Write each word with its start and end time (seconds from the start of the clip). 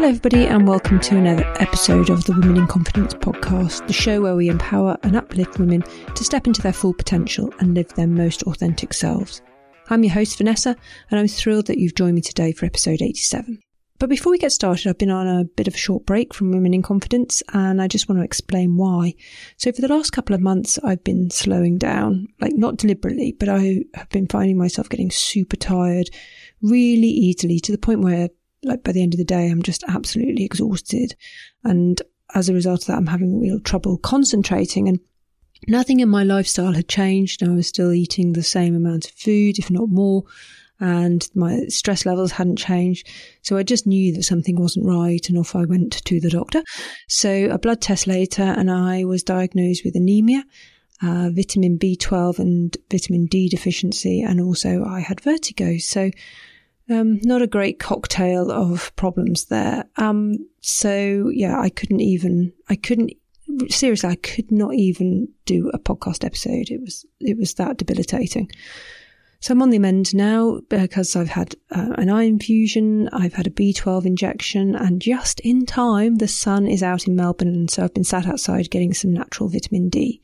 Hello, 0.00 0.08
everybody, 0.08 0.46
and 0.46 0.66
welcome 0.66 0.98
to 0.98 1.18
another 1.18 1.44
episode 1.60 2.08
of 2.08 2.24
the 2.24 2.32
Women 2.32 2.56
in 2.56 2.66
Confidence 2.66 3.12
podcast, 3.12 3.86
the 3.86 3.92
show 3.92 4.22
where 4.22 4.34
we 4.34 4.48
empower 4.48 4.96
and 5.02 5.14
uplift 5.14 5.58
women 5.58 5.82
to 6.14 6.24
step 6.24 6.46
into 6.46 6.62
their 6.62 6.72
full 6.72 6.94
potential 6.94 7.52
and 7.58 7.74
live 7.74 7.88
their 7.88 8.06
most 8.06 8.42
authentic 8.44 8.94
selves. 8.94 9.42
I'm 9.90 10.02
your 10.02 10.14
host, 10.14 10.38
Vanessa, 10.38 10.74
and 11.10 11.20
I'm 11.20 11.28
thrilled 11.28 11.66
that 11.66 11.76
you've 11.76 11.96
joined 11.96 12.14
me 12.14 12.22
today 12.22 12.52
for 12.52 12.64
episode 12.64 13.02
87. 13.02 13.60
But 13.98 14.08
before 14.08 14.30
we 14.30 14.38
get 14.38 14.52
started, 14.52 14.88
I've 14.88 14.96
been 14.96 15.10
on 15.10 15.28
a 15.28 15.44
bit 15.44 15.68
of 15.68 15.74
a 15.74 15.76
short 15.76 16.06
break 16.06 16.32
from 16.32 16.50
Women 16.50 16.72
in 16.72 16.80
Confidence, 16.80 17.42
and 17.52 17.82
I 17.82 17.86
just 17.86 18.08
want 18.08 18.20
to 18.20 18.24
explain 18.24 18.78
why. 18.78 19.12
So, 19.58 19.70
for 19.70 19.82
the 19.82 19.94
last 19.94 20.12
couple 20.12 20.34
of 20.34 20.40
months, 20.40 20.78
I've 20.82 21.04
been 21.04 21.28
slowing 21.28 21.76
down, 21.76 22.28
like 22.40 22.54
not 22.54 22.78
deliberately, 22.78 23.36
but 23.38 23.50
I 23.50 23.84
have 23.92 24.08
been 24.08 24.28
finding 24.28 24.56
myself 24.56 24.88
getting 24.88 25.10
super 25.10 25.56
tired 25.56 26.08
really 26.62 27.08
easily 27.08 27.60
to 27.60 27.72
the 27.72 27.78
point 27.78 28.00
where 28.00 28.30
like 28.62 28.84
by 28.84 28.92
the 28.92 29.02
end 29.02 29.14
of 29.14 29.18
the 29.18 29.24
day, 29.24 29.48
I'm 29.48 29.62
just 29.62 29.84
absolutely 29.88 30.44
exhausted. 30.44 31.14
And 31.64 32.00
as 32.34 32.48
a 32.48 32.54
result 32.54 32.82
of 32.82 32.86
that, 32.88 32.98
I'm 32.98 33.06
having 33.06 33.40
real 33.40 33.60
trouble 33.60 33.98
concentrating 33.98 34.88
and 34.88 35.00
nothing 35.66 36.00
in 36.00 36.08
my 36.08 36.24
lifestyle 36.24 36.72
had 36.72 36.88
changed. 36.88 37.42
I 37.42 37.48
was 37.48 37.66
still 37.66 37.92
eating 37.92 38.32
the 38.32 38.42
same 38.42 38.74
amount 38.74 39.06
of 39.06 39.12
food, 39.12 39.58
if 39.58 39.70
not 39.70 39.88
more. 39.88 40.24
And 40.82 41.28
my 41.34 41.66
stress 41.68 42.06
levels 42.06 42.32
hadn't 42.32 42.56
changed. 42.56 43.06
So 43.42 43.58
I 43.58 43.62
just 43.62 43.86
knew 43.86 44.14
that 44.14 44.22
something 44.22 44.58
wasn't 44.58 44.86
right. 44.86 45.28
And 45.28 45.36
off 45.36 45.54
I 45.54 45.66
went 45.66 46.04
to 46.06 46.20
the 46.20 46.30
doctor. 46.30 46.62
So 47.06 47.48
a 47.50 47.58
blood 47.58 47.82
test 47.82 48.06
later 48.06 48.42
and 48.42 48.70
I 48.70 49.04
was 49.04 49.22
diagnosed 49.22 49.84
with 49.84 49.94
anemia. 49.94 50.44
Uh, 51.02 51.30
vitamin 51.32 51.78
B12 51.78 52.38
and 52.38 52.76
vitamin 52.90 53.24
D 53.24 53.48
deficiency, 53.48 54.20
and 54.20 54.38
also 54.38 54.84
I 54.84 55.00
had 55.00 55.22
vertigo. 55.22 55.78
So 55.78 56.10
um, 56.90 57.20
not 57.22 57.42
a 57.42 57.46
great 57.46 57.78
cocktail 57.78 58.50
of 58.50 58.94
problems 58.96 59.46
there. 59.46 59.84
Um, 59.96 60.48
so 60.60 61.30
yeah, 61.32 61.58
I 61.58 61.70
couldn't 61.70 62.00
even, 62.00 62.52
I 62.68 62.76
couldn't, 62.76 63.12
seriously, 63.68 64.10
I 64.10 64.16
could 64.16 64.50
not 64.50 64.74
even 64.74 65.28
do 65.46 65.70
a 65.72 65.78
podcast 65.78 66.24
episode. 66.24 66.70
It 66.70 66.80
was, 66.80 67.06
it 67.20 67.38
was 67.38 67.54
that 67.54 67.76
debilitating. 67.76 68.50
So 69.40 69.52
I'm 69.52 69.62
on 69.62 69.70
the 69.70 69.78
mend 69.78 70.14
now 70.14 70.60
because 70.68 71.16
I've 71.16 71.30
had 71.30 71.54
uh, 71.70 71.94
an 71.96 72.10
iron 72.10 72.28
infusion, 72.28 73.08
I've 73.10 73.32
had 73.32 73.46
a 73.46 73.50
B12 73.50 74.04
injection, 74.04 74.76
and 74.76 75.00
just 75.00 75.40
in 75.40 75.64
time, 75.64 76.16
the 76.16 76.28
sun 76.28 76.66
is 76.66 76.82
out 76.82 77.06
in 77.06 77.16
Melbourne, 77.16 77.48
and 77.48 77.70
so 77.70 77.84
I've 77.84 77.94
been 77.94 78.04
sat 78.04 78.26
outside 78.26 78.68
getting 78.68 78.92
some 78.92 79.14
natural 79.14 79.48
vitamin 79.48 79.88
D. 79.88 80.20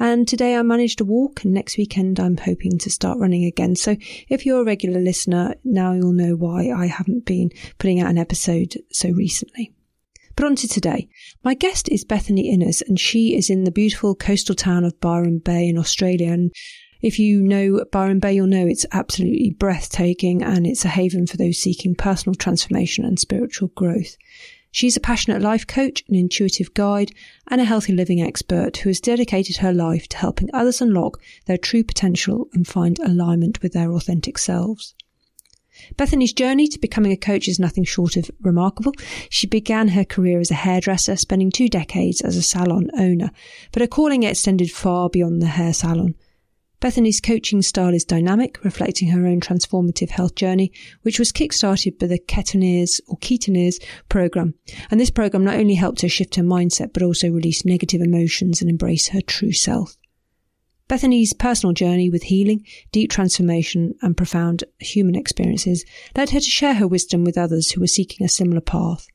And 0.00 0.26
today 0.26 0.56
I 0.56 0.62
managed 0.62 0.96
to 0.98 1.04
walk, 1.04 1.44
and 1.44 1.52
next 1.52 1.76
weekend 1.76 2.18
I'm 2.18 2.38
hoping 2.38 2.78
to 2.78 2.90
start 2.90 3.18
running 3.18 3.44
again. 3.44 3.76
So 3.76 3.96
if 4.30 4.46
you're 4.46 4.62
a 4.62 4.64
regular 4.64 4.98
listener, 4.98 5.54
now 5.62 5.92
you'll 5.92 6.12
know 6.12 6.36
why 6.36 6.70
I 6.70 6.86
haven't 6.86 7.26
been 7.26 7.50
putting 7.76 8.00
out 8.00 8.08
an 8.08 8.16
episode 8.16 8.76
so 8.90 9.10
recently. 9.10 9.74
But 10.36 10.46
on 10.46 10.56
to 10.56 10.66
today. 10.66 11.10
My 11.44 11.52
guest 11.52 11.86
is 11.90 12.04
Bethany 12.04 12.50
Inez, 12.50 12.82
and 12.88 12.98
she 12.98 13.36
is 13.36 13.50
in 13.50 13.64
the 13.64 13.70
beautiful 13.70 14.14
coastal 14.14 14.54
town 14.54 14.86
of 14.86 14.98
Byron 15.00 15.38
Bay 15.38 15.68
in 15.68 15.76
Australia. 15.76 16.32
And 16.32 16.50
if 17.02 17.18
you 17.18 17.42
know 17.42 17.84
Byron 17.92 18.20
Bay, 18.20 18.32
you'll 18.32 18.46
know 18.46 18.66
it's 18.66 18.86
absolutely 18.92 19.54
breathtaking 19.58 20.42
and 20.42 20.66
it's 20.66 20.86
a 20.86 20.88
haven 20.88 21.26
for 21.26 21.36
those 21.36 21.58
seeking 21.58 21.94
personal 21.94 22.34
transformation 22.34 23.04
and 23.04 23.18
spiritual 23.18 23.68
growth. 23.68 24.16
She's 24.72 24.96
a 24.96 25.00
passionate 25.00 25.42
life 25.42 25.66
coach, 25.66 26.04
an 26.08 26.14
intuitive 26.14 26.74
guide, 26.74 27.12
and 27.48 27.60
a 27.60 27.64
healthy 27.64 27.92
living 27.92 28.22
expert 28.22 28.78
who 28.78 28.90
has 28.90 29.00
dedicated 29.00 29.56
her 29.56 29.72
life 29.72 30.08
to 30.08 30.16
helping 30.16 30.48
others 30.52 30.80
unlock 30.80 31.20
their 31.46 31.58
true 31.58 31.82
potential 31.82 32.48
and 32.52 32.66
find 32.66 32.98
alignment 33.00 33.62
with 33.62 33.72
their 33.72 33.92
authentic 33.92 34.38
selves. 34.38 34.94
Bethany's 35.96 36.32
journey 36.32 36.68
to 36.68 36.78
becoming 36.78 37.10
a 37.10 37.16
coach 37.16 37.48
is 37.48 37.58
nothing 37.58 37.84
short 37.84 38.16
of 38.16 38.30
remarkable. 38.40 38.92
She 39.28 39.46
began 39.46 39.88
her 39.88 40.04
career 40.04 40.38
as 40.38 40.50
a 40.50 40.54
hairdresser, 40.54 41.16
spending 41.16 41.50
two 41.50 41.68
decades 41.68 42.20
as 42.20 42.36
a 42.36 42.42
salon 42.42 42.90
owner, 42.96 43.30
but 43.72 43.80
her 43.80 43.88
calling 43.88 44.22
extended 44.22 44.70
far 44.70 45.08
beyond 45.08 45.40
the 45.40 45.46
hair 45.46 45.72
salon. 45.72 46.14
Bethany's 46.80 47.20
coaching 47.20 47.60
style 47.60 47.92
is 47.92 48.06
dynamic, 48.06 48.64
reflecting 48.64 49.08
her 49.08 49.26
own 49.26 49.40
transformative 49.40 50.08
health 50.08 50.34
journey, 50.34 50.72
which 51.02 51.18
was 51.18 51.30
kickstarted 51.30 51.98
by 51.98 52.06
the 52.06 52.18
Ketoneers 52.18 53.02
or 53.06 53.18
Ketoneers 53.18 53.78
program. 54.08 54.54
And 54.90 54.98
this 54.98 55.10
program 55.10 55.44
not 55.44 55.56
only 55.56 55.74
helped 55.74 56.00
her 56.00 56.08
shift 56.08 56.36
her 56.36 56.42
mindset, 56.42 56.94
but 56.94 57.02
also 57.02 57.30
release 57.30 57.66
negative 57.66 58.00
emotions 58.00 58.62
and 58.62 58.70
embrace 58.70 59.08
her 59.08 59.20
true 59.20 59.52
self. 59.52 59.98
Bethany's 60.88 61.34
personal 61.34 61.74
journey 61.74 62.08
with 62.08 62.24
healing, 62.24 62.66
deep 62.92 63.10
transformation, 63.10 63.94
and 64.00 64.16
profound 64.16 64.64
human 64.80 65.14
experiences 65.14 65.84
led 66.16 66.30
her 66.30 66.40
to 66.40 66.50
share 66.50 66.74
her 66.74 66.88
wisdom 66.88 67.24
with 67.24 67.38
others 67.38 67.70
who 67.70 67.80
were 67.80 67.86
seeking 67.86 68.24
a 68.24 68.28
similar 68.28 68.62
path. 68.62 69.06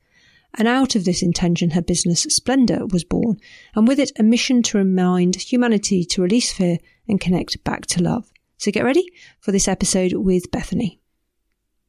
And 0.57 0.69
out 0.69 0.95
of 0.95 1.03
this 1.03 1.21
intention, 1.21 1.71
her 1.71 1.81
business 1.81 2.21
Splendor 2.29 2.85
was 2.85 3.03
born, 3.03 3.39
and 3.75 3.87
with 3.87 3.99
it, 3.99 4.11
a 4.17 4.23
mission 4.23 4.63
to 4.63 4.77
remind 4.77 5.35
humanity 5.35 6.05
to 6.05 6.21
release 6.21 6.53
fear 6.53 6.77
and 7.07 7.19
connect 7.19 7.63
back 7.63 7.85
to 7.87 8.01
love. 8.01 8.31
So 8.57 8.71
get 8.71 8.83
ready 8.83 9.07
for 9.39 9.51
this 9.51 9.67
episode 9.67 10.13
with 10.13 10.49
Bethany. 10.51 10.99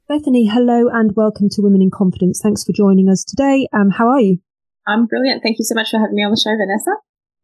Bethany, 0.09 0.47
hello 0.47 0.89
and 0.93 1.17
welcome 1.17 1.49
to 1.51 1.63
Women 1.63 1.83
in 1.83 1.91
Confidence. 1.91 2.41
Thanks 2.43 2.65
for 2.65 2.73
joining 2.73 3.09
us 3.09 3.25
today. 3.25 3.69
Um, 3.73 3.91
how 3.91 4.09
are 4.09 4.21
you? 4.21 4.39
I'm 4.87 5.07
brilliant. 5.07 5.43
Thank 5.43 5.59
you 5.59 5.65
so 5.65 5.75
much 5.75 5.91
for 5.91 5.99
having 5.99 6.15
me 6.15 6.23
on 6.23 6.31
the 6.31 6.41
show, 6.41 6.57
Vanessa. 6.57 6.93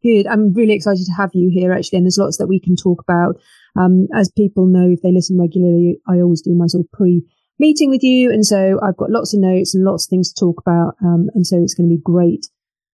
Good. 0.01 0.27
I'm 0.27 0.53
really 0.53 0.73
excited 0.73 1.05
to 1.05 1.13
have 1.13 1.31
you 1.33 1.49
here, 1.51 1.73
actually, 1.73 1.97
and 1.97 2.05
there's 2.05 2.17
lots 2.17 2.37
that 2.37 2.47
we 2.47 2.59
can 2.59 2.75
talk 2.75 3.01
about. 3.01 3.35
Um, 3.75 4.07
as 4.13 4.31
people 4.31 4.65
know, 4.65 4.89
if 4.89 5.01
they 5.01 5.11
listen 5.11 5.39
regularly, 5.39 5.99
I 6.07 6.19
always 6.19 6.41
do 6.41 6.53
my 6.53 6.67
sort 6.67 6.85
of 6.85 6.91
pre 6.91 7.25
meeting 7.59 7.89
with 7.89 8.03
you. 8.03 8.31
And 8.31 8.45
so 8.45 8.79
I've 8.83 8.97
got 8.97 9.09
lots 9.09 9.33
of 9.33 9.39
notes 9.39 9.73
and 9.73 9.83
lots 9.83 10.05
of 10.05 10.09
things 10.09 10.33
to 10.33 10.39
talk 10.39 10.59
about. 10.59 10.95
Um, 11.01 11.29
and 11.33 11.45
so 11.45 11.61
it's 11.61 11.73
going 11.73 11.89
to 11.89 11.95
be 11.95 12.01
great 12.01 12.47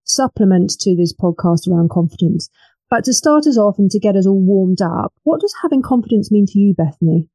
supplement 0.04 0.72
to 0.80 0.96
this 0.96 1.14
podcast 1.14 1.68
around 1.68 1.90
confidence. 1.90 2.50
But 2.90 3.04
to 3.06 3.14
start 3.14 3.46
us 3.46 3.58
off 3.58 3.78
and 3.78 3.90
to 3.92 4.00
get 4.00 4.16
us 4.16 4.26
all 4.26 4.42
warmed 4.42 4.82
up, 4.82 5.14
what 5.24 5.42
does 5.42 5.54
having 5.62 5.82
confidence 5.82 6.32
mean 6.32 6.46
to 6.48 6.60
you, 6.60 6.74
Bethany? 6.74 7.30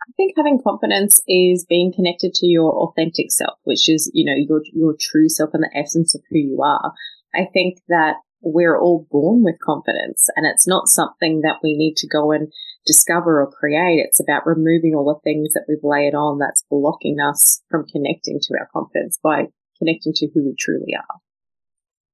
I 0.00 0.10
think 0.16 0.32
having 0.36 0.60
confidence 0.62 1.20
is 1.28 1.64
being 1.68 1.92
connected 1.94 2.34
to 2.34 2.46
your 2.46 2.72
authentic 2.72 3.30
self, 3.30 3.58
which 3.64 3.88
is, 3.88 4.10
you 4.14 4.24
know, 4.24 4.34
your, 4.34 4.62
your 4.72 4.96
true 4.98 5.28
self 5.28 5.50
and 5.52 5.62
the 5.62 5.78
essence 5.78 6.14
of 6.14 6.22
who 6.30 6.38
you 6.38 6.62
are. 6.62 6.92
I 7.34 7.46
think 7.52 7.78
that 7.88 8.16
we're 8.40 8.76
all 8.76 9.06
born 9.10 9.44
with 9.44 9.60
confidence 9.60 10.28
and 10.34 10.46
it's 10.46 10.66
not 10.66 10.88
something 10.88 11.42
that 11.42 11.58
we 11.62 11.76
need 11.76 11.96
to 11.98 12.08
go 12.08 12.32
and 12.32 12.52
discover 12.84 13.40
or 13.40 13.50
create. 13.50 14.04
It's 14.04 14.20
about 14.20 14.46
removing 14.46 14.94
all 14.96 15.04
the 15.04 15.20
things 15.22 15.52
that 15.52 15.64
we've 15.68 15.78
layered 15.84 16.14
on 16.14 16.38
that's 16.38 16.64
blocking 16.68 17.18
us 17.20 17.62
from 17.70 17.86
connecting 17.86 18.40
to 18.42 18.54
our 18.58 18.68
confidence 18.72 19.18
by 19.22 19.46
connecting 19.78 20.12
to 20.16 20.28
who 20.34 20.44
we 20.44 20.54
truly 20.58 20.94
are. 20.96 21.20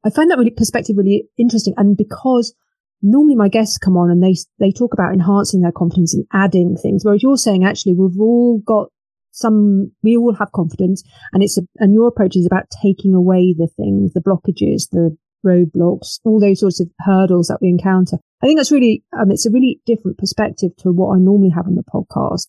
I 0.04 0.10
find 0.10 0.30
that 0.30 0.38
really 0.38 0.50
perspective 0.50 0.96
really 0.96 1.28
interesting. 1.38 1.74
And 1.76 1.96
because 1.96 2.54
normally 3.02 3.36
my 3.36 3.48
guests 3.48 3.78
come 3.78 3.96
on 3.96 4.10
and 4.10 4.22
they, 4.22 4.34
they 4.58 4.72
talk 4.72 4.92
about 4.92 5.12
enhancing 5.12 5.60
their 5.60 5.72
confidence 5.72 6.14
and 6.14 6.26
adding 6.32 6.76
things, 6.76 7.04
whereas 7.04 7.22
you're 7.22 7.36
saying 7.36 7.64
actually 7.64 7.94
we've 7.94 8.20
all 8.20 8.60
got 8.64 8.88
some, 9.30 9.92
we 10.02 10.16
all 10.16 10.34
have 10.34 10.52
confidence 10.52 11.02
and 11.32 11.42
it's 11.42 11.58
a, 11.58 11.62
and 11.78 11.94
your 11.94 12.08
approach 12.08 12.36
is 12.36 12.46
about 12.46 12.64
taking 12.82 13.14
away 13.14 13.54
the 13.56 13.68
things, 13.76 14.12
the 14.12 14.20
blockages, 14.20 14.88
the 14.90 15.16
roadblocks, 15.44 16.18
all 16.24 16.40
those 16.40 16.60
sorts 16.60 16.80
of 16.80 16.88
hurdles 17.00 17.48
that 17.48 17.58
we 17.60 17.68
encounter. 17.68 18.18
I 18.42 18.46
think 18.46 18.58
that's 18.58 18.72
really, 18.72 19.04
um, 19.18 19.30
it's 19.30 19.46
a 19.46 19.50
really 19.50 19.80
different 19.86 20.18
perspective 20.18 20.72
to 20.78 20.92
what 20.92 21.14
I 21.14 21.18
normally 21.18 21.50
have 21.50 21.66
on 21.66 21.74
the 21.74 21.84
podcast. 21.84 22.46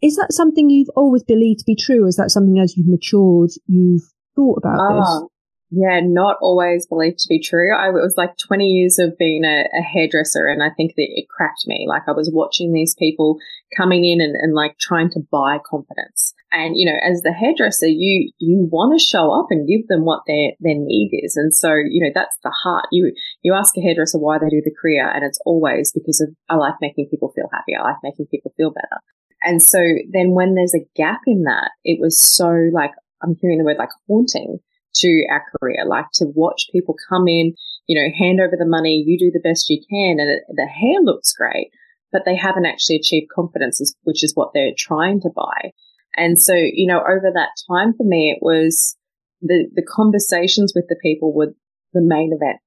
Is 0.00 0.16
that 0.16 0.32
something 0.32 0.68
you've 0.68 0.90
always 0.96 1.22
believed 1.22 1.60
to 1.60 1.64
be 1.64 1.76
true? 1.76 2.04
Or 2.04 2.08
is 2.08 2.16
that 2.16 2.30
something 2.30 2.58
as 2.58 2.76
you've 2.76 2.88
matured, 2.88 3.50
you've 3.66 4.02
thought 4.34 4.58
about 4.58 4.80
ah, 4.80 5.00
this? 5.00 5.28
Yeah, 5.74 6.00
not 6.04 6.36
always 6.42 6.86
believed 6.86 7.20
to 7.20 7.28
be 7.30 7.40
true. 7.40 7.74
I 7.74 7.88
was 7.88 8.12
like 8.18 8.36
20 8.36 8.66
years 8.66 8.98
of 8.98 9.16
being 9.16 9.42
a, 9.42 9.64
a, 9.72 9.80
hairdresser 9.80 10.46
and 10.46 10.62
I 10.62 10.68
think 10.68 10.92
that 10.96 11.08
it 11.08 11.30
cracked 11.30 11.66
me. 11.66 11.86
Like 11.88 12.02
I 12.06 12.12
was 12.12 12.30
watching 12.30 12.74
these 12.74 12.94
people 12.94 13.38
coming 13.74 14.04
in 14.04 14.20
and, 14.20 14.36
and 14.36 14.54
like 14.54 14.76
trying 14.78 15.08
to 15.12 15.20
buy 15.30 15.56
confidence. 15.64 16.34
And, 16.52 16.76
you 16.76 16.84
know, 16.84 16.98
as 17.02 17.22
the 17.22 17.32
hairdresser, 17.32 17.86
you, 17.86 18.30
you 18.36 18.68
want 18.70 19.00
to 19.00 19.02
show 19.02 19.32
up 19.32 19.46
and 19.48 19.66
give 19.66 19.88
them 19.88 20.04
what 20.04 20.24
their, 20.26 20.50
their 20.60 20.76
need 20.76 21.18
is. 21.24 21.36
And 21.36 21.54
so, 21.54 21.72
you 21.72 22.04
know, 22.04 22.12
that's 22.14 22.36
the 22.44 22.50
heart. 22.50 22.84
You, 22.92 23.14
you 23.40 23.54
ask 23.54 23.74
a 23.78 23.80
hairdresser 23.80 24.18
why 24.18 24.36
they 24.36 24.50
do 24.50 24.60
the 24.62 24.76
career 24.78 25.08
and 25.08 25.24
it's 25.24 25.40
always 25.46 25.90
because 25.90 26.20
of, 26.20 26.36
I 26.50 26.56
like 26.56 26.74
making 26.82 27.08
people 27.08 27.32
feel 27.34 27.48
happy. 27.50 27.74
I 27.74 27.82
like 27.82 27.96
making 28.02 28.26
people 28.26 28.52
feel 28.58 28.72
better. 28.72 29.00
And 29.40 29.62
so 29.62 29.78
then 30.12 30.32
when 30.32 30.54
there's 30.54 30.74
a 30.74 30.86
gap 30.94 31.20
in 31.26 31.44
that, 31.44 31.70
it 31.82 31.98
was 31.98 32.20
so 32.20 32.68
like, 32.74 32.92
I'm 33.22 33.36
hearing 33.40 33.56
the 33.56 33.64
word 33.64 33.78
like 33.78 33.88
haunting 34.06 34.58
to 34.96 35.26
our 35.30 35.42
career, 35.58 35.84
like 35.86 36.06
to 36.14 36.26
watch 36.34 36.68
people 36.72 36.96
come 37.08 37.28
in, 37.28 37.54
you 37.86 38.00
know, 38.00 38.08
hand 38.16 38.40
over 38.40 38.56
the 38.58 38.66
money, 38.66 39.02
you 39.06 39.18
do 39.18 39.30
the 39.30 39.46
best 39.46 39.70
you 39.70 39.80
can, 39.88 40.18
and 40.20 40.30
it, 40.30 40.42
the 40.54 40.66
hair 40.66 41.00
looks 41.02 41.32
great, 41.32 41.70
but 42.10 42.22
they 42.24 42.36
haven't 42.36 42.66
actually 42.66 42.96
achieved 42.96 43.30
confidence, 43.34 43.94
which 44.02 44.22
is 44.22 44.32
what 44.34 44.50
they're 44.54 44.72
trying 44.76 45.20
to 45.20 45.30
buy. 45.34 45.72
And 46.16 46.38
so, 46.38 46.54
you 46.54 46.86
know, 46.86 47.00
over 47.00 47.30
that 47.34 47.50
time 47.70 47.94
for 47.96 48.04
me, 48.04 48.30
it 48.30 48.42
was 48.42 48.96
the, 49.40 49.68
the 49.74 49.82
conversations 49.82 50.72
with 50.74 50.86
the 50.88 50.98
people 51.02 51.34
were 51.34 51.54
the 51.92 52.02
main 52.02 52.32
event. 52.32 52.58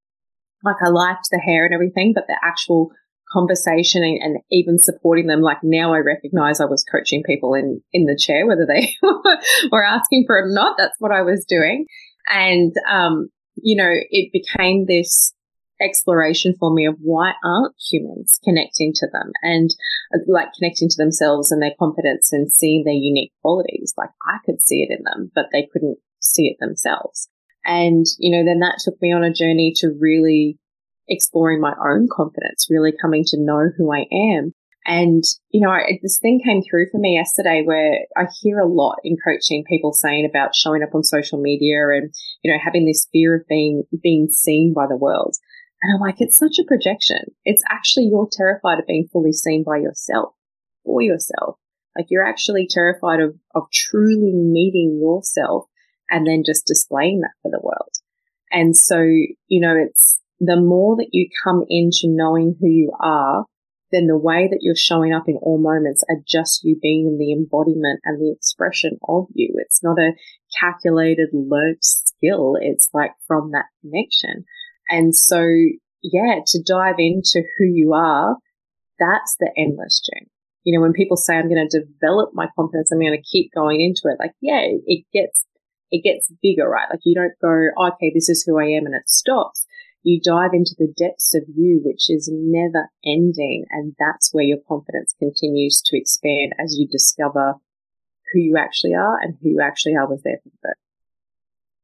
Like 0.63 0.77
I 0.83 0.89
liked 0.89 1.29
the 1.31 1.39
hair 1.39 1.65
and 1.65 1.73
everything, 1.73 2.13
but 2.13 2.25
the 2.27 2.37
actual 2.43 2.91
conversation 3.31 4.03
and, 4.03 4.21
and, 4.21 4.37
even 4.51 4.77
supporting 4.79 5.27
them. 5.27 5.41
Like 5.41 5.57
now 5.63 5.93
I 5.93 5.99
recognize 5.99 6.59
I 6.59 6.65
was 6.65 6.83
coaching 6.83 7.23
people 7.23 7.53
in, 7.53 7.81
in 7.91 8.05
the 8.05 8.17
chair, 8.17 8.47
whether 8.47 8.65
they 8.67 8.93
were 9.71 9.83
asking 9.83 10.25
for 10.25 10.37
it 10.37 10.45
or 10.45 10.53
not. 10.53 10.75
That's 10.77 10.95
what 10.99 11.11
I 11.11 11.21
was 11.21 11.45
doing. 11.47 11.85
And, 12.29 12.73
um, 12.89 13.29
you 13.55 13.75
know, 13.75 13.91
it 13.91 14.31
became 14.31 14.85
this 14.85 15.33
exploration 15.81 16.55
for 16.57 16.73
me 16.73 16.85
of 16.85 16.95
why 17.01 17.33
aren't 17.43 17.75
humans 17.89 18.39
connecting 18.43 18.93
to 18.95 19.07
them 19.11 19.31
and 19.41 19.69
uh, 20.13 20.19
like 20.27 20.47
connecting 20.57 20.87
to 20.89 20.95
themselves 20.97 21.51
and 21.51 21.61
their 21.61 21.73
confidence 21.77 22.31
and 22.31 22.51
seeing 22.51 22.83
their 22.83 22.93
unique 22.93 23.33
qualities. 23.41 23.93
Like 23.97 24.11
I 24.23 24.37
could 24.45 24.61
see 24.61 24.83
it 24.83 24.95
in 24.97 25.03
them, 25.03 25.31
but 25.35 25.47
they 25.51 25.67
couldn't 25.71 25.97
see 26.19 26.47
it 26.47 26.57
themselves. 26.59 27.27
And, 27.65 28.05
you 28.19 28.31
know, 28.31 28.45
then 28.45 28.59
that 28.59 28.79
took 28.83 29.01
me 29.01 29.11
on 29.11 29.23
a 29.23 29.33
journey 29.33 29.73
to 29.77 29.95
really 29.99 30.57
exploring 31.07 31.59
my 31.59 31.73
own 31.83 32.07
confidence, 32.11 32.67
really 32.69 32.93
coming 32.99 33.23
to 33.27 33.37
know 33.39 33.69
who 33.77 33.93
I 33.93 34.05
am. 34.11 34.53
And, 34.85 35.23
you 35.49 35.61
know, 35.61 35.71
I, 35.71 35.99
this 36.03 36.19
thing 36.19 36.41
came 36.45 36.61
through 36.61 36.87
for 36.91 36.99
me 36.99 37.15
yesterday 37.15 37.63
where 37.65 38.01
I 38.15 38.27
hear 38.41 38.59
a 38.59 38.67
lot 38.67 38.97
in 39.03 39.17
coaching 39.25 39.63
people 39.67 39.93
saying 39.93 40.27
about 40.29 40.55
showing 40.55 40.83
up 40.83 40.93
on 40.93 41.03
social 41.03 41.41
media 41.41 41.87
and, 41.89 42.13
you 42.43 42.51
know, 42.51 42.59
having 42.63 42.85
this 42.85 43.07
fear 43.11 43.35
of 43.35 43.47
being, 43.49 43.83
being 44.03 44.29
seen 44.29 44.73
by 44.75 44.85
the 44.87 44.95
world. 44.97 45.35
And 45.81 45.93
I'm 45.93 46.01
like, 46.01 46.17
it's 46.19 46.37
such 46.37 46.57
a 46.59 46.67
projection. 46.67 47.19
It's 47.45 47.63
actually 47.69 48.05
you're 48.05 48.29
terrified 48.31 48.79
of 48.79 48.85
being 48.85 49.07
fully 49.11 49.33
seen 49.33 49.63
by 49.65 49.77
yourself, 49.77 50.33
for 50.83 51.01
yourself. 51.01 51.57
Like 51.97 52.07
you're 52.09 52.25
actually 52.25 52.67
terrified 52.69 53.21
of, 53.21 53.35
of 53.55 53.63
truly 53.73 54.33
meeting 54.33 54.99
yourself 55.01 55.65
and 56.09 56.27
then 56.27 56.43
just 56.45 56.67
displaying 56.67 57.21
that 57.21 57.33
for 57.41 57.49
the 57.49 57.61
world. 57.61 57.91
And 58.51 58.75
so, 58.75 58.99
you 59.01 59.61
know, 59.61 59.75
it's 59.75 60.19
the 60.39 60.59
more 60.59 60.95
that 60.97 61.09
you 61.11 61.27
come 61.43 61.63
into 61.67 62.03
knowing 62.05 62.55
who 62.59 62.67
you 62.67 62.91
are, 63.01 63.45
then 63.91 64.07
the 64.07 64.17
way 64.17 64.47
that 64.49 64.59
you're 64.61 64.75
showing 64.75 65.13
up 65.13 65.27
in 65.27 65.37
all 65.41 65.59
moments 65.59 66.03
are 66.09 66.17
just 66.27 66.63
you 66.63 66.77
being 66.81 67.07
in 67.07 67.17
the 67.17 67.31
embodiment 67.31 68.01
and 68.03 68.19
the 68.19 68.31
expression 68.31 68.97
of 69.07 69.27
you. 69.33 69.53
It's 69.57 69.83
not 69.83 69.99
a 69.99 70.13
calculated, 70.59 71.29
learnt 71.33 71.83
skill. 71.83 72.55
It's 72.59 72.89
like 72.93 73.11
from 73.27 73.51
that 73.51 73.65
connection. 73.81 74.45
And 74.89 75.15
so, 75.15 75.45
yeah, 76.01 76.39
to 76.47 76.63
dive 76.63 76.95
into 76.97 77.43
who 77.57 77.65
you 77.65 77.93
are, 77.93 78.37
that's 78.99 79.35
the 79.39 79.51
endless 79.57 80.01
journey. 80.01 80.31
You 80.63 80.75
know, 80.75 80.81
when 80.81 80.93
people 80.93 81.17
say 81.17 81.35
I'm 81.35 81.49
going 81.49 81.67
to 81.69 81.79
develop 81.79 82.31
my 82.33 82.47
confidence, 82.55 82.91
I'm 82.91 82.99
going 82.99 83.13
to 83.13 83.29
keep 83.29 83.51
going 83.53 83.81
into 83.81 84.01
it. 84.05 84.17
Like, 84.19 84.33
yeah, 84.41 84.61
it 84.63 85.05
gets, 85.13 85.45
it 85.91 86.03
gets 86.03 86.31
bigger, 86.41 86.67
right? 86.67 86.87
Like 86.89 87.01
you 87.03 87.13
don't 87.13 87.33
go, 87.39 87.69
okay, 87.87 88.11
this 88.13 88.29
is 88.29 88.43
who 88.43 88.59
I 88.59 88.65
am 88.65 88.87
and 88.87 88.95
it 88.95 89.07
stops. 89.07 89.67
You 90.05 90.21
dive 90.21 90.51
into 90.53 90.75
the 90.77 90.93
depths 90.95 91.33
of 91.33 91.45
you, 91.47 91.81
which 91.83 92.11
is 92.11 92.29
never 92.31 92.91
ending. 93.03 93.65
And 93.71 93.95
that's 93.97 94.31
where 94.31 94.43
your 94.43 94.59
confidence 94.67 95.15
continues 95.17 95.81
to 95.83 95.97
expand 95.97 96.53
as 96.63 96.77
you 96.77 96.87
discover 96.87 97.55
who 98.31 98.39
you 98.39 98.55
actually 98.55 98.93
are 98.93 99.17
and 99.19 99.33
who 99.41 99.49
you 99.49 99.61
actually 99.63 99.95
are 99.95 100.07
was 100.07 100.21
there 100.21 100.37
from 100.43 100.51
birth. 100.61 100.75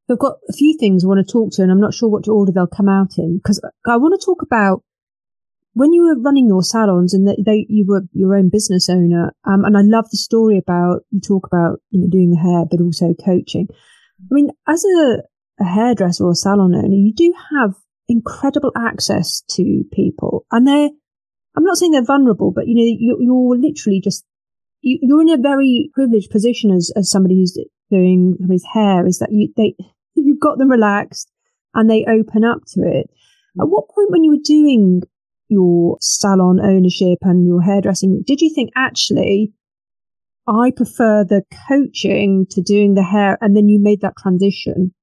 I've 0.08 0.20
got 0.20 0.38
a 0.48 0.54
few 0.54 0.78
things 0.78 1.04
I 1.04 1.08
want 1.08 1.26
to 1.26 1.32
talk 1.32 1.52
to, 1.54 1.64
and 1.64 1.72
I'm 1.72 1.82
not 1.82 1.96
sure 1.96 2.10
what 2.10 2.28
order 2.28 2.52
they'll 2.52 2.68
come 2.68 2.90
out 2.90 3.18
in 3.18 3.38
because 3.38 3.60
I 3.88 3.98
want 3.98 4.20
to 4.20 4.24
talk 4.24 4.44
about 4.44 4.84
when 5.74 5.92
you 5.92 6.04
were 6.04 6.22
running 6.22 6.48
your 6.48 6.62
salons 6.62 7.16
and 7.16 7.28
they, 7.28 7.38
they 7.44 7.66
you 7.70 7.86
were 7.88 8.04
your 8.14 8.36
own 8.36 8.50
business 8.50 8.88
owner. 8.88 9.34
Um, 9.46 9.66
and 9.66 9.76
I 9.76 9.82
love 9.82 10.06
the 10.12 10.18
story 10.18 10.60
about 10.60 11.06
you 11.10 11.22
talk 11.22 11.48
about 11.48 11.80
you 11.90 12.02
know 12.02 12.08
doing 12.08 12.30
the 12.30 12.38
hair, 12.38 12.66
but 12.70 12.82
also 12.82 13.16
coaching. 13.26 13.68
I 13.72 14.30
mean, 14.30 14.52
as 14.68 14.86
a, 14.86 15.24
a 15.60 15.66
hairdresser 15.66 16.24
or 16.24 16.32
a 16.32 16.36
salon 16.36 16.76
owner, 16.76 16.94
you 16.94 17.14
do 17.16 17.34
have 17.52 17.74
incredible 18.12 18.72
access 18.76 19.44
to 19.52 19.84
people, 19.92 20.46
and 20.52 20.68
they're. 20.68 20.90
I'm 21.54 21.66
not 21.66 21.76
saying 21.76 21.92
they're 21.92 22.06
vulnerable, 22.06 22.52
but 22.56 22.68
you 22.68 22.76
know, 22.76 22.98
you're, 22.98 23.22
you're 23.22 23.58
literally 23.58 24.00
just 24.02 24.24
you, 24.82 25.00
are 25.16 25.22
in 25.22 25.30
a 25.30 25.42
very 25.42 25.90
privileged 25.94 26.32
position 26.32 26.72
as, 26.72 26.92
as 26.96 27.10
somebody 27.10 27.36
who's 27.36 27.58
doing 27.90 28.36
somebody's 28.40 28.66
hair 28.74 29.06
is 29.06 29.20
that 29.20 29.32
you, 29.32 29.54
they, 29.56 29.76
you've 30.16 30.40
got 30.40 30.58
them 30.58 30.70
relaxed 30.70 31.32
and 31.74 31.90
they 31.90 32.06
open 32.06 32.44
up 32.44 32.62
to 32.68 32.82
it. 32.82 33.10
At 33.60 33.68
what 33.68 33.90
point 33.90 34.12
when 34.12 34.24
you 34.24 34.32
were 34.32 34.44
doing 34.44 35.02
your 35.50 35.98
salon 36.00 36.60
ownership 36.62 37.20
and 37.22 37.46
your 37.46 37.62
hairdressing, 37.62 38.24
did 38.26 38.42
you 38.42 38.54
think 38.54 38.72
actually 38.76 39.54
I 40.48 40.72
prefer 40.76 41.24
the 41.24 41.44
coaching 41.68 42.46
to 42.52 42.62
doing 42.62 42.96
the 42.96 43.04
hair 43.04 43.38
and 43.42 43.56
then 43.56 43.68
you 43.68 43.80
made 43.82 44.02
that 44.02 44.16
transition? 44.18 44.94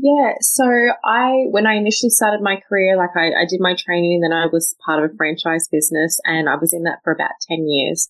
Yeah, 0.00 0.34
so 0.40 0.64
I, 1.04 1.46
when 1.50 1.66
I 1.66 1.74
initially 1.74 2.10
started 2.10 2.40
my 2.40 2.60
career, 2.68 2.96
like 2.96 3.16
I, 3.16 3.42
I 3.42 3.46
did 3.48 3.60
my 3.60 3.74
training 3.76 4.14
and 4.14 4.24
then 4.24 4.32
I 4.32 4.46
was 4.46 4.76
part 4.84 5.02
of 5.02 5.10
a 5.10 5.16
franchise 5.16 5.66
business 5.66 6.20
and 6.24 6.48
I 6.48 6.54
was 6.54 6.72
in 6.72 6.84
that 6.84 7.00
for 7.02 7.12
about 7.12 7.32
10 7.48 7.68
years. 7.68 8.08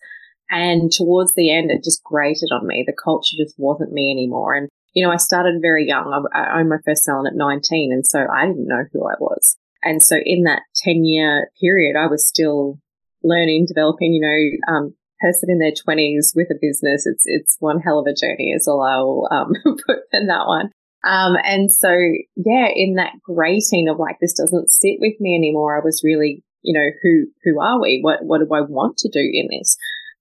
And 0.50 0.93
towards 0.93 1.35
the 1.35 1.50
end, 1.50 1.70
it 1.70 1.85
just 1.85 2.02
grated 2.05 2.50
on 2.52 2.67
me. 2.67 2.85
The 2.87 2.93
culture 2.93 3.37
just 3.38 3.55
wasn't 3.58 3.93
me 3.93 4.11
anymore. 4.11 4.55
And, 4.55 4.69
you 4.93 5.05
know, 5.05 5.12
I 5.12 5.17
started 5.17 5.62
very 5.62 5.87
young. 5.87 6.29
I, 6.35 6.38
I 6.38 6.61
owned 6.61 6.69
my 6.69 6.79
first 6.85 7.05
salon 7.05 7.26
at 7.26 7.35
19. 7.35 7.93
And 7.93 8.06
so 8.06 8.26
I 8.31 8.46
didn't 8.46 8.69
know 8.69 8.84
who 8.93 9.06
I 9.06 9.14
was. 9.19 9.56
And 9.82 10.02
so 10.02 10.17
in 10.23 10.44
that 10.44 10.62
10 10.76 11.05
year 11.05 11.50
period, 11.61 11.96
I 11.96 12.06
was 12.06 12.26
still 12.26 12.79
learning, 13.23 13.67
developing, 13.67 14.12
you 14.12 14.20
know, 14.20 14.75
um, 14.75 14.94
person 15.20 15.50
in 15.50 15.58
their 15.58 15.73
20s 15.73 16.32
with 16.34 16.49
a 16.50 16.58
business. 16.61 17.06
It's, 17.06 17.25
it's 17.25 17.56
one 17.61 17.81
hell 17.81 17.99
of 17.99 18.06
a 18.06 18.14
journey 18.14 18.52
is 18.55 18.69
all 18.69 18.82
I'll, 18.82 19.29
um, 19.37 19.52
put 19.87 20.00
in 20.12 20.26
that 20.26 20.46
one. 20.46 20.70
Um, 21.04 21.36
and 21.44 21.72
so, 21.72 21.90
yeah, 22.36 22.68
in 22.74 22.94
that 22.94 23.12
grating 23.22 23.88
of 23.88 23.98
like, 23.98 24.16
this 24.20 24.34
doesn't 24.34 24.70
sit 24.70 24.96
with 24.98 25.14
me 25.20 25.36
anymore. 25.36 25.76
I 25.76 25.84
was 25.84 26.02
really, 26.04 26.42
you 26.62 26.74
know, 26.74 26.88
who, 27.02 27.26
who 27.44 27.60
are 27.60 27.80
we? 27.80 28.00
What, 28.00 28.24
what 28.24 28.40
do 28.40 28.48
I 28.52 28.62
want 28.62 28.98
to 28.98 29.08
do 29.08 29.20
in 29.20 29.48
this? 29.50 29.76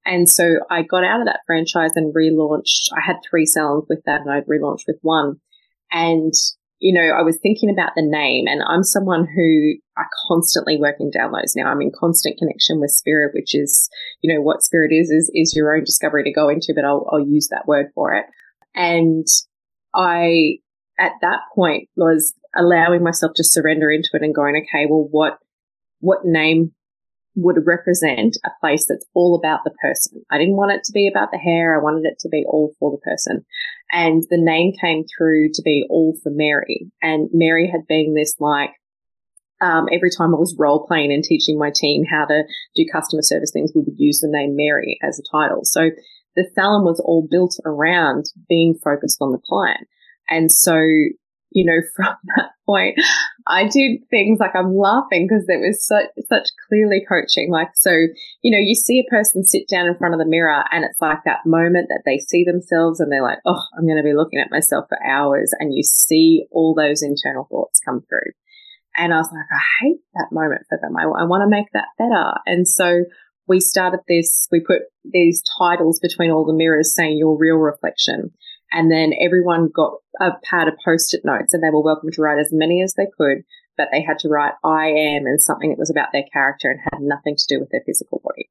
And 0.06 0.29
so 0.29 0.59
I 0.69 0.83
got 0.83 1.03
out 1.03 1.19
of 1.19 1.25
that 1.25 1.41
franchise 1.45 1.91
and 1.95 2.15
relaunched. 2.15 2.89
I 2.95 3.01
had 3.06 3.18
three 3.29 3.45
salons 3.45 3.85
with 3.89 4.03
that 4.06 4.21
and 4.21 4.31
I'd 4.31 4.45
relaunched 4.45 4.88
with 4.88 5.00
one. 5.01 5.41
And, 5.91 6.31
you 6.79 6.94
know, 6.94 7.09
I 7.09 7.24
was 7.24 7.38
thinking 7.41 7.69
about 7.69 7.91
the 7.95 8.07
name 8.07 8.45
and 8.47 8.62
I'm 8.65 8.83
someone 8.83 9.25
who 9.25 9.74
I 9.97 10.03
constantly 10.29 10.77
working 10.79 11.09
down 11.09 11.31
those 11.31 11.56
now. 11.56 11.69
I'm 11.69 11.81
in 11.81 11.91
constant 11.97 12.38
connection 12.38 12.79
with 12.79 12.91
spirit, 12.91 13.33
which 13.33 13.53
is, 13.53 13.89
you 14.21 14.33
know, 14.33 14.41
what 14.41 14.63
spirit 14.63 14.91
is, 14.94 15.09
is, 15.09 15.29
is 15.33 15.53
your 15.56 15.75
own 15.75 15.83
discovery 15.83 16.24
to 16.24 16.31
go 16.31 16.47
into, 16.47 16.74
but 16.74 16.85
I'll, 16.85 17.09
I'll 17.12 17.27
use 17.27 17.50
that 17.50 17.68
word 17.68 17.88
for 17.94 18.13
it. 18.13 18.25
And 18.75 19.25
I, 19.94 20.59
at 21.00 21.14
that 21.22 21.40
point 21.54 21.90
was 21.96 22.34
allowing 22.56 23.04
myself 23.04 23.34
to 23.36 23.44
surrender 23.44 23.92
into 23.92 24.10
it 24.14 24.24
and 24.24 24.34
going, 24.34 24.56
okay, 24.56 24.86
well, 24.90 25.08
what, 25.12 25.38
what 26.00 26.26
name 26.26 26.74
would 27.38 27.68
represent 27.68 28.36
a 28.44 28.50
place 28.60 28.88
that's 28.88 29.06
all 29.14 29.36
about 29.36 29.60
the 29.64 29.74
person. 29.80 30.24
I 30.32 30.40
didn't 30.40 30.56
want 30.56 30.72
it 30.72 30.84
to 30.86 30.92
be 30.92 31.08
about 31.08 31.30
the 31.32 31.38
hair. 31.38 31.80
I 31.80 31.84
wanted 31.84 32.06
it 32.06 32.18
to 32.22 32.30
be 32.30 32.44
all 32.48 32.74
for 32.80 32.92
the 32.92 32.98
person. 32.98 33.46
And 33.92 34.24
the 34.32 34.42
name 34.42 34.74
came 34.82 35.06
through 35.06 35.50
to 35.54 35.62
be 35.62 35.86
all 35.88 36.18
for 36.24 36.32
Mary. 36.32 36.92
And 37.01 37.30
Mary 37.32 37.70
had 37.72 37.86
been 37.88 38.16
this 38.16 38.36
like, 38.39 38.72
um, 39.62 39.88
every 39.92 40.10
time 40.10 40.34
I 40.34 40.39
was 40.39 40.56
role 40.58 40.86
playing 40.88 41.13
and 41.13 41.24
teaching 41.24 41.60
my 41.60 41.72
team 41.74 42.06
how 42.06 42.25
to 42.25 42.44
do 42.75 42.86
customer 42.92 43.22
service 43.22 43.51
things, 43.51 43.72
we 43.74 43.82
would 43.82 44.00
use 44.00 44.20
the 44.20 44.30
name 44.30 44.56
Mary 44.56 44.98
as 45.04 45.20
a 45.20 45.32
title. 45.32 45.62
So 45.63 45.92
the 46.36 46.50
salon 46.56 46.86
was 46.86 47.00
all 47.00 47.27
built 47.30 47.56
around 47.66 48.25
being 48.50 48.75
focused 48.84 49.20
on 49.22 49.32
the 49.32 49.42
client. 49.48 49.88
And 50.29 50.51
so 50.51 50.79
you 51.51 51.65
know, 51.65 51.81
from 51.96 52.15
that 52.36 52.51
point, 52.65 53.00
I 53.48 53.67
did 53.67 54.01
things 54.10 54.39
like 54.39 54.55
I'm 54.55 54.75
laughing 54.75 55.27
because 55.27 55.46
it 55.48 55.60
was 55.60 55.86
such, 55.86 56.05
such 56.27 56.50
clearly 56.67 57.03
coaching. 57.07 57.50
Like, 57.51 57.69
so, 57.75 57.91
you 58.41 58.51
know, 58.51 58.60
you 58.60 58.75
see 58.75 59.00
a 59.00 59.10
person 59.10 59.43
sit 59.43 59.67
down 59.67 59.88
in 59.88 59.98
front 59.98 60.13
of 60.13 60.19
the 60.19 60.29
mirror 60.29 60.63
and 60.72 60.86
it's 60.86 61.01
like 61.01 61.19
that 61.25 61.46
moment 61.46 61.88
that 61.89 62.03
they 62.05 62.19
see 62.19 62.43
themselves 62.43 63.00
and 63.00 63.12
they're 63.12 63.24
like, 63.24 63.39
oh, 63.46 63.62
I'm 63.77 63.86
going 63.86 63.98
to 63.98 64.03
be 64.03 64.15
looking 64.15 64.39
at 64.39 64.51
myself 64.51 64.86
for 64.89 64.98
hours. 65.05 65.51
And 65.60 65.74
you 65.74 65.84
see 65.84 66.46
all 66.51 66.75
those 66.75 67.01
internal 67.01 67.48
thoughts 67.50 67.79
come 67.79 68.01
through. 68.07 68.31
And 68.96 69.13
I 69.13 69.17
was 69.17 69.29
like, 69.31 69.46
I 69.51 69.86
hate 69.86 70.00
that 70.15 70.29
moment 70.31 70.63
for 70.69 70.79
them. 70.81 70.96
I, 70.98 71.03
I 71.03 71.24
want 71.25 71.43
to 71.43 71.50
make 71.50 71.67
that 71.74 71.89
better. 72.00 72.34
And 72.48 72.67
so 72.67 73.03
we 73.48 73.60
started 73.60 74.00
this, 74.07 74.48
we 74.51 74.60
put 74.60 74.81
these 75.05 75.41
titles 75.57 76.00
between 76.00 76.31
all 76.31 76.46
the 76.46 76.53
mirrors 76.53 76.96
saying 76.96 77.17
your 77.17 77.38
real 77.38 77.55
reflection. 77.55 78.31
And 78.71 78.91
then 78.91 79.13
everyone 79.19 79.69
got 79.74 79.93
a 80.19 80.31
pad 80.43 80.67
of 80.67 80.75
post-it 80.83 81.21
notes 81.24 81.53
and 81.53 81.63
they 81.63 81.69
were 81.69 81.81
welcome 81.81 82.12
to 82.12 82.21
write 82.21 82.39
as 82.39 82.50
many 82.51 82.81
as 82.81 82.93
they 82.95 83.07
could, 83.17 83.43
but 83.77 83.88
they 83.91 84.01
had 84.01 84.19
to 84.19 84.29
write 84.29 84.53
I 84.63 84.88
am 84.88 85.25
and 85.25 85.41
something 85.41 85.69
that 85.69 85.79
was 85.79 85.89
about 85.89 86.09
their 86.12 86.25
character 86.33 86.69
and 86.69 86.79
had 86.91 87.01
nothing 87.01 87.36
to 87.38 87.45
do 87.47 87.59
with 87.59 87.69
their 87.69 87.83
physical 87.86 88.21
body. 88.24 88.50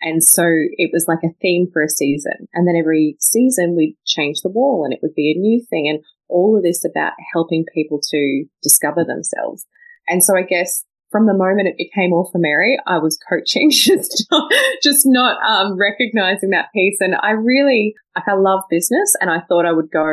And 0.00 0.22
so 0.22 0.44
it 0.46 0.90
was 0.92 1.06
like 1.08 1.20
a 1.24 1.34
theme 1.40 1.68
for 1.72 1.82
a 1.82 1.88
season. 1.88 2.46
And 2.52 2.68
then 2.68 2.76
every 2.76 3.16
season 3.20 3.74
we'd 3.74 3.96
change 4.04 4.42
the 4.42 4.50
wall 4.50 4.84
and 4.84 4.92
it 4.92 5.00
would 5.02 5.14
be 5.14 5.32
a 5.32 5.40
new 5.40 5.64
thing. 5.70 5.88
And 5.88 6.00
all 6.28 6.56
of 6.56 6.62
this 6.62 6.84
about 6.84 7.12
helping 7.32 7.64
people 7.72 8.00
to 8.10 8.44
discover 8.62 9.04
themselves. 9.04 9.66
And 10.08 10.22
so 10.22 10.36
I 10.36 10.42
guess 10.42 10.84
from 11.14 11.26
the 11.26 11.32
moment 11.32 11.68
it 11.68 11.76
became 11.78 12.12
all 12.12 12.28
for 12.32 12.38
Mary, 12.38 12.76
I 12.88 12.98
was 12.98 13.16
coaching, 13.30 13.70
just 13.72 14.26
not, 14.32 14.52
just 14.82 15.02
not 15.06 15.38
um, 15.48 15.78
recognizing 15.78 16.50
that 16.50 16.72
piece. 16.74 17.00
And 17.00 17.14
I 17.22 17.30
really, 17.30 17.94
like, 18.16 18.26
I 18.26 18.34
love 18.34 18.64
business 18.68 19.14
and 19.20 19.30
I 19.30 19.38
thought 19.48 19.64
I 19.64 19.70
would 19.70 19.92
go 19.92 20.10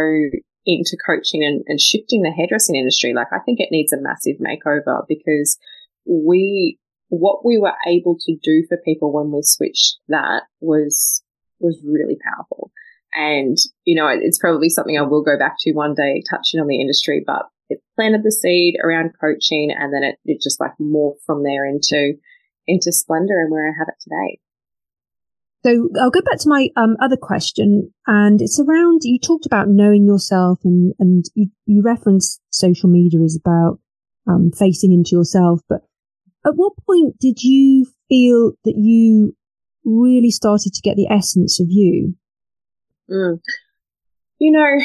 into 0.68 0.96
coaching 1.04 1.44
and, 1.44 1.64
and 1.66 1.82
shifting 1.82 2.22
the 2.22 2.30
hairdressing 2.30 2.76
industry. 2.76 3.16
Like, 3.16 3.34
I 3.34 3.40
think 3.40 3.60
it 3.60 3.70
needs 3.72 3.92
a 3.92 4.00
massive 4.00 4.36
makeover 4.38 5.02
because 5.10 5.58
we, 6.06 6.78
what 7.10 7.44
we 7.44 7.58
were 7.58 7.74
able 7.88 8.16
to 8.20 8.36
do 8.44 8.64
for 8.70 8.78
people 8.86 9.12
when 9.12 9.32
we 9.32 9.42
switched 9.42 9.98
that 10.08 10.44
was, 10.60 11.24
was 11.60 11.82
really 11.84 12.18
powerful. 12.24 12.72
And, 13.12 13.58
you 13.86 13.96
know, 13.96 14.08
it's 14.08 14.38
probably 14.38 14.70
something 14.70 15.00
I 15.00 15.02
will 15.02 15.24
go 15.24 15.40
back 15.40 15.56
to 15.62 15.72
one 15.72 15.96
day 15.96 16.22
touching 16.30 16.60
on 16.60 16.68
the 16.68 16.80
industry, 16.80 17.24
but 17.26 17.48
it 17.72 17.84
planted 17.96 18.22
the 18.24 18.32
seed 18.32 18.76
around 18.84 19.12
coaching 19.20 19.72
and 19.78 19.94
then 19.94 20.04
it, 20.04 20.16
it 20.26 20.42
just 20.42 20.60
like 20.60 20.72
morphed 20.80 21.24
from 21.26 21.44
there 21.44 21.66
into, 21.66 22.14
into 22.68 22.92
Splendor 22.92 23.40
and 23.40 23.52
where 23.52 23.68
I 23.68 23.74
have 23.78 23.88
it 23.88 24.02
today. 24.02 24.40
So 25.64 25.90
I'll 26.00 26.10
go 26.10 26.22
back 26.22 26.40
to 26.40 26.50
my 26.50 26.70
um, 26.76 26.98
other 27.00 27.18
question, 27.18 27.94
and 28.08 28.42
it's 28.42 28.60
around 28.60 29.02
you 29.04 29.20
talked 29.20 29.46
about 29.46 29.68
knowing 29.70 30.08
yourself, 30.08 30.60
and 30.64 30.94
and 30.98 31.26
you, 31.36 31.50
you 31.68 31.84
referenced 31.84 32.42
social 32.50 32.90
media 32.90 33.22
is 33.22 33.40
about 33.40 33.80
um, 34.28 34.52
facing 34.58 34.92
into 34.92 35.16
yourself. 35.16 35.62
But 35.70 35.82
at 36.46 36.54
what 36.56 36.74
point 36.88 37.20
did 37.20 37.44
you 37.44 37.86
feel 38.10 38.54
that 38.64 38.74
you 38.76 39.36
really 39.86 40.32
started 40.32 40.74
to 40.74 40.82
get 40.82 40.96
the 40.96 41.08
essence 41.12 41.60
of 41.60 41.68
you? 41.70 42.16
Mm. 43.10 43.40
You 44.40 44.52
know, 44.52 44.84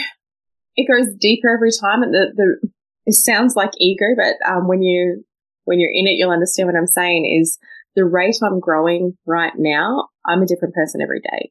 it 0.75 0.87
goes 0.87 1.14
deeper 1.19 1.49
every 1.55 1.71
time, 1.71 2.02
and 2.02 2.12
the 2.12 2.26
the 2.37 2.69
it 3.07 3.15
sounds 3.15 3.57
like 3.57 3.71
ego, 3.79 4.07
but 4.17 4.35
um, 4.49 4.69
when 4.69 4.83
you 4.83 5.25
when 5.65 5.81
you're 5.81 5.93
in 5.93 6.07
it, 6.07 6.13
you'll 6.13 6.31
understand 6.31 6.69
what 6.69 6.77
I'm 6.77 6.87
saying. 6.87 7.41
Is 7.41 7.59
the 7.97 8.05
rate 8.05 8.37
I'm 8.43 8.61
growing 8.61 9.17
right 9.27 9.55
now, 9.57 10.09
I'm 10.25 10.43
a 10.43 10.47
different 10.47 10.75
person 10.75 11.01
every 11.01 11.21
day. 11.21 11.51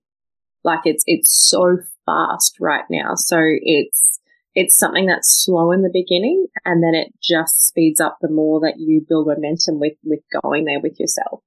Like 0.63 0.81
it's, 0.85 1.03
it's 1.07 1.33
so 1.33 1.77
fast 2.05 2.57
right 2.61 2.85
now. 2.89 3.15
So 3.15 3.39
it's, 3.41 4.19
it's 4.53 4.77
something 4.77 5.07
that's 5.07 5.43
slow 5.43 5.71
in 5.71 5.81
the 5.81 5.89
beginning 5.91 6.47
and 6.63 6.81
then 6.81 6.93
it 6.93 7.13
just 7.21 7.67
speeds 7.67 7.99
up 7.99 8.17
the 8.21 8.29
more 8.29 8.61
that 8.61 8.75
you 8.77 9.05
build 9.07 9.27
momentum 9.27 9.79
with, 9.79 9.93
with 10.03 10.21
going 10.41 10.65
there 10.65 10.79
with 10.79 10.99
yourself. 10.99 11.41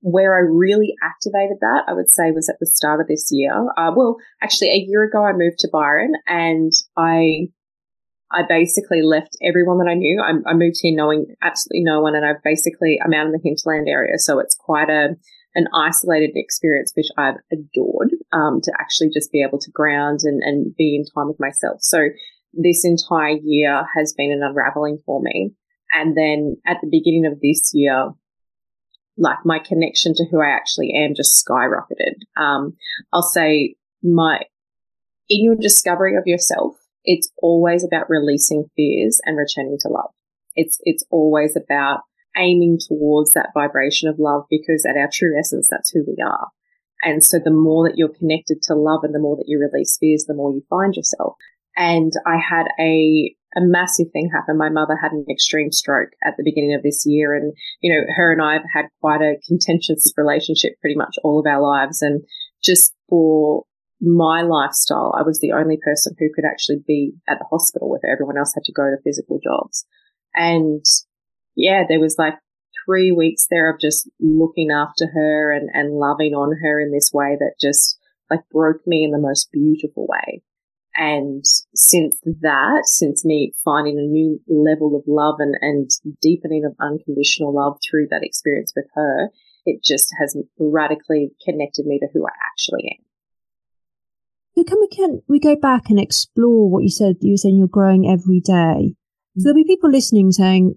Where 0.00 0.34
I 0.34 0.40
really 0.40 0.94
activated 1.02 1.58
that, 1.60 1.84
I 1.86 1.92
would 1.92 2.10
say 2.10 2.30
was 2.30 2.48
at 2.48 2.56
the 2.58 2.66
start 2.66 3.00
of 3.00 3.06
this 3.06 3.28
year. 3.30 3.52
Uh, 3.76 3.92
well, 3.94 4.16
actually 4.42 4.70
a 4.70 4.84
year 4.86 5.04
ago, 5.04 5.22
I 5.22 5.32
moved 5.34 5.58
to 5.60 5.68
Byron 5.70 6.14
and 6.26 6.72
I 6.96 7.48
I 8.32 8.42
basically 8.48 9.02
left 9.02 9.36
everyone 9.42 9.78
that 9.78 9.90
I 9.90 9.94
knew. 9.94 10.22
I, 10.22 10.50
I, 10.50 10.54
moved 10.54 10.76
here 10.80 10.94
knowing 10.94 11.34
absolutely 11.42 11.82
no 11.82 12.00
one, 12.00 12.14
and 12.14 12.24
I've 12.24 12.42
basically 12.44 13.00
I'm 13.04 13.12
out 13.12 13.26
in 13.26 13.32
the 13.32 13.40
hinterland 13.42 13.88
area, 13.88 14.18
so 14.18 14.38
it's 14.38 14.54
quite 14.54 14.88
a 14.88 15.16
an 15.56 15.66
isolated 15.74 16.30
experience, 16.36 16.92
which 16.94 17.08
I've 17.18 17.38
adored. 17.52 18.10
Um, 18.32 18.60
to 18.62 18.72
actually 18.78 19.10
just 19.12 19.32
be 19.32 19.42
able 19.42 19.58
to 19.58 19.70
ground 19.72 20.20
and 20.22 20.42
and 20.44 20.74
be 20.76 20.94
in 20.94 21.04
time 21.04 21.28
with 21.28 21.40
myself. 21.40 21.78
So 21.80 22.08
this 22.52 22.84
entire 22.84 23.36
year 23.42 23.82
has 23.96 24.14
been 24.16 24.30
an 24.30 24.42
unraveling 24.44 24.98
for 25.04 25.20
me, 25.20 25.52
and 25.92 26.16
then 26.16 26.56
at 26.66 26.76
the 26.82 26.88
beginning 26.90 27.26
of 27.26 27.40
this 27.40 27.72
year. 27.74 28.12
Like 29.16 29.38
my 29.44 29.58
connection 29.58 30.14
to 30.14 30.24
who 30.30 30.40
I 30.40 30.48
actually 30.48 30.94
am 30.94 31.14
just 31.14 31.44
skyrocketed. 31.44 32.14
Um, 32.40 32.76
I'll 33.12 33.20
say 33.20 33.74
my, 34.02 34.38
in 35.28 35.44
your 35.44 35.56
discovery 35.56 36.16
of 36.16 36.22
yourself, 36.24 36.79
it's 37.04 37.30
always 37.42 37.84
about 37.84 38.10
releasing 38.10 38.66
fears 38.76 39.20
and 39.24 39.36
returning 39.36 39.78
to 39.80 39.88
love. 39.88 40.10
It's, 40.54 40.78
it's 40.82 41.04
always 41.10 41.56
about 41.56 42.00
aiming 42.36 42.78
towards 42.86 43.32
that 43.32 43.50
vibration 43.54 44.08
of 44.08 44.18
love 44.18 44.44
because 44.50 44.86
at 44.88 44.96
our 44.96 45.08
true 45.12 45.38
essence, 45.38 45.68
that's 45.70 45.90
who 45.90 46.04
we 46.06 46.16
are. 46.24 46.48
And 47.02 47.24
so 47.24 47.38
the 47.42 47.50
more 47.50 47.88
that 47.88 47.96
you're 47.96 48.12
connected 48.12 48.62
to 48.62 48.74
love 48.74 49.00
and 49.04 49.14
the 49.14 49.20
more 49.20 49.36
that 49.36 49.46
you 49.46 49.58
release 49.58 49.96
fears, 49.98 50.24
the 50.26 50.34
more 50.34 50.52
you 50.52 50.62
find 50.68 50.94
yourself. 50.94 51.34
And 51.76 52.12
I 52.26 52.36
had 52.36 52.66
a, 52.78 53.34
a 53.56 53.60
massive 53.60 54.08
thing 54.12 54.30
happen. 54.32 54.58
My 54.58 54.68
mother 54.68 54.96
had 55.00 55.12
an 55.12 55.24
extreme 55.30 55.72
stroke 55.72 56.10
at 56.24 56.34
the 56.36 56.44
beginning 56.44 56.74
of 56.74 56.82
this 56.82 57.04
year. 57.06 57.34
And, 57.34 57.54
you 57.80 57.92
know, 57.92 58.04
her 58.14 58.32
and 58.32 58.42
I 58.42 58.52
have 58.54 58.66
had 58.72 58.86
quite 59.00 59.22
a 59.22 59.40
contentious 59.46 60.12
relationship 60.16 60.72
pretty 60.80 60.96
much 60.96 61.16
all 61.24 61.40
of 61.40 61.46
our 61.46 61.62
lives. 61.62 62.02
And 62.02 62.22
just 62.62 62.92
for 63.08 63.64
my 64.00 64.42
lifestyle, 64.42 65.14
I 65.16 65.22
was 65.22 65.40
the 65.40 65.52
only 65.52 65.78
person 65.82 66.14
who 66.18 66.28
could 66.34 66.44
actually 66.44 66.82
be 66.86 67.12
at 67.28 67.38
the 67.38 67.46
hospital 67.50 67.90
her. 68.02 68.10
Everyone 68.10 68.38
else 68.38 68.54
had 68.54 68.64
to 68.64 68.72
go 68.72 68.84
to 68.84 69.02
physical 69.02 69.38
jobs. 69.42 69.84
And 70.34 70.84
yeah, 71.54 71.84
there 71.88 72.00
was 72.00 72.16
like 72.18 72.34
three 72.84 73.12
weeks 73.12 73.46
there 73.50 73.72
of 73.72 73.80
just 73.80 74.08
looking 74.20 74.70
after 74.70 75.06
her 75.12 75.52
and, 75.52 75.68
and 75.72 75.92
loving 75.92 76.32
on 76.32 76.56
her 76.62 76.80
in 76.80 76.92
this 76.92 77.10
way 77.12 77.36
that 77.38 77.54
just 77.60 77.98
like 78.30 78.40
broke 78.50 78.86
me 78.86 79.04
in 79.04 79.10
the 79.10 79.18
most 79.18 79.50
beautiful 79.52 80.06
way. 80.08 80.42
And 80.96 81.44
since 81.74 82.16
that, 82.24 82.82
since 82.84 83.24
me 83.24 83.52
finding 83.64 83.98
a 83.98 84.02
new 84.02 84.40
level 84.48 84.96
of 84.96 85.04
love 85.06 85.36
and, 85.38 85.54
and 85.60 85.90
deepening 86.20 86.64
of 86.64 86.74
unconditional 86.80 87.54
love 87.54 87.78
through 87.88 88.08
that 88.10 88.22
experience 88.24 88.72
with 88.74 88.86
her, 88.94 89.30
it 89.66 89.84
just 89.84 90.08
has 90.18 90.36
radically 90.58 91.30
connected 91.44 91.86
me 91.86 91.98
to 92.00 92.08
who 92.12 92.26
I 92.26 92.32
actually 92.50 92.98
am. 92.98 93.09
So 94.56 94.64
can 94.64 94.78
we 94.80 94.88
can 94.88 95.22
we 95.28 95.38
go 95.38 95.56
back 95.56 95.90
and 95.90 95.98
explore 95.98 96.70
what 96.70 96.82
you 96.82 96.90
said? 96.90 97.16
You 97.20 97.32
were 97.32 97.36
saying 97.36 97.56
you're 97.56 97.68
growing 97.68 98.08
every 98.08 98.40
day. 98.40 98.94
So 99.38 99.44
there'll 99.44 99.54
be 99.54 99.64
people 99.64 99.90
listening 99.90 100.32
saying, 100.32 100.74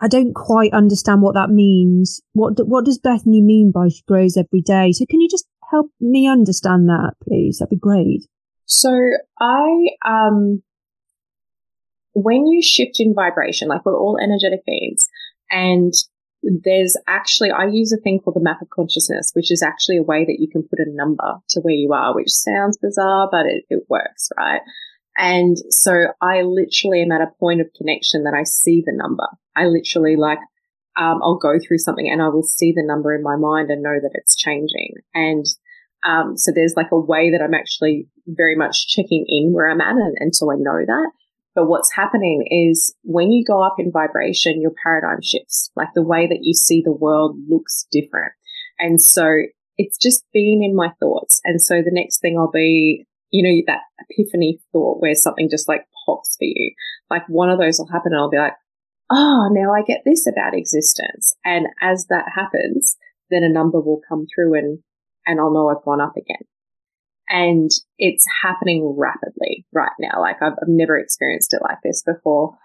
"I 0.00 0.08
don't 0.08 0.34
quite 0.34 0.72
understand 0.72 1.22
what 1.22 1.34
that 1.34 1.50
means. 1.50 2.20
What 2.32 2.66
what 2.66 2.84
does 2.84 2.98
Bethany 2.98 3.40
mean 3.40 3.72
by 3.72 3.88
she 3.88 4.02
grows 4.06 4.36
every 4.36 4.60
day?" 4.60 4.92
So 4.92 5.06
can 5.08 5.20
you 5.20 5.28
just 5.28 5.46
help 5.70 5.90
me 6.00 6.28
understand 6.28 6.88
that, 6.88 7.14
please? 7.22 7.58
That'd 7.58 7.70
be 7.70 7.76
great. 7.76 8.26
So 8.66 8.90
I 9.40 9.88
um 10.06 10.62
when 12.12 12.46
you 12.46 12.62
shift 12.62 13.00
in 13.00 13.14
vibration, 13.14 13.68
like 13.68 13.84
we're 13.84 13.98
all 13.98 14.18
energetic 14.22 14.64
beings, 14.64 15.08
and 15.50 15.92
there's 16.62 16.96
actually, 17.06 17.50
I 17.50 17.66
use 17.66 17.92
a 17.92 18.00
thing 18.00 18.20
called 18.20 18.36
the 18.36 18.42
map 18.42 18.60
of 18.62 18.70
consciousness, 18.70 19.30
which 19.34 19.50
is 19.50 19.62
actually 19.62 19.98
a 19.98 20.02
way 20.02 20.24
that 20.24 20.40
you 20.40 20.48
can 20.48 20.62
put 20.62 20.78
a 20.78 20.86
number 20.88 21.36
to 21.50 21.60
where 21.60 21.74
you 21.74 21.92
are, 21.92 22.14
which 22.14 22.30
sounds 22.30 22.78
bizarre, 22.78 23.28
but 23.30 23.46
it, 23.46 23.64
it 23.70 23.84
works, 23.88 24.28
right? 24.36 24.60
And 25.16 25.56
so 25.70 26.06
I 26.20 26.42
literally 26.42 27.02
am 27.02 27.12
at 27.12 27.20
a 27.20 27.32
point 27.38 27.60
of 27.60 27.68
connection 27.76 28.24
that 28.24 28.34
I 28.34 28.42
see 28.42 28.82
the 28.84 28.92
number. 28.92 29.26
I 29.56 29.66
literally 29.66 30.16
like, 30.16 30.38
um, 30.96 31.20
I'll 31.22 31.38
go 31.38 31.58
through 31.58 31.78
something 31.78 32.08
and 32.08 32.20
I 32.20 32.28
will 32.28 32.42
see 32.42 32.72
the 32.72 32.84
number 32.84 33.14
in 33.14 33.22
my 33.22 33.36
mind 33.36 33.70
and 33.70 33.82
know 33.82 33.98
that 34.00 34.10
it's 34.14 34.36
changing. 34.36 34.94
And 35.14 35.44
um, 36.04 36.36
so 36.36 36.52
there's 36.52 36.74
like 36.76 36.92
a 36.92 37.00
way 37.00 37.30
that 37.30 37.42
I'm 37.42 37.54
actually 37.54 38.08
very 38.26 38.56
much 38.56 38.88
checking 38.88 39.24
in 39.28 39.52
where 39.52 39.68
I'm 39.68 39.80
at, 39.80 39.96
and, 39.96 40.16
and 40.20 40.34
so 40.34 40.52
I 40.52 40.56
know 40.56 40.84
that. 40.86 41.10
But 41.54 41.66
what's 41.66 41.94
happening 41.94 42.46
is 42.50 42.94
when 43.02 43.30
you 43.30 43.44
go 43.44 43.62
up 43.62 43.76
in 43.78 43.92
vibration, 43.92 44.60
your 44.60 44.72
paradigm 44.82 45.20
shifts. 45.22 45.70
Like 45.76 45.88
the 45.94 46.02
way 46.02 46.26
that 46.26 46.40
you 46.42 46.52
see 46.52 46.82
the 46.84 46.92
world 46.92 47.36
looks 47.48 47.86
different. 47.92 48.32
And 48.78 49.00
so 49.00 49.42
it's 49.78 49.96
just 49.98 50.24
been 50.32 50.62
in 50.62 50.74
my 50.74 50.90
thoughts. 51.00 51.40
And 51.44 51.60
so 51.60 51.76
the 51.76 51.92
next 51.92 52.20
thing 52.20 52.36
I'll 52.38 52.50
be, 52.50 53.06
you 53.30 53.42
know, 53.42 53.62
that 53.66 53.82
epiphany 54.10 54.60
thought 54.72 55.00
where 55.00 55.14
something 55.14 55.48
just 55.48 55.68
like 55.68 55.86
pops 56.06 56.36
for 56.36 56.44
you. 56.44 56.74
Like 57.08 57.22
one 57.28 57.50
of 57.50 57.58
those 57.58 57.78
will 57.78 57.88
happen 57.88 58.12
and 58.12 58.20
I'll 58.20 58.30
be 58.30 58.38
like, 58.38 58.54
oh, 59.10 59.48
now 59.52 59.72
I 59.72 59.82
get 59.82 60.02
this 60.04 60.26
about 60.26 60.56
existence. 60.56 61.34
And 61.44 61.68
as 61.80 62.06
that 62.08 62.32
happens, 62.34 62.96
then 63.30 63.44
a 63.44 63.48
number 63.48 63.80
will 63.80 64.00
come 64.08 64.26
through 64.34 64.54
and, 64.54 64.80
and 65.24 65.38
I'll 65.38 65.52
know 65.52 65.68
I've 65.68 65.84
gone 65.84 66.00
up 66.00 66.16
again 66.16 66.46
and 67.28 67.70
it's 67.98 68.24
happening 68.42 68.94
rapidly 68.96 69.66
right 69.72 69.92
now. 69.98 70.20
Like 70.20 70.42
I've, 70.42 70.52
I've 70.60 70.68
never 70.68 70.98
experienced 70.98 71.54
it 71.54 71.62
like 71.62 71.78
this 71.82 72.02
before, 72.02 72.56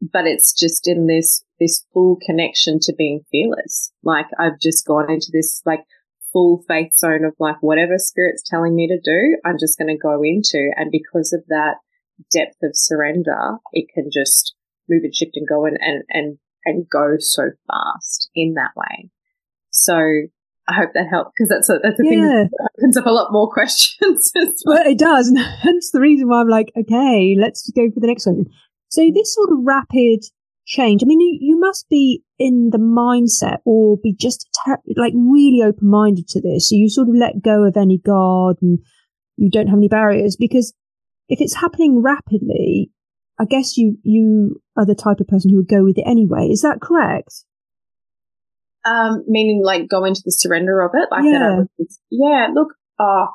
but 0.00 0.26
it's 0.26 0.52
just 0.52 0.88
in 0.88 1.06
this, 1.06 1.44
this 1.60 1.84
full 1.92 2.18
connection 2.24 2.78
to 2.82 2.94
being 2.96 3.24
fearless. 3.30 3.92
Like 4.02 4.26
I've 4.38 4.60
just 4.60 4.86
gone 4.86 5.10
into 5.10 5.30
this 5.32 5.62
like 5.64 5.84
full 6.32 6.64
faith 6.68 6.96
zone 6.96 7.24
of 7.24 7.34
like 7.38 7.56
whatever 7.60 7.98
spirit's 7.98 8.42
telling 8.48 8.74
me 8.74 8.88
to 8.88 9.00
do, 9.02 9.38
I'm 9.44 9.58
just 9.58 9.78
going 9.78 9.88
to 9.88 10.00
go 10.00 10.22
into. 10.22 10.70
And 10.76 10.90
because 10.90 11.32
of 11.32 11.44
that 11.48 11.76
depth 12.32 12.56
of 12.62 12.72
surrender, 12.74 13.56
it 13.72 13.88
can 13.94 14.10
just 14.12 14.54
move 14.88 15.04
and 15.04 15.14
shift 15.14 15.36
and 15.36 15.46
go 15.48 15.64
and, 15.66 15.78
and, 15.80 16.02
and, 16.10 16.38
and 16.64 16.88
go 16.88 17.16
so 17.18 17.50
fast 17.66 18.30
in 18.34 18.54
that 18.54 18.72
way. 18.76 19.10
So 19.70 20.28
I 20.68 20.74
hope 20.74 20.90
that 20.94 21.06
helped 21.10 21.32
because 21.34 21.48
that's 21.48 21.68
a, 21.70 21.78
that's 21.82 21.98
a 21.98 22.04
yeah. 22.04 22.10
thing 22.10 22.20
that 22.20 22.68
opens 22.78 22.96
up 22.96 23.06
a 23.06 23.10
lot 23.10 23.32
more 23.32 23.50
questions. 23.52 24.32
well. 24.66 24.86
it 24.86 24.98
does. 24.98 25.28
And 25.28 25.38
hence 25.62 25.90
the 25.90 26.00
reason 26.00 26.28
why 26.28 26.40
I'm 26.40 26.48
like, 26.48 26.70
okay, 26.78 27.34
let's 27.38 27.70
go 27.70 27.90
for 27.92 28.00
the 28.00 28.06
next 28.06 28.26
one. 28.26 28.44
So 28.90 29.10
this 29.12 29.34
sort 29.34 29.50
of 29.50 29.58
rapid 29.62 30.24
change, 30.66 31.02
I 31.02 31.06
mean, 31.06 31.20
you, 31.20 31.38
you 31.40 31.58
must 31.58 31.88
be 31.88 32.22
in 32.38 32.68
the 32.70 32.78
mindset 32.78 33.58
or 33.64 33.96
be 34.02 34.14
just 34.14 34.46
ter- 34.64 34.82
like 34.96 35.14
really 35.16 35.62
open 35.62 35.88
minded 35.88 36.28
to 36.28 36.40
this. 36.40 36.68
So 36.68 36.74
you 36.76 36.90
sort 36.90 37.08
of 37.08 37.14
let 37.14 37.42
go 37.42 37.64
of 37.64 37.76
any 37.76 37.98
guard 37.98 38.58
and 38.60 38.78
you 39.36 39.50
don't 39.50 39.68
have 39.68 39.78
any 39.78 39.88
barriers 39.88 40.36
because 40.36 40.74
if 41.28 41.40
it's 41.40 41.54
happening 41.54 42.02
rapidly, 42.02 42.90
I 43.40 43.44
guess 43.44 43.76
you, 43.76 43.96
you 44.02 44.60
are 44.76 44.84
the 44.84 44.94
type 44.94 45.20
of 45.20 45.28
person 45.28 45.50
who 45.50 45.56
would 45.56 45.68
go 45.68 45.84
with 45.84 45.96
it 45.96 46.04
anyway. 46.06 46.48
Is 46.50 46.62
that 46.62 46.80
correct? 46.80 47.44
Um, 48.84 49.24
meaning 49.26 49.62
like 49.62 49.88
go 49.88 50.04
into 50.04 50.22
the 50.24 50.32
surrender 50.32 50.80
of 50.80 50.92
it, 50.94 51.08
like 51.10 51.24
yeah. 51.24 51.38
that. 51.38 51.68
Was, 51.78 52.00
yeah, 52.10 52.46
look, 52.54 52.68
uh, 52.98 53.26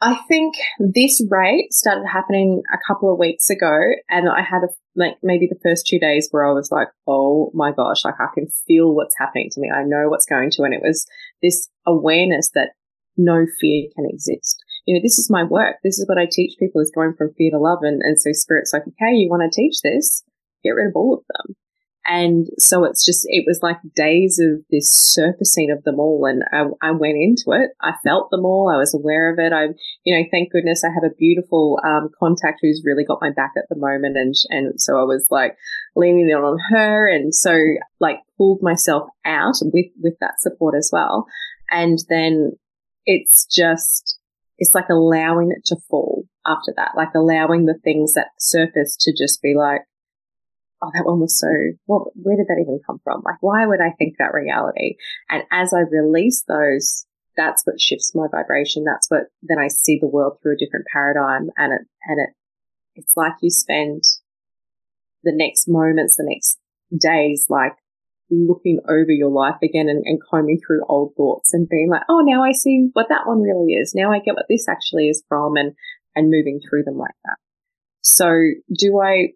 I 0.00 0.20
think 0.28 0.54
this 0.78 1.24
rate 1.30 1.72
started 1.72 2.06
happening 2.06 2.62
a 2.72 2.78
couple 2.86 3.12
of 3.12 3.18
weeks 3.18 3.48
ago, 3.50 3.74
and 4.08 4.28
I 4.28 4.42
had 4.42 4.62
a 4.62 4.68
like 4.96 5.14
maybe 5.22 5.46
the 5.46 5.58
first 5.62 5.86
two 5.86 5.98
days 5.98 6.28
where 6.30 6.46
I 6.46 6.52
was 6.52 6.70
like, 6.70 6.88
oh 7.06 7.50
my 7.54 7.72
gosh, 7.72 8.04
like 8.04 8.14
I 8.20 8.28
can 8.34 8.46
feel 8.66 8.94
what's 8.94 9.16
happening 9.18 9.48
to 9.52 9.60
me. 9.60 9.70
I 9.70 9.82
know 9.82 10.08
what's 10.08 10.26
going 10.26 10.50
to. 10.52 10.62
And 10.62 10.74
it 10.74 10.82
was 10.82 11.06
this 11.42 11.68
awareness 11.86 12.50
that 12.54 12.70
no 13.16 13.44
fear 13.60 13.88
can 13.94 14.06
exist. 14.08 14.62
You 14.86 14.94
know, 14.94 15.00
this 15.02 15.18
is 15.18 15.30
my 15.30 15.44
work. 15.44 15.76
This 15.82 15.98
is 15.98 16.06
what 16.08 16.18
I 16.18 16.26
teach 16.30 16.58
people 16.58 16.80
is 16.80 16.92
going 16.94 17.14
from 17.16 17.34
fear 17.36 17.50
to 17.50 17.58
love. 17.58 17.78
And, 17.82 18.02
and 18.02 18.20
so 18.20 18.30
spirit's 18.32 18.72
like, 18.72 18.82
okay, 18.82 19.14
you 19.14 19.28
want 19.28 19.42
to 19.50 19.54
teach 19.54 19.80
this? 19.82 20.22
Get 20.62 20.70
rid 20.70 20.88
of 20.88 20.96
all 20.96 21.14
of 21.14 21.24
them. 21.28 21.56
And 22.06 22.48
so 22.58 22.84
it's 22.84 23.04
just, 23.04 23.24
it 23.30 23.44
was 23.46 23.60
like 23.62 23.78
days 23.96 24.38
of 24.38 24.62
this 24.70 24.92
surfacing 24.92 25.70
of 25.70 25.84
them 25.84 25.98
all. 25.98 26.26
And 26.26 26.42
I, 26.52 26.88
I, 26.88 26.90
went 26.90 27.16
into 27.16 27.52
it. 27.52 27.70
I 27.80 27.92
felt 28.04 28.30
them 28.30 28.44
all. 28.44 28.70
I 28.72 28.76
was 28.76 28.92
aware 28.92 29.32
of 29.32 29.38
it. 29.38 29.54
I, 29.54 29.68
you 30.04 30.14
know, 30.14 30.28
thank 30.30 30.52
goodness 30.52 30.84
I 30.84 30.92
have 30.92 31.04
a 31.04 31.14
beautiful, 31.14 31.80
um, 31.82 32.10
contact 32.18 32.58
who's 32.60 32.82
really 32.84 33.04
got 33.04 33.22
my 33.22 33.30
back 33.30 33.52
at 33.56 33.64
the 33.70 33.76
moment. 33.76 34.18
And, 34.18 34.34
and 34.50 34.78
so 34.78 34.98
I 34.98 35.04
was 35.04 35.26
like 35.30 35.56
leaning 35.96 36.28
in 36.28 36.36
on 36.36 36.58
her. 36.70 37.08
And 37.08 37.34
so 37.34 37.58
like 38.00 38.18
pulled 38.36 38.60
myself 38.60 39.08
out 39.24 39.54
with, 39.62 39.86
with 40.02 40.14
that 40.20 40.40
support 40.40 40.74
as 40.76 40.90
well. 40.92 41.26
And 41.70 41.98
then 42.10 42.52
it's 43.06 43.46
just, 43.46 44.18
it's 44.58 44.74
like 44.74 44.90
allowing 44.90 45.52
it 45.52 45.64
to 45.66 45.76
fall 45.88 46.24
after 46.46 46.74
that, 46.76 46.92
like 46.96 47.14
allowing 47.14 47.64
the 47.64 47.78
things 47.82 48.12
that 48.12 48.28
surface 48.38 48.94
to 49.00 49.12
just 49.16 49.40
be 49.40 49.54
like, 49.56 49.80
oh, 50.84 50.90
that 50.94 51.06
one 51.06 51.20
was 51.20 51.38
so, 51.38 51.48
well, 51.86 52.12
where 52.14 52.36
did 52.36 52.46
that 52.48 52.60
even 52.60 52.80
come 52.86 53.00
from? 53.02 53.22
Like, 53.24 53.36
why 53.40 53.66
would 53.66 53.80
I 53.80 53.92
think 53.98 54.16
that 54.18 54.34
reality? 54.34 54.96
And 55.30 55.44
as 55.50 55.72
I 55.72 55.80
release 55.80 56.44
those, 56.46 57.06
that's 57.36 57.64
what 57.64 57.80
shifts 57.80 58.14
my 58.14 58.26
vibration. 58.30 58.84
That's 58.84 59.10
what, 59.10 59.24
then 59.42 59.58
I 59.58 59.68
see 59.68 59.98
the 60.00 60.08
world 60.08 60.38
through 60.42 60.54
a 60.54 60.58
different 60.58 60.86
paradigm 60.92 61.50
and 61.56 61.72
it, 61.72 61.86
and 62.06 62.20
it, 62.20 62.30
it's 62.94 63.16
like 63.16 63.32
you 63.40 63.50
spend 63.50 64.02
the 65.24 65.32
next 65.34 65.66
moments, 65.66 66.16
the 66.16 66.26
next 66.28 66.58
days, 66.96 67.46
like 67.48 67.72
looking 68.30 68.80
over 68.88 69.10
your 69.10 69.30
life 69.30 69.58
again 69.62 69.88
and, 69.88 70.02
and 70.06 70.20
combing 70.30 70.60
through 70.64 70.84
old 70.88 71.12
thoughts 71.16 71.52
and 71.52 71.68
being 71.68 71.88
like, 71.90 72.02
oh, 72.08 72.20
now 72.24 72.44
I 72.44 72.52
see 72.52 72.88
what 72.92 73.08
that 73.08 73.26
one 73.26 73.42
really 73.42 73.72
is. 73.72 73.94
Now 73.94 74.12
I 74.12 74.18
get 74.18 74.34
what 74.34 74.46
this 74.48 74.68
actually 74.68 75.08
is 75.08 75.22
from 75.28 75.56
and, 75.56 75.72
and 76.14 76.30
moving 76.30 76.60
through 76.60 76.84
them 76.84 76.98
like 76.98 77.14
that. 77.24 77.36
So 78.02 78.30
do 78.78 79.00
I 79.00 79.28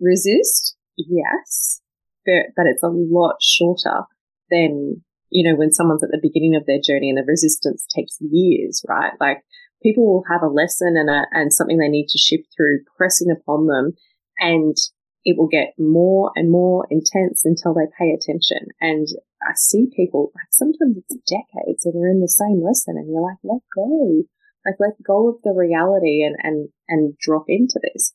resist? 0.00 0.76
Yes, 0.96 1.80
but, 2.24 2.46
but 2.56 2.66
it's 2.66 2.82
a 2.82 2.88
lot 2.88 3.36
shorter 3.40 4.04
than, 4.50 5.02
you 5.30 5.48
know, 5.48 5.56
when 5.56 5.72
someone's 5.72 6.04
at 6.04 6.10
the 6.10 6.20
beginning 6.22 6.54
of 6.54 6.66
their 6.66 6.80
journey 6.82 7.08
and 7.08 7.18
the 7.18 7.24
resistance 7.26 7.86
takes 7.94 8.16
years, 8.20 8.84
right? 8.88 9.12
Like 9.20 9.38
people 9.82 10.06
will 10.06 10.24
have 10.30 10.42
a 10.42 10.52
lesson 10.52 10.94
and 10.96 11.10
a, 11.10 11.26
and 11.32 11.52
something 11.52 11.78
they 11.78 11.88
need 11.88 12.08
to 12.08 12.18
shift 12.18 12.48
through 12.56 12.80
pressing 12.96 13.30
upon 13.30 13.66
them 13.66 13.92
and 14.38 14.76
it 15.24 15.36
will 15.38 15.48
get 15.48 15.74
more 15.78 16.30
and 16.36 16.50
more 16.50 16.86
intense 16.90 17.44
until 17.44 17.74
they 17.74 17.86
pay 17.98 18.10
attention. 18.10 18.68
And 18.80 19.08
I 19.42 19.52
see 19.56 19.86
people 19.94 20.32
like 20.34 20.48
sometimes 20.50 20.98
it's 20.98 21.16
decades 21.26 21.84
and 21.84 21.94
they're 21.94 22.10
in 22.10 22.20
the 22.20 22.28
same 22.28 22.62
lesson 22.62 22.96
and 22.96 23.10
you're 23.10 23.22
like, 23.22 23.38
let 23.42 23.60
go, 23.74 24.22
like 24.66 24.76
let 24.78 25.02
go 25.02 25.28
of 25.28 25.36
the 25.42 25.52
reality 25.52 26.22
and, 26.22 26.36
and, 26.42 26.68
and 26.88 27.16
drop 27.18 27.44
into 27.48 27.80
this. 27.82 28.12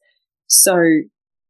So 0.48 0.76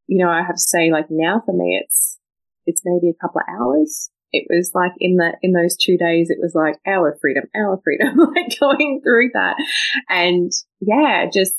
you 0.09 0.17
know, 0.17 0.31
I 0.31 0.41
have 0.41 0.55
to 0.55 0.61
say, 0.61 0.91
like 0.91 1.05
now 1.11 1.41
for 1.45 1.53
me, 1.53 1.79
it's, 1.79 2.17
it's 2.65 2.81
maybe 2.83 3.09
a 3.09 3.21
couple 3.21 3.41
of 3.41 3.47
hours. 3.47 4.09
It 4.31 4.47
was 4.49 4.71
like 4.73 4.93
in 4.99 5.17
the, 5.17 5.37
in 5.43 5.53
those 5.53 5.77
two 5.77 5.97
days, 5.97 6.31
it 6.31 6.39
was 6.41 6.55
like 6.55 6.77
our 6.85 7.15
freedom, 7.21 7.43
our 7.55 7.79
freedom, 7.83 8.17
like 8.17 8.59
going 8.59 9.01
through 9.03 9.29
that. 9.35 9.55
And 10.09 10.51
yeah, 10.81 11.27
just, 11.31 11.53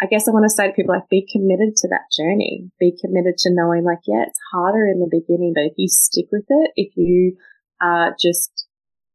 I 0.00 0.06
guess 0.06 0.28
I 0.28 0.30
want 0.30 0.44
to 0.44 0.50
say 0.50 0.68
to 0.68 0.72
people, 0.72 0.94
like, 0.94 1.08
be 1.10 1.26
committed 1.30 1.74
to 1.76 1.88
that 1.88 2.10
journey. 2.16 2.70
Be 2.78 2.96
committed 3.00 3.38
to 3.38 3.50
knowing, 3.52 3.84
like, 3.84 4.02
yeah, 4.06 4.24
it's 4.26 4.38
harder 4.52 4.86
in 4.86 5.00
the 5.00 5.10
beginning, 5.10 5.52
but 5.54 5.64
if 5.64 5.74
you 5.76 5.88
stick 5.88 6.26
with 6.30 6.46
it, 6.48 6.70
if 6.76 6.92
you 6.96 7.36
are 7.80 8.14
just 8.20 8.66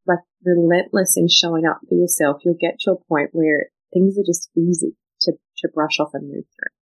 like 0.06 0.20
relentless 0.46 1.16
in 1.18 1.28
showing 1.30 1.66
up 1.66 1.80
for 1.88 1.96
yourself, 1.96 2.42
you'll 2.44 2.60
get 2.60 2.80
to 2.82 2.92
a 2.92 3.04
point 3.08 3.30
where 3.32 3.68
things 3.94 4.18
are 4.18 4.28
just 4.28 4.50
easy 4.58 4.96
to, 5.22 5.34
to 5.60 5.70
brush 5.74 6.00
off 6.00 6.12
and 6.14 6.28
move 6.28 6.46
through 6.56 6.77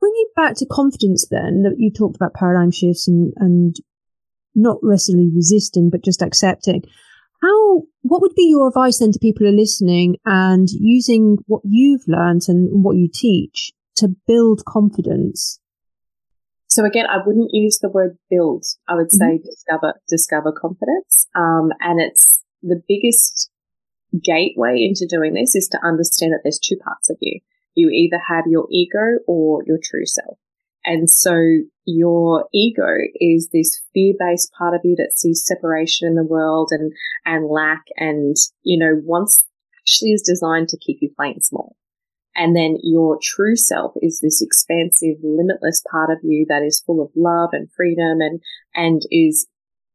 bringing 0.00 0.26
back 0.34 0.56
to 0.56 0.66
confidence 0.66 1.26
then, 1.30 1.62
that 1.62 1.76
you 1.78 1.92
talked 1.92 2.16
about 2.16 2.34
paradigm 2.34 2.70
shifts 2.70 3.06
and, 3.06 3.32
and 3.36 3.76
not 4.54 4.78
necessarily 4.82 5.30
resisting, 5.34 5.90
but 5.90 6.02
just 6.02 6.22
accepting. 6.22 6.82
How, 7.42 7.82
what 8.02 8.20
would 8.20 8.34
be 8.34 8.48
your 8.48 8.68
advice 8.68 8.98
then 8.98 9.12
to 9.12 9.18
people 9.18 9.46
who 9.46 9.52
are 9.52 9.56
listening 9.56 10.16
and 10.24 10.68
using 10.70 11.38
what 11.46 11.62
you've 11.64 12.06
learned 12.06 12.42
and 12.48 12.84
what 12.84 12.96
you 12.96 13.08
teach 13.12 13.72
to 13.96 14.08
build 14.26 14.64
confidence? 14.66 15.60
So 16.68 16.84
again, 16.84 17.06
I 17.06 17.18
wouldn't 17.24 17.50
use 17.52 17.78
the 17.80 17.88
word 17.88 18.16
build. 18.30 18.64
I 18.88 18.94
would 18.94 19.10
say 19.10 19.38
mm-hmm. 19.38 19.44
discover, 19.44 19.94
discover 20.08 20.52
confidence. 20.52 21.26
Um, 21.34 21.70
and 21.80 22.00
it's 22.00 22.42
the 22.62 22.82
biggest 22.86 23.50
gateway 24.22 24.82
into 24.82 25.06
doing 25.08 25.34
this 25.34 25.54
is 25.54 25.68
to 25.68 25.78
understand 25.84 26.32
that 26.32 26.40
there's 26.42 26.58
two 26.58 26.76
parts 26.76 27.10
of 27.10 27.16
you 27.20 27.40
you 27.74 27.90
either 27.90 28.20
have 28.28 28.44
your 28.48 28.66
ego 28.70 29.18
or 29.26 29.62
your 29.66 29.78
true 29.82 30.06
self. 30.06 30.38
And 30.84 31.10
so 31.10 31.36
your 31.84 32.48
ego 32.54 32.96
is 33.16 33.50
this 33.52 33.80
fear 33.92 34.14
based 34.18 34.50
part 34.58 34.74
of 34.74 34.80
you 34.84 34.96
that 34.96 35.16
sees 35.16 35.44
separation 35.44 36.08
in 36.08 36.14
the 36.14 36.24
world 36.24 36.70
and, 36.72 36.92
and 37.26 37.46
lack 37.48 37.84
and, 37.96 38.36
you 38.62 38.78
know, 38.78 39.00
wants 39.04 39.44
actually 39.82 40.10
is 40.10 40.22
designed 40.22 40.68
to 40.68 40.78
keep 40.78 40.98
you 41.00 41.10
playing 41.16 41.40
small. 41.40 41.76
And 42.36 42.56
then 42.56 42.76
your 42.82 43.18
true 43.22 43.56
self 43.56 43.92
is 44.00 44.20
this 44.20 44.40
expansive, 44.40 45.16
limitless 45.22 45.82
part 45.90 46.10
of 46.10 46.18
you 46.22 46.46
that 46.48 46.62
is 46.62 46.82
full 46.86 47.02
of 47.02 47.10
love 47.16 47.50
and 47.52 47.68
freedom 47.76 48.20
and, 48.20 48.40
and 48.74 49.02
is 49.10 49.46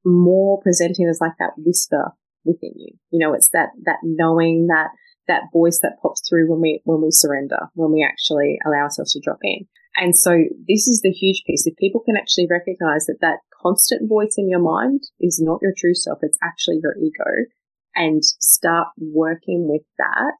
more 0.03 0.61
presenting 0.61 1.07
as 1.07 1.19
like 1.21 1.33
that 1.39 1.53
whisper 1.57 2.11
within 2.43 2.73
you. 2.75 2.93
You 3.09 3.19
know, 3.19 3.33
it's 3.33 3.49
that, 3.49 3.69
that 3.85 3.99
knowing 4.03 4.67
that 4.67 4.89
that 5.27 5.43
voice 5.53 5.79
that 5.81 5.97
pops 6.01 6.21
through 6.27 6.49
when 6.49 6.61
we 6.61 6.81
when 6.83 7.01
we 7.01 7.09
surrender, 7.11 7.69
when 7.73 7.91
we 7.91 8.03
actually 8.03 8.57
allow 8.65 8.83
ourselves 8.83 9.13
to 9.13 9.21
drop 9.23 9.39
in. 9.43 9.67
And 9.97 10.15
so 10.17 10.43
this 10.67 10.87
is 10.87 11.01
the 11.01 11.11
huge 11.11 11.43
piece. 11.47 11.65
If 11.65 11.77
people 11.77 12.01
can 12.05 12.17
actually 12.17 12.47
recognize 12.49 13.05
that 13.05 13.21
that 13.21 13.39
constant 13.61 14.09
voice 14.09 14.35
in 14.37 14.49
your 14.49 14.59
mind 14.59 15.03
is 15.19 15.39
not 15.41 15.59
your 15.61 15.73
true 15.75 15.95
self, 15.95 16.19
it's 16.21 16.37
actually 16.43 16.79
your 16.83 16.95
ego 16.97 17.47
and 17.95 18.23
start 18.23 18.89
working 18.97 19.67
with 19.69 19.83
that, 19.97 20.37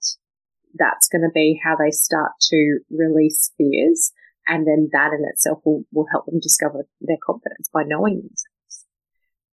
that's 0.78 1.08
going 1.08 1.22
to 1.22 1.32
be 1.34 1.60
how 1.64 1.76
they 1.76 1.92
start 1.92 2.32
to 2.50 2.80
release 2.92 3.52
fears. 3.58 4.12
And 4.48 4.68
then 4.68 4.90
that 4.92 5.12
in 5.14 5.24
itself 5.26 5.60
will, 5.66 5.84
will 5.92 6.08
help 6.12 6.26
them 6.26 6.40
discover 6.40 6.86
their 7.02 7.18
confidence 7.26 7.70
by 7.74 7.84
knowing 7.84 8.18
themselves. 8.18 8.86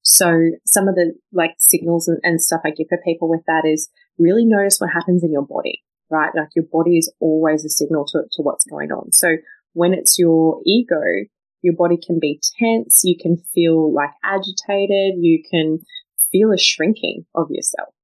So 0.02 0.50
some 0.66 0.88
of 0.88 0.96
the 0.96 1.14
like 1.32 1.54
signals 1.58 2.08
and, 2.08 2.18
and 2.24 2.42
stuff 2.42 2.62
I 2.64 2.70
give 2.70 2.88
for 2.88 2.98
people 3.04 3.30
with 3.30 3.42
that 3.46 3.62
is 3.64 3.88
really 4.18 4.44
notice 4.44 4.78
what 4.78 4.92
happens 4.92 5.22
in 5.22 5.32
your 5.32 5.46
body, 5.46 5.82
right? 6.10 6.30
Like 6.34 6.48
your 6.54 6.66
body 6.70 6.98
is 6.98 7.12
always 7.20 7.64
a 7.64 7.68
signal 7.68 8.04
to, 8.06 8.22
to 8.32 8.42
what's 8.42 8.64
going 8.64 8.90
on. 8.90 9.12
So 9.12 9.36
when 9.72 9.94
it's 9.94 10.18
your 10.18 10.60
ego, 10.66 11.00
your 11.62 11.74
body 11.74 11.96
can 11.96 12.18
be 12.20 12.40
tense. 12.58 13.02
You 13.04 13.16
can 13.20 13.36
feel 13.54 13.92
like 13.92 14.10
agitated. 14.24 15.14
You 15.20 15.42
can 15.48 15.78
feel 16.30 16.52
a 16.52 16.58
shrinking 16.58 17.24
of 17.34 17.46
yourself. 17.50 17.94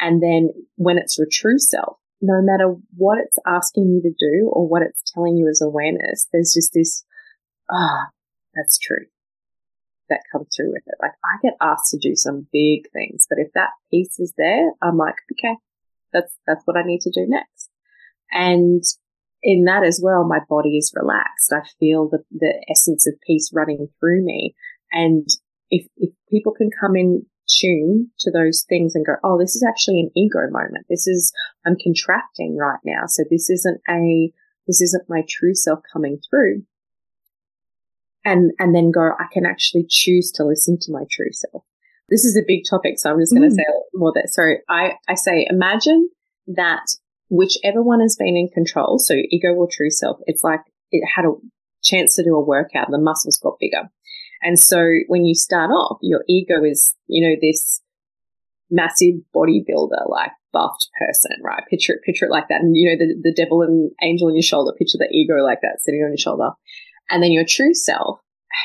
And 0.00 0.22
then 0.22 0.50
when 0.76 0.98
it's 0.98 1.16
your 1.18 1.28
true 1.30 1.58
self, 1.58 1.98
no 2.20 2.40
matter 2.42 2.74
what 2.96 3.18
it's 3.18 3.38
asking 3.46 3.90
you 3.90 4.02
to 4.02 4.14
do 4.18 4.50
or 4.52 4.66
what 4.66 4.82
it's 4.82 5.02
telling 5.12 5.36
you 5.36 5.48
as 5.48 5.60
awareness, 5.60 6.26
there's 6.32 6.54
just 6.54 6.72
this, 6.72 7.04
ah, 7.70 7.74
oh, 7.74 8.04
that's 8.54 8.78
true 8.78 9.06
that 10.08 10.20
comes 10.30 10.48
through 10.54 10.72
with 10.72 10.82
it. 10.86 10.94
Like 11.00 11.12
I 11.24 11.38
get 11.42 11.54
asked 11.60 11.90
to 11.90 11.98
do 11.98 12.14
some 12.14 12.46
big 12.52 12.90
things, 12.92 13.26
but 13.28 13.38
if 13.38 13.52
that 13.54 13.70
piece 13.90 14.18
is 14.18 14.32
there, 14.36 14.72
I'm 14.82 14.96
like, 14.96 15.16
okay, 15.32 15.56
that's, 16.12 16.32
that's 16.46 16.62
what 16.64 16.76
I 16.76 16.82
need 16.82 17.00
to 17.02 17.10
do 17.10 17.26
next. 17.28 17.70
And 18.30 18.82
in 19.42 19.64
that 19.64 19.84
as 19.84 20.00
well, 20.02 20.24
my 20.24 20.40
body 20.48 20.76
is 20.76 20.92
relaxed. 20.94 21.52
I 21.52 21.62
feel 21.78 22.08
the, 22.08 22.24
the 22.30 22.54
essence 22.70 23.06
of 23.06 23.14
peace 23.26 23.50
running 23.52 23.88
through 24.00 24.24
me. 24.24 24.54
And 24.92 25.28
if, 25.70 25.86
if 25.96 26.10
people 26.30 26.52
can 26.52 26.70
come 26.80 26.96
in 26.96 27.26
tune 27.48 28.10
to 28.20 28.30
those 28.30 28.64
things 28.68 28.94
and 28.94 29.04
go, 29.04 29.14
oh, 29.22 29.38
this 29.38 29.54
is 29.54 29.64
actually 29.68 30.00
an 30.00 30.10
ego 30.16 30.48
moment. 30.50 30.86
This 30.88 31.06
is, 31.06 31.32
I'm 31.66 31.76
contracting 31.82 32.56
right 32.56 32.80
now. 32.84 33.02
So 33.06 33.24
this 33.30 33.50
isn't 33.50 33.80
a, 33.88 34.32
this 34.66 34.80
isn't 34.80 35.10
my 35.10 35.22
true 35.28 35.54
self 35.54 35.80
coming 35.92 36.18
through 36.30 36.64
and, 38.24 38.52
and 38.58 38.74
then 38.74 38.90
go, 38.90 39.10
I 39.18 39.26
can 39.32 39.46
actually 39.46 39.86
choose 39.88 40.30
to 40.32 40.44
listen 40.44 40.78
to 40.80 40.92
my 40.92 41.04
true 41.10 41.32
self. 41.32 41.64
This 42.08 42.24
is 42.24 42.36
a 42.36 42.44
big 42.46 42.62
topic, 42.68 42.98
so 42.98 43.10
I'm 43.10 43.20
just 43.20 43.32
going 43.32 43.48
to 43.48 43.54
mm. 43.54 43.56
say 43.56 43.64
more 43.94 44.12
that. 44.14 44.28
So 44.28 44.42
I, 44.68 44.94
I 45.08 45.14
say, 45.14 45.46
imagine 45.48 46.10
that 46.48 46.84
whichever 47.30 47.82
one 47.82 48.00
has 48.00 48.16
been 48.16 48.36
in 48.36 48.48
control, 48.48 48.98
so 48.98 49.14
ego 49.30 49.54
or 49.54 49.68
true 49.70 49.90
self, 49.90 50.18
it's 50.26 50.44
like 50.44 50.60
it 50.90 51.02
had 51.16 51.24
a 51.24 51.32
chance 51.82 52.14
to 52.16 52.24
do 52.24 52.34
a 52.34 52.44
workout, 52.44 52.90
the 52.90 52.98
muscles 52.98 53.38
got 53.42 53.58
bigger. 53.58 53.88
And 54.42 54.58
so 54.58 54.84
when 55.06 55.24
you 55.24 55.34
start 55.34 55.70
off, 55.70 55.98
your 56.02 56.24
ego 56.28 56.62
is, 56.62 56.94
you 57.06 57.26
know, 57.26 57.36
this 57.40 57.80
massive 58.70 59.14
bodybuilder, 59.34 60.08
like 60.08 60.32
buffed 60.52 60.88
person, 60.98 61.32
right? 61.42 61.62
Picture 61.70 61.94
it, 61.94 62.02
picture 62.04 62.26
it 62.26 62.30
like 62.30 62.48
that. 62.48 62.60
And, 62.60 62.76
you 62.76 62.90
know, 62.90 62.98
the, 62.98 63.30
the 63.30 63.34
devil 63.34 63.62
and 63.62 63.90
angel 64.02 64.28
on 64.28 64.34
your 64.34 64.42
shoulder, 64.42 64.72
picture 64.78 64.98
the 64.98 65.08
ego 65.10 65.42
like 65.42 65.60
that 65.62 65.80
sitting 65.80 66.00
on 66.00 66.10
your 66.10 66.18
shoulder. 66.18 66.50
And 67.10 67.22
then 67.22 67.32
your 67.32 67.44
true 67.46 67.74
self, 67.74 68.20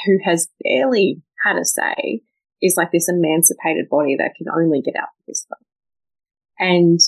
who 0.05 0.17
has 0.23 0.49
barely 0.63 1.21
had 1.43 1.57
a 1.57 1.65
say, 1.65 2.21
is 2.61 2.75
like 2.77 2.91
this 2.91 3.09
emancipated 3.09 3.89
body 3.89 4.15
that 4.17 4.35
can 4.37 4.47
only 4.49 4.81
get 4.81 4.95
out 4.95 5.09
the 5.17 5.31
whisper. 5.31 5.57
And 6.57 6.99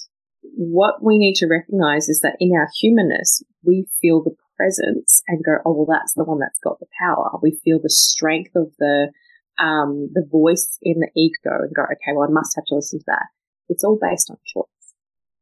what 0.41 1.04
we 1.04 1.17
need 1.17 1.36
to 1.36 1.48
recognize 1.48 2.10
is 2.10 2.22
that 2.22 2.38
in 2.39 2.54
our 2.56 2.70
humanness, 2.80 3.44
we 3.63 3.88
feel 4.02 4.24
the 4.24 4.36
presence 4.56 5.22
and 5.28 5.44
go, 5.44 5.58
oh, 5.65 5.74
well, 5.74 6.00
that's 6.00 6.13
the 6.13 6.24
one 6.24 6.39
that's 6.39 6.60
got 6.60 6.80
the 6.80 6.88
power. 7.00 7.38
We 7.41 7.60
feel 7.63 7.80
the 7.82 7.89
strength 7.89 8.56
of 8.56 8.72
the, 8.80 9.12
um, 9.58 10.10
the 10.13 10.26
voice 10.30 10.78
in 10.82 11.00
the 11.00 11.10
ego 11.15 11.63
and 11.63 11.76
go, 11.76 11.84
okay, 11.84 12.15
well, 12.15 12.28
I 12.28 12.32
must 12.32 12.56
have 12.56 12.65
to 12.65 12.76
listen 12.76 13.00
to 13.00 13.06
that. 13.08 13.28
It's 13.70 13.84
all 13.84 14.00
based 14.02 14.30
on 14.30 14.38
choice. 14.46 14.65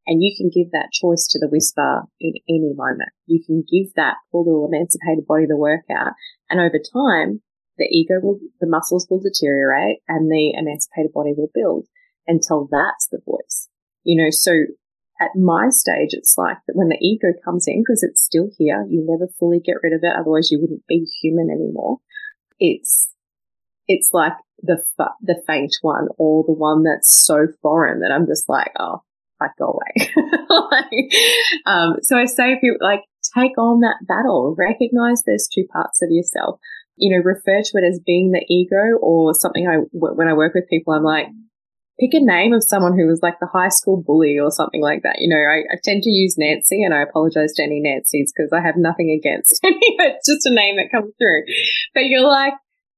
And 0.10 0.24
you 0.24 0.34
can 0.36 0.50
give 0.50 0.72
that 0.72 0.90
choice 0.92 1.28
to 1.28 1.40
the 1.40 1.48
whisper 1.48 2.02
in 2.20 2.34
any 2.50 2.74
moment. 2.74 3.12
You 3.28 3.44
can 3.46 3.62
give 3.62 3.94
that 3.94 4.16
poor 4.32 4.44
little 4.44 4.66
emancipated 4.66 5.28
body 5.28 5.46
the 5.46 5.56
workout. 5.56 6.14
And 6.50 6.60
over 6.60 6.80
time, 6.82 7.44
the 7.78 7.86
ego 7.86 8.16
will, 8.20 8.40
the 8.60 8.66
muscles 8.66 9.06
will 9.08 9.22
deteriorate 9.22 10.00
and 10.08 10.32
the 10.32 10.54
emancipated 10.58 11.14
body 11.14 11.34
will 11.38 11.52
build 11.54 11.86
until 12.26 12.68
that's 12.72 13.08
the 13.12 13.20
voice. 13.24 13.70
You 14.04 14.24
know, 14.24 14.32
so 14.32 14.64
at 15.22 15.36
my 15.36 15.70
stage, 15.70 16.10
it's 16.14 16.40
like 16.40 16.58
that 16.66 16.76
when 16.76 16.90
the 16.90 16.98
ego 17.00 17.28
comes 17.46 17.68
in, 17.68 17.84
because 17.84 18.02
it's 18.02 18.24
still 18.24 18.50
here, 18.58 18.88
you 18.90 19.06
never 19.08 19.32
fully 19.38 19.60
get 19.60 19.78
rid 19.84 19.94
of 19.94 20.00
it. 20.02 20.16
Otherwise 20.18 20.50
you 20.50 20.60
wouldn't 20.60 20.88
be 20.88 21.06
human 21.22 21.52
anymore. 21.52 21.98
It's, 22.58 23.10
it's 23.88 24.10
like 24.12 24.34
the, 24.64 24.84
the 25.22 25.40
faint 25.46 25.76
one 25.84 26.08
or 26.18 26.44
the 26.48 26.54
one 26.54 26.82
that's 26.82 27.14
so 27.14 27.46
foreign 27.62 28.00
that 28.00 28.12
I'm 28.12 28.26
just 28.26 28.50
like, 28.50 28.72
oh, 28.80 29.04
like 29.40 29.52
go 29.58 29.78
away. 29.78 30.12
like, 30.50 31.14
um, 31.66 31.96
so 32.02 32.18
I 32.18 32.26
say 32.26 32.58
people 32.60 32.78
like 32.82 33.02
take 33.36 33.58
on 33.58 33.82
that 33.82 33.98
battle, 34.08 34.56
recognize 34.58 35.24
there's 35.24 35.48
two 35.54 35.66
parts 35.72 36.02
of 36.02 36.10
yourself, 36.12 36.60
you 36.96 37.16
know, 37.16 37.24
refer 37.24 37.62
to 37.62 37.78
it 37.78 37.88
as 37.88 38.00
being 38.06 38.32
the 38.32 38.46
ego 38.50 38.98
or 39.02 39.34
something 39.34 39.68
I, 39.68 39.78
when 39.92 40.28
I 40.28 40.34
work 40.34 40.54
with 40.54 40.70
people, 40.70 40.94
I'm 40.94 41.04
like, 41.04 41.28
pick 42.00 42.14
a 42.14 42.20
name 42.20 42.54
of 42.54 42.64
someone 42.64 42.98
who 42.98 43.08
was 43.08 43.20
like 43.22 43.40
the 43.40 43.50
high 43.52 43.70
school 43.70 44.02
bully 44.02 44.40
or 44.40 44.52
something 44.52 44.82
like 44.82 45.04
that. 45.04 45.18
You 45.20 45.30
know, 45.30 45.42
I, 45.42 45.64
I 45.72 45.78
tend 45.84 46.04
to 46.04 46.10
use 46.10 46.36
Nancy 46.38 46.82
and 46.84 46.94
I 46.94 47.02
apologize 47.02 47.54
to 47.56 47.64
any 47.64 47.82
Nancy's 47.82 48.32
because 48.36 48.52
I 48.54 48.66
have 48.66 48.76
nothing 48.78 49.12
against 49.12 49.60
any, 49.64 49.78
it's 49.82 50.28
just 50.28 50.46
a 50.46 50.54
name 50.54 50.78
that 50.78 50.92
comes 50.92 51.14
through. 51.18 51.44
But 51.94 52.06
you're 52.06 52.28
like, 52.28 52.54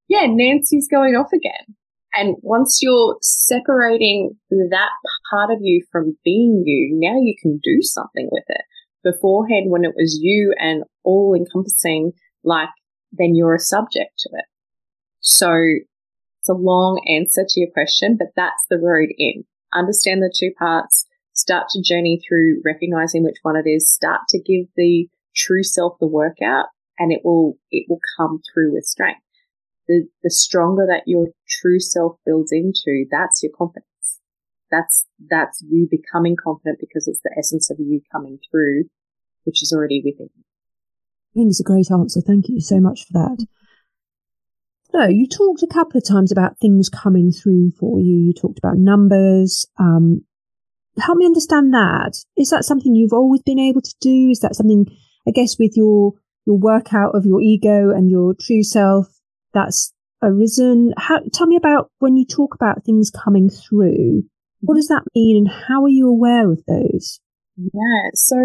yeah, 0.07 0.27
Nancy's 0.27 0.87
going 0.89 1.15
off 1.15 1.31
again. 1.33 1.75
And 2.13 2.35
once 2.41 2.79
you're 2.81 3.17
separating 3.21 4.37
that 4.49 4.89
part 5.31 5.51
of 5.51 5.59
you 5.61 5.83
from 5.91 6.17
being 6.25 6.63
you, 6.65 6.89
now 6.99 7.19
you 7.21 7.35
can 7.41 7.59
do 7.63 7.81
something 7.81 8.27
with 8.31 8.43
it. 8.47 8.61
Beforehand, 9.03 9.71
when 9.71 9.85
it 9.85 9.93
was 9.95 10.19
you 10.21 10.53
and 10.59 10.83
all 11.03 11.33
encompassing, 11.35 12.11
like, 12.43 12.69
then 13.11 13.35
you're 13.35 13.55
a 13.55 13.59
subject 13.59 14.11
to 14.19 14.29
it. 14.33 14.45
So 15.21 15.53
it's 16.39 16.49
a 16.49 16.53
long 16.53 17.01
answer 17.07 17.45
to 17.47 17.59
your 17.59 17.69
question, 17.71 18.17
but 18.17 18.29
that's 18.35 18.65
the 18.69 18.77
road 18.77 19.09
in. 19.17 19.45
Understand 19.73 20.21
the 20.21 20.33
two 20.35 20.51
parts, 20.59 21.05
start 21.33 21.67
to 21.69 21.81
journey 21.81 22.21
through 22.27 22.61
recognizing 22.65 23.23
which 23.23 23.37
one 23.41 23.55
it 23.55 23.69
is, 23.69 23.91
start 23.91 24.21
to 24.29 24.39
give 24.39 24.65
the 24.75 25.07
true 25.35 25.63
self 25.63 25.93
the 25.99 26.07
workout 26.07 26.65
and 26.99 27.13
it 27.13 27.21
will, 27.23 27.57
it 27.71 27.85
will 27.89 27.99
come 28.17 28.41
through 28.53 28.73
with 28.73 28.83
strength 28.83 29.21
the, 29.87 30.07
the 30.23 30.29
stronger 30.29 30.85
that 30.87 31.03
your 31.05 31.27
true 31.47 31.79
self 31.79 32.17
builds 32.25 32.51
into, 32.51 33.05
that's 33.09 33.41
your 33.43 33.51
confidence. 33.57 33.85
That's, 34.71 35.05
that's 35.29 35.61
you 35.67 35.87
becoming 35.89 36.35
confident 36.41 36.79
because 36.79 37.07
it's 37.07 37.21
the 37.21 37.35
essence 37.37 37.69
of 37.69 37.77
you 37.79 38.01
coming 38.11 38.39
through, 38.49 38.85
which 39.43 39.61
is 39.61 39.73
already 39.75 40.01
within 40.03 40.29
you. 40.35 40.43
I 41.33 41.39
think 41.39 41.49
it's 41.49 41.59
a 41.59 41.63
great 41.63 41.91
answer. 41.91 42.21
Thank 42.21 42.49
you 42.49 42.61
so 42.61 42.79
much 42.79 43.05
for 43.05 43.13
that. 43.13 43.45
No, 44.93 45.07
you 45.07 45.27
talked 45.27 45.63
a 45.63 45.67
couple 45.67 45.97
of 45.97 46.07
times 46.07 46.31
about 46.31 46.59
things 46.59 46.89
coming 46.89 47.31
through 47.31 47.71
for 47.79 47.99
you. 47.99 48.17
You 48.17 48.33
talked 48.33 48.59
about 48.59 48.77
numbers. 48.77 49.65
Um, 49.77 50.25
help 50.99 51.17
me 51.17 51.25
understand 51.25 51.73
that. 51.73 52.17
Is 52.35 52.49
that 52.49 52.65
something 52.65 52.93
you've 52.93 53.13
always 53.13 53.41
been 53.41 53.59
able 53.59 53.81
to 53.81 53.95
do? 54.01 54.29
Is 54.29 54.41
that 54.41 54.55
something, 54.55 54.85
I 55.27 55.31
guess, 55.31 55.57
with 55.57 55.73
your 55.75 56.13
your 56.45 56.57
workout 56.57 57.15
of 57.15 57.25
your 57.25 57.41
ego 57.41 57.91
and 57.91 58.09
your 58.09 58.33
true 58.33 58.63
self? 58.63 59.20
That's 59.53 59.93
arisen. 60.21 60.93
How, 60.97 61.19
tell 61.33 61.47
me 61.47 61.55
about 61.55 61.89
when 61.99 62.17
you 62.17 62.25
talk 62.25 62.55
about 62.55 62.83
things 62.83 63.11
coming 63.11 63.49
through. 63.49 64.23
What 64.61 64.75
does 64.75 64.87
that 64.89 65.03
mean 65.15 65.37
and 65.37 65.49
how 65.49 65.83
are 65.83 65.89
you 65.89 66.07
aware 66.07 66.51
of 66.51 66.63
those? 66.67 67.19
Yeah. 67.57 68.09
So 68.13 68.37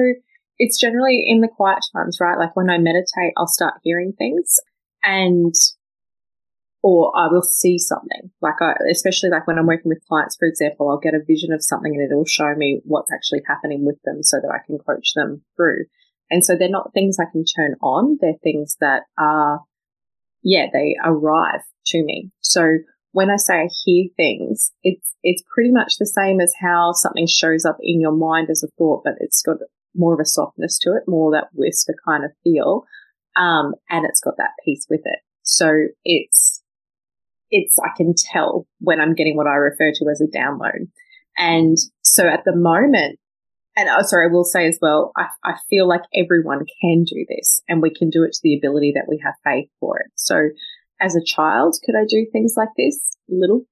it's 0.59 0.81
generally 0.81 1.25
in 1.27 1.41
the 1.41 1.49
quiet 1.49 1.81
times, 1.95 2.19
right? 2.21 2.39
Like 2.39 2.57
when 2.57 2.71
I 2.71 2.79
meditate, 2.79 3.35
I'll 3.37 3.47
start 3.47 3.75
hearing 3.83 4.15
things 4.17 4.57
and 5.03 5.55
or 6.83 7.13
I 7.17 7.27
will 7.27 7.43
see 7.43 7.79
something. 7.79 8.31
Like 8.41 8.63
I, 8.63 8.75
especially 8.91 9.29
like 9.29 9.47
when 9.47 9.59
I'm 9.59 9.67
working 9.67 9.89
with 9.89 10.07
clients, 10.09 10.37
for 10.37 10.47
example, 10.47 10.89
I'll 10.89 10.99
get 10.99 11.15
a 11.15 11.25
vision 11.27 11.53
of 11.53 11.63
something 11.63 11.93
and 11.93 12.03
it'll 12.03 12.25
show 12.25 12.55
me 12.55 12.81
what's 12.85 13.13
actually 13.13 13.43
happening 13.47 13.85
with 13.85 14.01
them 14.05 14.23
so 14.23 14.39
that 14.41 14.53
I 14.55 14.65
can 14.65 14.79
coach 14.79 15.13
them 15.15 15.43
through. 15.57 15.87
And 16.31 16.45
so 16.45 16.55
they're 16.57 16.69
not 16.69 16.93
things 16.95 17.19
I 17.21 17.31
can 17.31 17.45
turn 17.45 17.75
on. 17.83 18.19
They're 18.21 18.39
things 18.43 18.77
that 18.81 19.03
are 19.19 19.61
yeah, 20.47 20.67
they 20.73 20.95
arrive 21.05 21.63
to 21.87 22.05
me. 22.05 22.31
So 22.41 22.79
when 23.11 23.31
I 23.31 23.37
say 23.37 23.63
I 23.63 23.69
hear 23.85 24.07
things, 24.17 24.71
it's, 24.85 25.13
it's 25.25 25.43
pretty 25.53 25.73
much 25.73 25.95
the 25.99 26.07
same 26.07 26.41
as 26.41 26.55
how 26.61 26.93
something 26.93 27.27
shows 27.27 27.65
up 27.65 27.79
in 27.81 28.01
your 28.01 28.13
mind 28.13 28.49
as 28.49 28.63
a 28.63 28.69
thought, 28.79 29.03
but 29.03 29.15
it's 29.19 29.43
got 29.43 29.57
more 29.97 30.15
of 30.15 30.21
a 30.21 30.25
softness 30.25 30.79
to 30.83 30.91
it, 30.91 31.03
more 31.09 31.33
that 31.33 31.49
whisper 31.53 31.95
kind 32.07 32.25
of 32.25 32.31
feel. 32.45 32.85
Um, 33.35 33.75
and 33.91 34.07
it's 34.07 34.21
got 34.21 34.37
that 34.37 34.53
peace 34.65 34.87
with 34.89 35.01
it. 35.05 35.19
So 35.43 35.87
it's, 36.05 36.63
it's, 37.51 37.77
I 37.81 37.89
can 37.97 38.15
tell 38.17 38.69
when 38.79 39.01
I'm 39.01 39.17
getting 39.17 39.37
what 39.37 39.49
I 39.49 39.55
refer 39.55 39.91
to 39.91 40.09
as 40.13 40.21
a 40.21 40.27
download. 40.27 40.89
And 41.37 41.77
so 42.03 42.29
at 42.29 42.45
the 42.45 42.55
moment, 42.55 43.19
and 43.77 43.91
oh, 43.91 44.03
sorry, 44.03 44.29
I 44.29 44.33
will 44.33 44.45
say 44.45 44.67
as 44.67 44.79
well, 44.81 45.13
I, 45.17 45.27
I 45.45 45.55
feel 45.69 45.87
like 45.87 46.03
everyone 46.15 46.65
can 46.81 47.05
do 47.05 47.27
this 47.29 47.61
and 47.69 47.83
we 47.83 47.95
can 47.95 48.09
do 48.09 48.25
it 48.25 48.33
to 48.33 48.41
the 48.43 48.57
ability 48.57 48.93
that 48.95 49.07
we 49.07 49.21
have 49.23 49.35
faith 49.45 49.69
for 49.79 50.01
it. 50.01 50.11
So 50.15 50.49
as 51.01 51.15
a 51.15 51.25
child, 51.25 51.77
could 51.85 51.95
I 51.95 52.07
do 52.09 52.27
things 52.33 52.55
like 52.57 52.71
this? 52.77 53.19
Little. 53.29 53.67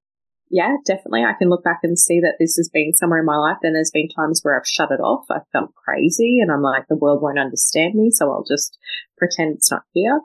Yeah, 0.51 0.77
definitely. 0.85 1.25
I 1.25 1.33
can 1.33 1.49
look 1.49 1.65
back 1.65 1.81
and 1.83 1.99
see 1.99 2.21
that 2.21 2.35
this 2.39 2.57
has 2.57 2.69
been 2.69 2.93
somewhere 2.93 3.21
in 3.21 3.27
my 3.27 3.39
life. 3.39 3.57
Then 3.63 3.73
there's 3.73 3.91
been 3.91 4.11
times 4.11 4.41
where 4.43 4.59
I've 4.59 4.69
shut 4.69 4.91
it 4.91 5.01
off. 5.01 5.25
I 5.31 5.39
felt 5.53 5.75
crazy 5.75 6.39
and 6.41 6.53
I'm 6.53 6.63
like, 6.63 6.87
the 6.87 6.97
world 6.97 7.23
won't 7.23 7.39
understand 7.39 7.95
me. 7.95 8.11
So 8.11 8.31
I'll 8.31 8.45
just 8.45 8.79
pretend 9.17 9.57
it's 9.57 9.71
not 9.71 9.83
here. 9.95 10.21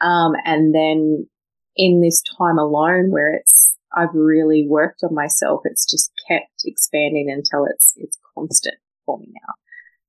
Um, 0.00 0.32
and 0.46 0.74
then 0.74 1.28
in 1.76 2.00
this 2.00 2.22
time 2.38 2.58
alone 2.58 3.10
where 3.10 3.34
it's, 3.34 3.76
I've 3.94 4.14
really 4.14 4.66
worked 4.66 5.02
on 5.04 5.14
myself, 5.14 5.62
it's 5.64 5.88
just 5.88 6.12
kept 6.26 6.62
expanding 6.64 7.30
until 7.30 7.66
it's, 7.66 7.92
it's 7.98 8.18
constant 8.34 8.76
for 9.08 9.18
me 9.18 9.32
now. 9.32 9.54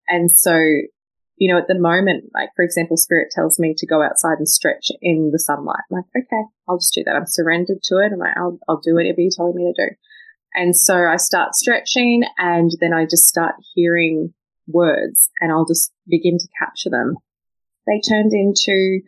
And 0.10 0.36
so, 0.36 0.60
you 1.38 1.50
know, 1.50 1.58
at 1.58 1.70
the 1.70 1.80
moment, 1.80 2.26
like 2.34 2.50
for 2.56 2.66
example, 2.66 2.98
spirit 2.98 3.30
tells 3.32 3.60
me 3.60 3.74
to 3.78 3.88
go 3.88 4.04
outside 4.04 4.40
and 4.40 4.50
stretch 4.50 4.92
in 5.02 5.30
the 5.32 5.40
sunlight. 5.40 5.80
I'm 5.90 5.98
like, 5.98 6.26
okay, 6.26 6.44
I'll 6.68 6.80
just 6.80 6.94
do 6.94 7.04
that. 7.06 7.16
I'm 7.16 7.26
surrendered 7.26 7.82
to 7.84 7.96
it. 8.00 8.12
I'm 8.12 8.20
like, 8.20 8.36
I'll, 8.36 8.60
I'll 8.68 8.82
do 8.82 8.96
whatever 8.96 9.22
you're 9.22 9.32
telling 9.34 9.56
me 9.56 9.72
to 9.74 9.88
do. 9.88 9.96
And 10.54 10.76
so 10.76 11.06
I 11.06 11.16
start 11.16 11.56
stretching 11.56 12.24
and 12.38 12.72
then 12.82 12.92
I 12.94 13.06
just 13.06 13.28
start 13.28 13.56
hearing 13.74 14.34
words 14.68 15.30
and 15.40 15.52
I'll 15.52 15.66
just 15.66 15.94
begin 16.08 16.38
to 16.40 16.48
capture 16.60 16.90
them. 16.90 17.16
They 17.88 18.02
turned 18.02 18.34
into 18.34 19.02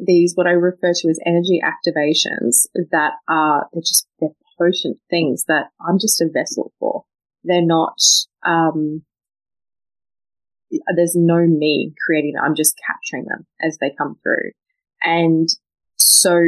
these, 0.00 0.34
what 0.34 0.46
I 0.46 0.50
refer 0.50 0.92
to 0.94 1.08
as 1.08 1.18
energy 1.26 1.60
activations 1.64 2.66
that 2.92 3.14
are, 3.28 3.66
they're 3.72 3.82
just, 3.82 4.06
they're 4.20 4.30
potent 4.58 4.98
things 5.10 5.44
that 5.48 5.66
I'm 5.80 5.98
just 5.98 6.20
a 6.20 6.28
vessel 6.32 6.72
for. 6.78 7.04
They're 7.44 7.66
not, 7.66 7.98
um, 8.46 9.02
there's 10.96 11.14
no 11.16 11.46
me 11.46 11.92
creating 12.06 12.34
them. 12.34 12.44
I'm 12.44 12.54
just 12.54 12.80
capturing 12.86 13.24
them 13.24 13.46
as 13.60 13.78
they 13.78 13.94
come 13.96 14.16
through. 14.22 14.52
And 15.02 15.48
so 15.96 16.40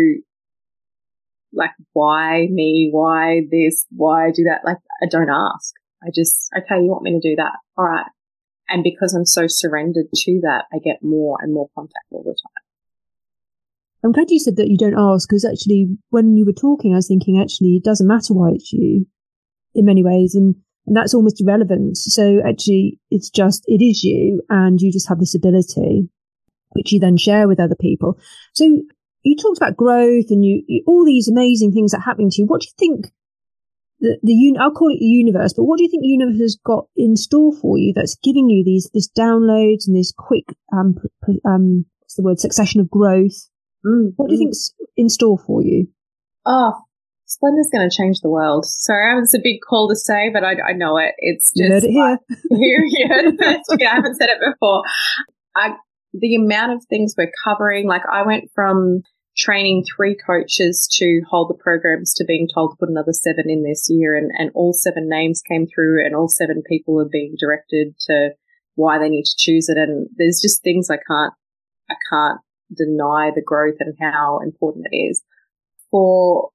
like, 1.52 1.70
why 1.92 2.48
me? 2.50 2.88
Why 2.90 3.42
this? 3.50 3.86
Why 3.90 4.30
do 4.34 4.44
that? 4.44 4.62
Like, 4.64 4.78
I 5.02 5.06
don't 5.08 5.30
ask. 5.30 5.74
I 6.02 6.08
just, 6.14 6.50
okay, 6.56 6.82
you 6.82 6.90
want 6.90 7.02
me 7.02 7.18
to 7.18 7.28
do 7.30 7.36
that? 7.36 7.52
All 7.76 7.84
right. 7.84 8.06
And 8.68 8.82
because 8.82 9.14
I'm 9.14 9.26
so 9.26 9.46
surrendered 9.46 10.06
to 10.14 10.40
that, 10.42 10.64
I 10.72 10.78
get 10.78 11.02
more 11.02 11.38
and 11.40 11.52
more 11.52 11.68
contact 11.74 12.06
all 12.10 12.22
the 12.22 12.30
time. 12.30 12.64
I'm 14.04 14.12
glad 14.12 14.30
you 14.30 14.38
said 14.38 14.56
that 14.56 14.68
you 14.68 14.76
don't 14.76 14.98
ask 14.98 15.28
because 15.28 15.44
actually, 15.44 15.96
when 16.10 16.36
you 16.36 16.44
were 16.44 16.52
talking, 16.52 16.92
I 16.92 16.96
was 16.96 17.08
thinking 17.08 17.40
actually 17.40 17.76
it 17.76 17.84
doesn't 17.84 18.06
matter 18.06 18.34
why 18.34 18.50
it's 18.50 18.72
you 18.72 19.06
in 19.74 19.86
many 19.86 20.04
ways. 20.04 20.34
And 20.34 20.56
and 20.86 20.96
that's 20.96 21.14
almost 21.14 21.40
irrelevant. 21.40 21.96
So 21.96 22.40
actually, 22.46 22.98
it's 23.10 23.30
just, 23.30 23.64
it 23.66 23.82
is 23.82 24.04
you 24.04 24.42
and 24.48 24.80
you 24.80 24.92
just 24.92 25.08
have 25.08 25.18
this 25.18 25.34
ability, 25.34 26.08
which 26.70 26.92
you 26.92 27.00
then 27.00 27.16
share 27.16 27.48
with 27.48 27.60
other 27.60 27.76
people. 27.78 28.18
So 28.52 28.64
you 29.22 29.36
talked 29.36 29.56
about 29.56 29.76
growth 29.76 30.26
and 30.30 30.44
you, 30.44 30.62
you 30.66 30.84
all 30.86 31.04
these 31.04 31.28
amazing 31.28 31.72
things 31.72 31.92
that 31.92 31.98
are 31.98 32.04
happening 32.04 32.30
to 32.30 32.42
you. 32.42 32.46
What 32.46 32.60
do 32.60 32.66
you 32.66 32.74
think 32.78 33.12
the, 34.00 34.18
the, 34.22 34.58
I'll 34.60 34.72
call 34.72 34.92
it 34.92 34.98
the 34.98 35.06
universe, 35.06 35.54
but 35.54 35.64
what 35.64 35.78
do 35.78 35.84
you 35.84 35.90
think 35.90 36.02
the 36.02 36.08
universe 36.08 36.40
has 36.40 36.58
got 36.62 36.86
in 36.96 37.16
store 37.16 37.54
for 37.54 37.78
you 37.78 37.92
that's 37.94 38.16
giving 38.22 38.50
you 38.50 38.62
these, 38.62 38.90
this 38.92 39.08
downloads 39.08 39.86
and 39.86 39.96
this 39.96 40.12
quick, 40.16 40.44
um, 40.72 40.96
um, 41.46 41.86
what's 42.00 42.14
the 42.16 42.22
word, 42.22 42.38
succession 42.38 42.80
of 42.80 42.90
growth? 42.90 43.48
Mm, 43.86 44.12
what 44.16 44.28
do 44.28 44.34
you 44.34 44.38
think's 44.38 44.74
in 44.96 45.08
store 45.08 45.38
for 45.38 45.62
you? 45.62 45.88
Oh, 46.44 46.83
Splendor's 47.26 47.70
going 47.72 47.88
to 47.88 47.96
change 47.96 48.20
the 48.20 48.28
world. 48.28 48.66
Sorry, 48.66 49.18
it's 49.20 49.34
a 49.34 49.38
big 49.42 49.60
call 49.66 49.88
to 49.88 49.96
say, 49.96 50.30
but 50.32 50.44
I, 50.44 50.70
I 50.70 50.72
know 50.72 50.98
it. 50.98 51.14
It's 51.18 51.52
just 51.56 51.58
you 51.58 51.70
heard 51.72 51.84
it 51.84 51.90
here. 51.90 52.18
here, 52.50 52.84
you 52.84 53.08
heard 53.08 53.26
it 53.26 53.40
first. 53.42 53.80
Yeah, 53.80 53.92
I 53.92 53.94
haven't 53.96 54.16
said 54.16 54.28
it 54.28 54.38
before. 54.52 54.82
I, 55.56 55.74
the 56.12 56.34
amount 56.36 56.72
of 56.72 56.84
things 56.88 57.14
we're 57.16 57.32
covering, 57.44 57.86
like 57.86 58.02
I 58.10 58.26
went 58.26 58.50
from 58.54 59.02
training 59.36 59.84
three 59.84 60.16
coaches 60.16 60.88
to 60.98 61.22
hold 61.28 61.50
the 61.50 61.60
programs 61.60 62.14
to 62.14 62.24
being 62.24 62.48
told 62.52 62.70
to 62.70 62.76
put 62.78 62.88
another 62.88 63.12
seven 63.12 63.48
in 63.48 63.64
this 63.64 63.86
year, 63.88 64.14
and, 64.14 64.30
and 64.38 64.50
all 64.54 64.72
seven 64.72 65.08
names 65.08 65.42
came 65.48 65.66
through, 65.66 66.04
and 66.04 66.14
all 66.14 66.28
seven 66.28 66.62
people 66.68 67.00
are 67.00 67.08
being 67.10 67.36
directed 67.38 67.94
to 68.00 68.30
why 68.74 68.98
they 68.98 69.08
need 69.08 69.24
to 69.24 69.36
choose 69.36 69.68
it. 69.68 69.78
And 69.78 70.08
there's 70.16 70.40
just 70.42 70.62
things 70.62 70.90
I 70.90 70.98
can't, 71.08 71.32
I 71.90 71.94
can't 72.10 72.40
deny 72.76 73.30
the 73.34 73.42
growth 73.42 73.76
and 73.80 73.94
how 74.00 74.40
important 74.44 74.86
it 74.90 74.96
is. 74.96 75.22
For, 75.90 76.50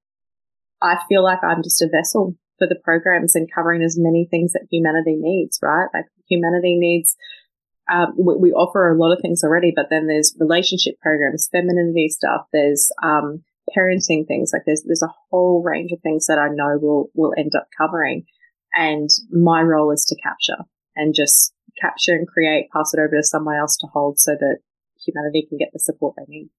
I 0.82 1.00
feel 1.08 1.24
like 1.24 1.44
I'm 1.44 1.64
just 1.64 1.82
a 1.82 1.90
vessel 1.90 2.36
for 2.58 2.68
the 2.68 2.80
programs 2.84 3.36
and 3.36 3.52
covering 3.54 3.82
as 3.82 3.98
many 3.98 4.28
things 4.30 4.54
that 4.54 4.68
humanity 4.70 5.16
needs, 5.18 5.60
right? 5.62 5.88
Like 5.94 6.06
humanity 6.30 6.78
needs, 6.78 7.16
um, 7.92 8.14
we, 8.18 8.36
we, 8.36 8.52
offer 8.52 8.92
a 8.92 8.98
lot 8.98 9.14
of 9.14 9.22
things 9.22 9.44
already, 9.44 9.74
but 9.76 9.88
then 9.90 10.08
there's 10.08 10.36
relationship 10.40 11.00
programs, 11.02 11.50
femininity 11.52 12.10
stuff, 12.10 12.46
there's, 12.54 12.92
um, 13.02 13.44
parenting 13.76 14.28
things. 14.28 14.52
Like 14.54 14.64
there's, 14.66 14.84
there's 14.84 15.04
a 15.04 15.14
whole 15.30 15.64
range 15.64 15.92
of 15.92 16.02
things 16.02 16.28
that 16.28 16.38
I 16.38 16.50
know 16.50 16.78
will, 16.80 17.10
will 17.16 17.34
end 17.38 17.56
up 17.56 17.68
covering. 17.76 18.26
And 18.74 19.10
my 19.32 19.62
role 19.62 19.92
is 19.92 20.06
to 20.06 20.16
capture 20.22 20.64
and 20.96 21.16
just 21.16 21.54
capture 21.82 22.14
and 22.14 22.28
create, 22.28 22.70
pass 22.72 22.94
it 22.94 23.00
over 23.00 23.16
to 23.16 23.24
someone 23.24 23.56
else 23.56 23.78
to 23.78 23.88
hold 23.88 24.20
so 24.20 24.36
that 24.40 24.60
humanity 25.04 25.46
can 25.48 25.58
get 25.58 25.70
the 25.74 25.80
support 25.80 26.16
they 26.18 26.26
need. 26.28 26.50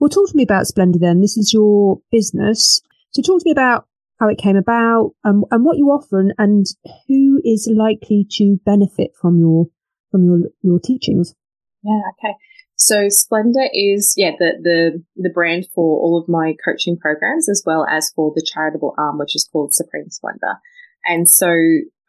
Well, 0.00 0.08
talk 0.08 0.30
to 0.30 0.36
me 0.36 0.42
about 0.42 0.66
Splendor 0.66 0.98
then. 0.98 1.20
This 1.20 1.36
is 1.36 1.52
your 1.52 2.00
business. 2.10 2.82
So 3.12 3.22
talk 3.22 3.40
to 3.40 3.44
me 3.44 3.52
about 3.52 3.86
how 4.18 4.28
it 4.28 4.38
came 4.38 4.56
about 4.56 5.12
and, 5.24 5.44
and 5.50 5.64
what 5.64 5.76
you 5.76 5.86
offer 5.86 6.20
and, 6.20 6.32
and 6.38 6.66
who 7.08 7.40
is 7.44 7.70
likely 7.72 8.26
to 8.32 8.58
benefit 8.64 9.10
from 9.20 9.38
your 9.38 9.66
from 10.10 10.24
your 10.24 10.38
your 10.62 10.78
teachings. 10.78 11.34
Yeah, 11.82 12.00
okay. 12.12 12.34
So 12.76 13.08
Splendor 13.08 13.68
is 13.72 14.14
yeah 14.16 14.32
the 14.38 14.52
the 14.62 15.04
the 15.16 15.30
brand 15.30 15.66
for 15.74 16.00
all 16.00 16.18
of 16.20 16.28
my 16.28 16.54
coaching 16.64 16.96
programs 16.98 17.48
as 17.48 17.62
well 17.66 17.86
as 17.88 18.12
for 18.14 18.32
the 18.34 18.46
charitable 18.46 18.94
arm 18.98 19.18
which 19.18 19.36
is 19.36 19.48
called 19.50 19.74
Supreme 19.74 20.10
Splendor. 20.10 20.58
And 21.04 21.28
so 21.28 21.52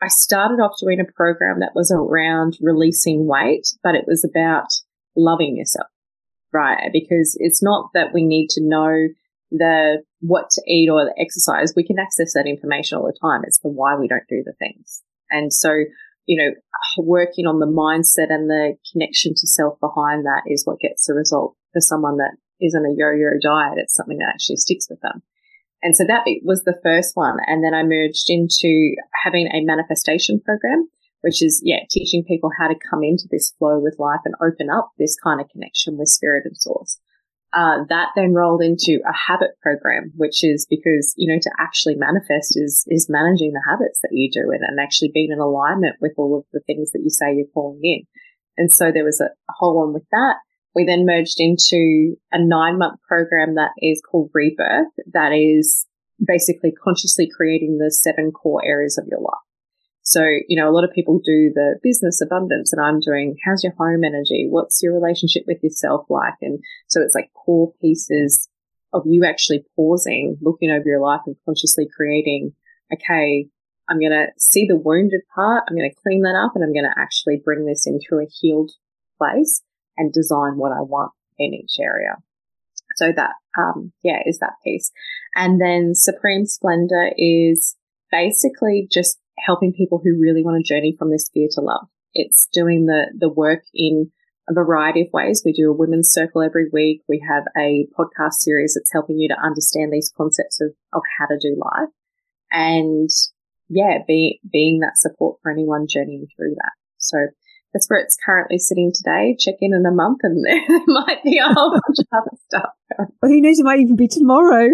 I 0.01 0.07
started 0.07 0.61
off 0.61 0.79
doing 0.79 0.99
a 0.99 1.11
program 1.11 1.61
that 1.61 1.75
was 1.75 1.91
around 1.91 2.57
releasing 2.61 3.25
weight, 3.25 3.67
but 3.83 3.95
it 3.95 4.05
was 4.05 4.23
about 4.23 4.67
loving 5.15 5.57
yourself, 5.57 5.87
right? 6.51 6.89
Because 6.91 7.37
it's 7.39 7.63
not 7.63 7.89
that 7.93 8.13
we 8.13 8.25
need 8.25 8.49
to 8.51 8.61
know 8.61 9.07
the 9.49 10.03
what 10.23 10.49
to 10.51 10.61
eat 10.67 10.89
or 10.89 11.03
the 11.03 11.21
exercise. 11.21 11.73
We 11.75 11.85
can 11.85 11.99
access 11.99 12.33
that 12.33 12.47
information 12.47 12.97
all 12.97 13.05
the 13.05 13.17
time. 13.19 13.41
It's 13.43 13.59
the 13.59 13.69
why 13.69 13.95
we 13.95 14.07
don't 14.07 14.27
do 14.29 14.41
the 14.45 14.53
things. 14.53 15.03
And 15.29 15.51
so, 15.51 15.73
you 16.25 16.37
know, 16.37 16.51
working 16.97 17.45
on 17.45 17.59
the 17.59 17.67
mindset 17.67 18.33
and 18.33 18.49
the 18.49 18.75
connection 18.91 19.33
to 19.35 19.47
self 19.47 19.79
behind 19.79 20.25
that 20.25 20.43
is 20.47 20.65
what 20.65 20.79
gets 20.79 21.07
the 21.07 21.13
result 21.13 21.55
for 21.73 21.81
someone 21.81 22.17
that 22.17 22.37
isn't 22.61 22.85
a 22.85 22.95
yo-yo 22.95 23.37
diet. 23.41 23.77
It's 23.77 23.95
something 23.95 24.17
that 24.19 24.31
actually 24.33 24.57
sticks 24.57 24.87
with 24.89 25.01
them. 25.01 25.21
And 25.81 25.95
so 25.95 26.05
that 26.07 26.23
was 26.43 26.63
the 26.63 26.79
first 26.81 27.17
one. 27.17 27.37
And 27.45 27.61
then 27.61 27.73
I 27.73 27.83
merged 27.83 28.29
into 28.29 28.95
having 29.25 29.47
a 29.47 29.65
manifestation 29.65 30.39
program 30.39 30.87
which 31.23 31.41
is, 31.41 31.61
yeah, 31.63 31.79
teaching 31.89 32.23
people 32.25 32.51
how 32.59 32.67
to 32.67 32.75
come 32.89 33.01
into 33.01 33.29
this 33.31 33.53
flow 33.57 33.79
with 33.79 33.95
life 33.97 34.19
and 34.25 34.35
open 34.43 34.69
up 34.69 34.91
this 34.99 35.15
kind 35.23 35.39
of 35.39 35.47
connection 35.47 35.97
with 35.97 36.09
spirit 36.09 36.43
and 36.45 36.55
source. 36.57 36.99
Uh, 37.53 37.83
that 37.89 38.07
then 38.15 38.33
rolled 38.33 38.63
into 38.63 38.99
a 39.07 39.13
habit 39.13 39.51
program, 39.61 40.11
which 40.15 40.43
is 40.43 40.65
because, 40.67 41.13
you 41.17 41.31
know, 41.31 41.39
to 41.39 41.51
actually 41.59 41.93
manifest 41.95 42.57
is, 42.57 42.83
is 42.87 43.07
managing 43.09 43.51
the 43.53 43.61
habits 43.69 43.99
that 44.01 44.09
you 44.11 44.29
do 44.31 44.49
and, 44.51 44.63
and 44.63 44.79
actually 44.79 45.11
being 45.13 45.31
in 45.31 45.39
alignment 45.39 45.95
with 46.01 46.13
all 46.17 46.35
of 46.35 46.45
the 46.51 46.61
things 46.65 46.91
that 46.91 47.01
you 47.03 47.11
say 47.11 47.35
you're 47.35 47.45
calling 47.53 47.79
in. 47.83 48.01
And 48.57 48.73
so 48.73 48.91
there 48.91 49.05
was 49.05 49.21
a, 49.21 49.25
a 49.25 49.53
whole 49.53 49.77
one 49.77 49.93
with 49.93 50.05
that. 50.11 50.35
We 50.73 50.85
then 50.85 51.05
merged 51.05 51.35
into 51.37 52.15
a 52.31 52.43
nine 52.43 52.79
month 52.79 52.99
program 53.07 53.55
that 53.55 53.71
is 53.77 54.01
called 54.01 54.31
Rebirth, 54.33 54.87
that 55.13 55.31
is 55.31 55.85
basically 56.25 56.71
consciously 56.71 57.29
creating 57.29 57.77
the 57.77 57.91
seven 57.91 58.31
core 58.31 58.65
areas 58.65 58.97
of 58.97 59.05
your 59.07 59.19
life. 59.19 59.52
So, 60.03 60.21
you 60.47 60.59
know, 60.59 60.69
a 60.69 60.75
lot 60.75 60.83
of 60.83 60.91
people 60.91 61.19
do 61.19 61.51
the 61.55 61.79
business 61.81 62.21
abundance 62.21 62.73
and 62.73 62.81
I'm 62.81 62.99
doing 62.99 63.37
how's 63.45 63.63
your 63.63 63.73
home 63.77 64.03
energy? 64.03 64.47
What's 64.49 64.83
your 64.83 64.93
relationship 64.93 65.43
with 65.47 65.63
yourself 65.63 66.05
like? 66.09 66.35
And 66.41 66.59
so 66.87 67.01
it's 67.01 67.15
like 67.15 67.31
core 67.33 67.73
pieces 67.81 68.49
of 68.91 69.03
you 69.05 69.23
actually 69.25 69.65
pausing, 69.75 70.37
looking 70.41 70.71
over 70.71 70.83
your 70.85 70.99
life 70.99 71.21
and 71.25 71.35
consciously 71.45 71.87
creating, 71.95 72.51
okay, 72.93 73.47
I'm 73.89 73.99
going 73.99 74.11
to 74.11 74.27
see 74.37 74.65
the 74.67 74.77
wounded 74.77 75.21
part. 75.33 75.63
I'm 75.67 75.75
going 75.75 75.89
to 75.89 76.01
clean 76.03 76.21
that 76.23 76.35
up 76.35 76.51
and 76.55 76.63
I'm 76.63 76.73
going 76.73 76.85
to 76.85 77.01
actually 77.01 77.41
bring 77.43 77.65
this 77.65 77.87
into 77.87 78.21
a 78.21 78.29
healed 78.29 78.71
place 79.17 79.61
and 79.97 80.11
design 80.11 80.57
what 80.57 80.71
I 80.71 80.81
want 80.81 81.11
in 81.39 81.53
each 81.53 81.75
area. 81.81 82.15
So 82.97 83.11
that, 83.15 83.31
um, 83.57 83.93
yeah, 84.03 84.19
is 84.25 84.39
that 84.39 84.53
piece. 84.63 84.91
And 85.35 85.59
then 85.59 85.95
Supreme 85.95 86.45
Splendor 86.45 87.11
is 87.17 87.75
basically 88.11 88.87
just 88.91 89.17
helping 89.37 89.73
people 89.73 90.01
who 90.03 90.19
really 90.19 90.43
want 90.43 90.63
to 90.63 90.67
journey 90.67 90.95
from 90.97 91.11
this 91.11 91.29
fear 91.33 91.47
to 91.51 91.61
love. 91.61 91.87
It's 92.13 92.47
doing 92.47 92.85
the, 92.85 93.11
the 93.17 93.29
work 93.29 93.63
in 93.73 94.11
a 94.49 94.53
variety 94.53 95.01
of 95.01 95.13
ways. 95.13 95.41
We 95.45 95.53
do 95.53 95.69
a 95.69 95.75
women's 95.75 96.11
circle 96.11 96.41
every 96.41 96.69
week. 96.71 97.01
We 97.07 97.25
have 97.27 97.43
a 97.57 97.87
podcast 97.97 98.35
series 98.39 98.73
that's 98.73 98.91
helping 98.91 99.17
you 99.17 99.29
to 99.29 99.41
understand 99.41 99.91
these 99.91 100.11
concepts 100.15 100.61
of, 100.61 100.69
of 100.93 101.01
how 101.17 101.27
to 101.27 101.39
do 101.41 101.57
life. 101.57 101.89
And 102.51 103.09
yeah, 103.69 103.99
be, 104.07 104.39
being 104.51 104.79
that 104.79 104.97
support 104.97 105.39
for 105.41 105.51
anyone 105.51 105.87
journeying 105.89 106.27
through 106.35 106.55
that. 106.55 106.73
So 106.97 107.17
that's 107.73 107.89
where 107.89 107.99
it's 107.99 108.17
currently 108.23 108.59
sitting 108.59 108.91
today. 108.93 109.35
Check 109.39 109.55
in 109.59 109.73
in 109.73 109.85
a 109.85 109.91
month 109.91 110.19
and 110.23 110.45
there 110.67 110.81
might 110.87 111.23
be 111.23 111.37
a 111.39 111.51
whole 111.51 111.71
bunch 111.71 111.99
of 111.99 112.07
other 112.11 112.37
stuff. 112.47 112.69
Well, 113.21 113.31
who 113.31 113.41
knows? 113.41 113.59
It 113.59 113.63
might 113.63 113.79
even 113.79 113.95
be 113.95 114.07
tomorrow. 114.07 114.67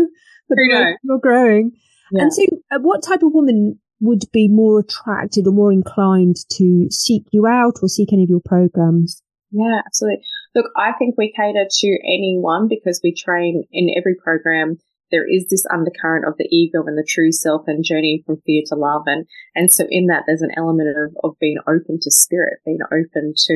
Who 0.49 0.55
knows? 0.67 0.95
You're 1.03 1.19
growing. 1.19 1.71
Yeah. 2.11 2.23
And 2.23 2.33
so, 2.33 2.43
uh, 2.71 2.79
what 2.81 3.03
type 3.03 3.21
of 3.21 3.33
woman 3.33 3.79
would 3.99 4.23
be 4.31 4.47
more 4.47 4.79
attracted 4.79 5.47
or 5.47 5.51
more 5.51 5.71
inclined 5.71 6.37
to 6.51 6.87
seek 6.89 7.23
you 7.31 7.45
out 7.47 7.75
or 7.81 7.89
seek 7.89 8.13
any 8.13 8.23
of 8.23 8.29
your 8.29 8.41
programs? 8.43 9.21
Yeah, 9.51 9.81
absolutely. 9.85 10.23
Look, 10.55 10.71
I 10.77 10.93
think 10.97 11.15
we 11.17 11.33
cater 11.35 11.65
to 11.69 11.99
anyone 12.05 12.67
because 12.67 13.01
we 13.03 13.13
train 13.13 13.65
in 13.71 13.89
every 13.97 14.15
program. 14.15 14.77
There 15.11 15.27
is 15.27 15.47
this 15.49 15.65
undercurrent 15.71 16.27
of 16.27 16.37
the 16.37 16.47
ego 16.51 16.83
and 16.85 16.95
the 16.95 17.07
true 17.07 17.31
self 17.31 17.63
and 17.65 17.83
journeying 17.83 18.21
from 18.25 18.41
fear 18.45 18.61
to 18.67 18.75
love. 18.75 19.03
And, 19.07 19.25
and 19.55 19.73
so 19.73 19.85
in 19.89 20.05
that, 20.07 20.23
there's 20.27 20.43
an 20.43 20.53
element 20.55 20.89
of, 20.89 21.17
of 21.23 21.39
being 21.39 21.57
open 21.67 21.99
to 22.01 22.11
spirit, 22.11 22.59
being 22.63 22.79
open 22.91 23.33
to, 23.47 23.53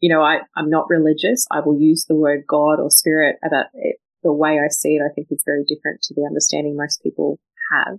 you 0.00 0.08
know, 0.08 0.22
I, 0.22 0.38
I'm 0.56 0.70
not 0.70 0.88
religious. 0.88 1.46
I 1.50 1.60
will 1.60 1.78
use 1.78 2.06
the 2.06 2.16
word 2.16 2.44
God 2.48 2.80
or 2.80 2.90
spirit 2.90 3.36
about 3.44 3.66
it. 3.74 3.96
The 4.22 4.32
way 4.32 4.58
I 4.58 4.68
see 4.68 4.96
it, 4.96 5.02
I 5.04 5.12
think 5.14 5.28
is 5.30 5.44
very 5.44 5.64
different 5.64 6.00
to 6.04 6.14
the 6.14 6.26
understanding 6.26 6.76
most 6.76 7.02
people 7.02 7.38
have. 7.72 7.98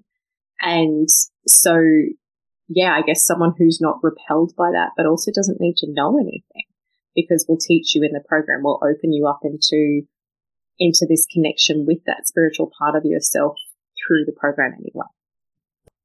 And 0.62 1.08
so, 1.46 1.80
yeah, 2.68 2.94
I 2.94 3.02
guess 3.02 3.26
someone 3.26 3.54
who's 3.58 3.80
not 3.82 4.00
repelled 4.04 4.54
by 4.58 4.72
that, 4.72 4.92
but 4.98 5.06
also 5.06 5.32
doesn't 5.32 5.62
need 5.62 5.78
to 5.78 5.92
know 5.92 6.18
anything 6.18 6.66
because 7.16 7.46
we'll 7.48 7.58
teach 7.58 7.96
you 7.96 8.04
in 8.04 8.14
the 8.14 8.24
program. 8.28 8.62
We'll 8.64 8.80
open 8.84 9.14
you 9.14 9.28
up 9.28 9.40
into, 9.44 10.04
into 10.80 11.06
this 11.10 11.26
connection 11.32 11.86
with 11.86 12.00
that 12.06 12.28
spiritual 12.28 12.72
part 12.78 12.96
of 12.96 13.06
yourself 13.06 13.58
through 13.98 14.26
the 14.26 14.36
program 14.38 14.74
anyway. 14.74 15.08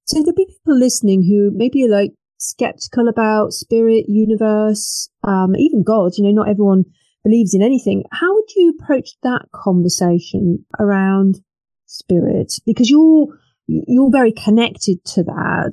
So 0.05 0.19
there'll 0.19 0.35
be 0.35 0.47
people 0.47 0.79
listening 0.79 1.23
who 1.23 1.51
maybe 1.55 1.85
are 1.85 1.88
like 1.88 2.12
skeptical 2.38 3.09
about 3.09 3.53
spirit, 3.53 4.07
universe, 4.09 5.09
um, 5.23 5.55
even 5.57 5.83
God. 5.83 6.12
You 6.17 6.25
know, 6.25 6.43
not 6.43 6.49
everyone 6.49 6.85
believes 7.25 7.55
in 7.55 7.62
anything. 7.62 8.05
How 8.11 8.35
would 8.35 8.51
you 8.57 8.75
approach 8.79 9.11
that 9.23 9.47
conversation 9.55 10.65
around 10.79 11.41
spirit? 11.87 12.55
Because 12.67 12.91
you're 12.91 13.29
you're 13.66 14.11
very 14.11 14.33
connected 14.33 15.05
to 15.05 15.22
that. 15.25 15.72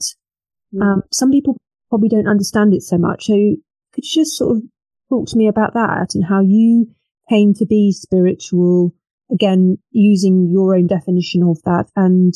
Mm. 0.73 0.81
Um, 0.81 1.01
some 1.11 1.31
people 1.31 1.57
probably 1.89 2.09
don't 2.09 2.27
understand 2.27 2.73
it 2.73 2.83
so 2.83 2.97
much. 2.97 3.25
So 3.25 3.33
could 3.33 4.03
you 4.05 4.21
just 4.21 4.37
sort 4.37 4.57
of 4.57 4.63
talk 5.09 5.27
to 5.29 5.37
me 5.37 5.47
about 5.47 5.73
that 5.73 6.09
and 6.13 6.23
how 6.25 6.41
you 6.41 6.87
came 7.29 7.53
to 7.55 7.65
be 7.65 7.91
spiritual? 7.91 8.93
Again, 9.31 9.77
using 9.91 10.49
your 10.49 10.75
own 10.75 10.87
definition 10.87 11.43
of 11.43 11.61
that 11.63 11.85
and, 11.95 12.33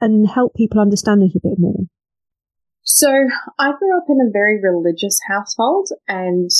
and 0.00 0.28
help 0.28 0.54
people 0.54 0.80
understand 0.80 1.22
it 1.22 1.36
a 1.36 1.40
bit 1.40 1.58
more. 1.58 1.84
So 2.82 3.08
I 3.58 3.72
grew 3.78 3.96
up 3.96 4.06
in 4.08 4.18
a 4.20 4.32
very 4.32 4.60
religious 4.60 5.20
household 5.28 5.88
and 6.08 6.50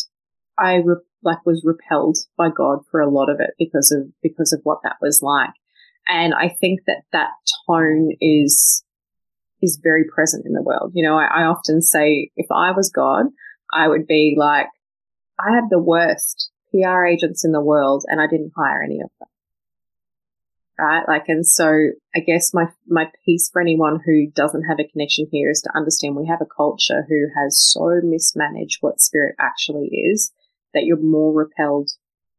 I 0.57 0.77
re- 0.77 0.97
like 1.25 1.45
was 1.45 1.63
repelled 1.65 2.19
by 2.37 2.49
God 2.57 2.81
for 2.91 3.01
a 3.01 3.11
lot 3.11 3.29
of 3.29 3.41
it 3.41 3.55
because 3.59 3.91
of, 3.91 4.13
because 4.23 4.53
of 4.53 4.61
what 4.63 4.79
that 4.85 4.97
was 5.01 5.21
like. 5.21 5.51
And 6.09 6.35
I 6.35 6.49
think 6.61 6.81
that 6.87 7.03
that 7.13 7.31
tone 7.67 8.11
is, 8.21 8.85
is 9.63 9.81
very 9.83 10.05
present 10.15 10.45
in 10.47 10.53
the 10.53 10.63
world. 10.63 10.93
You 10.95 11.05
know, 11.05 11.17
I, 11.17 11.27
I 11.27 11.45
often 11.45 11.83
say 11.83 12.31
if 12.37 12.47
I 12.51 12.73
was 12.73 12.91
God, 12.95 13.27
I 13.73 13.89
would 13.89 14.07
be 14.07 14.35
like, 14.37 14.67
I 15.39 15.55
have 15.55 15.71
the 15.71 15.79
worst 15.79 16.51
PR 16.73 17.05
agents 17.05 17.45
in 17.45 17.53
the 17.53 17.61
world 17.61 18.05
and 18.09 18.21
I 18.21 18.27
didn't 18.27 18.53
hire 18.57 18.83
any 18.83 19.01
of 19.01 19.11
them. 19.21 19.29
right? 20.79 21.05
Like, 21.07 21.25
and 21.29 21.47
so 21.47 21.91
I 22.15 22.21
guess 22.21 22.53
my, 22.55 22.67
my 22.87 23.11
piece 23.25 23.51
for 23.53 23.61
anyone 23.61 24.01
who 24.05 24.27
doesn't 24.35 24.65
have 24.65 24.79
a 24.81 24.89
connection 24.89 25.27
here 25.31 25.51
is 25.51 25.63
to 25.63 25.77
understand 25.77 26.17
we 26.17 26.27
have 26.29 26.41
a 26.43 26.47
culture 26.57 27.05
who 27.09 27.27
has 27.37 27.59
so 27.61 28.01
mismanaged 28.03 28.79
what 28.81 29.01
spirit 29.01 29.35
actually 29.41 29.89
is 29.89 30.33
that 30.75 30.85
you're 30.85 31.01
more 31.01 31.33
repelled 31.33 31.91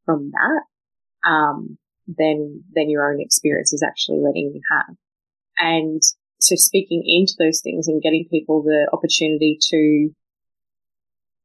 from 0.05 0.31
that, 0.31 1.29
um, 1.29 1.77
than, 2.07 2.63
than 2.73 2.89
your 2.89 3.11
own 3.11 3.21
experience 3.21 3.73
is 3.73 3.83
actually 3.83 4.19
letting 4.19 4.51
you 4.53 4.61
have. 4.71 4.95
And 5.57 6.01
so 6.39 6.55
speaking 6.55 7.03
into 7.05 7.33
those 7.39 7.61
things 7.61 7.87
and 7.87 8.01
getting 8.01 8.27
people 8.29 8.63
the 8.63 8.89
opportunity 8.91 9.57
to 9.69 10.13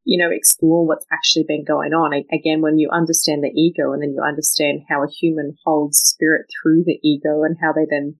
you 0.09 0.17
know, 0.17 0.31
explore 0.33 0.87
what's 0.87 1.05
actually 1.13 1.45
been 1.47 1.67
going 1.67 1.93
on. 1.93 2.15
Again, 2.33 2.63
when 2.63 2.79
you 2.79 2.89
understand 2.91 3.45
the 3.45 3.53
ego 3.55 3.93
and 3.93 4.01
then 4.01 4.15
you 4.15 4.23
understand 4.27 4.81
how 4.89 5.03
a 5.03 5.11
human 5.21 5.55
holds 5.67 5.99
spirit 5.99 6.47
through 6.49 6.85
the 6.87 6.99
ego 7.05 7.43
and 7.43 7.59
how 7.61 7.75
they 7.75 7.85
then 7.91 8.15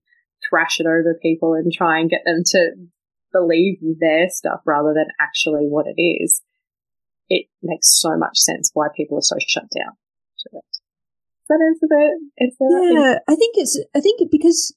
thrash 0.47 0.79
it 0.79 0.85
over 0.85 1.17
people 1.19 1.55
and 1.55 1.73
try 1.73 1.99
and 1.99 2.11
get 2.11 2.21
them 2.25 2.43
to 2.45 2.69
believe 3.33 3.79
their 3.99 4.29
stuff 4.29 4.61
rather 4.67 4.93
than 4.93 5.07
actually 5.19 5.65
what 5.65 5.87
it 5.87 5.99
is, 5.99 6.43
it 7.27 7.47
makes 7.63 7.99
so 7.99 8.15
much 8.15 8.37
sense 8.37 8.69
why 8.75 8.85
people 8.95 9.17
are 9.17 9.23
so 9.23 9.37
shut 9.39 9.65
down. 9.75 9.93
That 11.49 11.59
answer 11.65 11.87
that? 11.89 12.19
Is 12.37 12.55
yeah, 12.59 13.19
I 13.27 13.35
think 13.35 13.55
it's, 13.57 13.79
I 13.95 13.99
think 13.99 14.21
it 14.21 14.29
because 14.31 14.75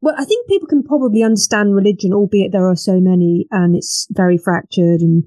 well, 0.00 0.14
I 0.16 0.24
think 0.24 0.46
people 0.46 0.68
can 0.68 0.82
probably 0.82 1.22
understand 1.22 1.74
religion, 1.74 2.12
albeit 2.12 2.52
there 2.52 2.68
are 2.68 2.76
so 2.76 3.00
many 3.00 3.46
and 3.50 3.74
it's 3.74 4.06
very 4.10 4.38
fractured 4.38 5.00
and 5.00 5.24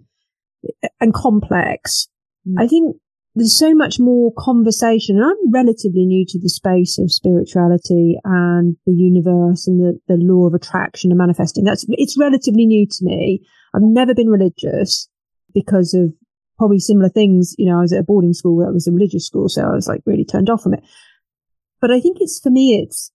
and 1.02 1.14
complex. 1.14 2.08
Mm. 2.48 2.62
I 2.62 2.68
think 2.68 2.96
there's 3.36 3.58
so 3.58 3.74
much 3.74 4.00
more 4.00 4.32
conversation. 4.38 5.18
And 5.18 5.26
I'm 5.26 5.52
relatively 5.52 6.06
new 6.06 6.26
to 6.28 6.40
the 6.40 6.50
space 6.50 7.00
of 7.00 7.12
spirituality 7.12 8.20
and 8.24 8.76
the 8.86 8.94
universe 8.94 9.68
and 9.68 9.80
the, 9.80 10.00
the 10.08 10.18
law 10.20 10.48
of 10.48 10.54
attraction 10.54 11.12
and 11.12 11.18
manifesting. 11.18 11.64
That's, 11.64 11.86
it's 11.90 12.18
relatively 12.18 12.66
new 12.66 12.86
to 12.88 12.98
me. 13.02 13.46
I've 13.74 13.82
never 13.82 14.14
been 14.14 14.30
religious 14.30 15.08
because 15.54 15.94
of 15.94 16.14
probably 16.60 16.78
similar 16.78 17.10
things. 17.10 17.56
You 17.58 17.72
know, 17.72 17.80
I 17.80 17.82
was 17.82 17.94
at 17.94 18.02
a 18.02 18.04
boarding 18.04 18.34
school 18.34 18.64
that 18.64 18.74
was 18.74 18.88
a 18.88 18.92
religious 18.92 19.26
school. 19.26 19.50
So 19.50 19.64
I 19.64 19.74
was 19.74 19.88
like 19.88 20.02
really 20.06 20.26
turned 20.26 20.50
off 20.50 20.62
from 20.62 20.76
it. 20.76 20.84
But 21.82 21.90
I 21.90 22.00
think 22.00 22.18
it's 22.20 22.40
for 22.40 22.52
me, 22.52 22.80
it's 22.84 23.12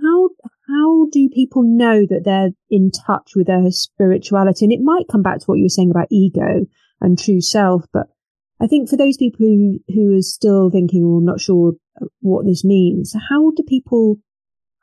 how, 0.00 0.30
how 0.68 1.06
do 1.10 1.28
people 1.28 1.64
know 1.64 2.06
that 2.08 2.22
they're 2.24 2.50
in 2.70 2.90
touch 2.90 3.32
with 3.34 3.48
their 3.48 3.70
spirituality? 3.70 4.64
And 4.64 4.72
it 4.72 4.80
might 4.80 5.08
come 5.10 5.22
back 5.22 5.40
to 5.40 5.44
what 5.44 5.58
you 5.58 5.64
were 5.64 5.68
saying 5.68 5.90
about 5.90 6.08
ego 6.10 6.66
and 7.00 7.18
true 7.18 7.40
self, 7.40 7.84
but 7.92 8.06
I 8.60 8.66
think 8.68 8.88
for 8.88 8.96
those 8.96 9.16
people 9.16 9.40
who, 9.40 9.80
who 9.92 10.16
are 10.16 10.22
still 10.22 10.70
thinking 10.70 11.02
or 11.02 11.20
not 11.20 11.40
sure 11.40 11.72
what 12.20 12.46
this 12.46 12.64
means, 12.64 13.14
how 13.28 13.50
do 13.50 13.64
people 13.64 14.16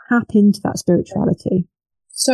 tap 0.09 0.27
into 0.33 0.59
that 0.63 0.77
spirituality? 0.77 1.67
So 2.09 2.33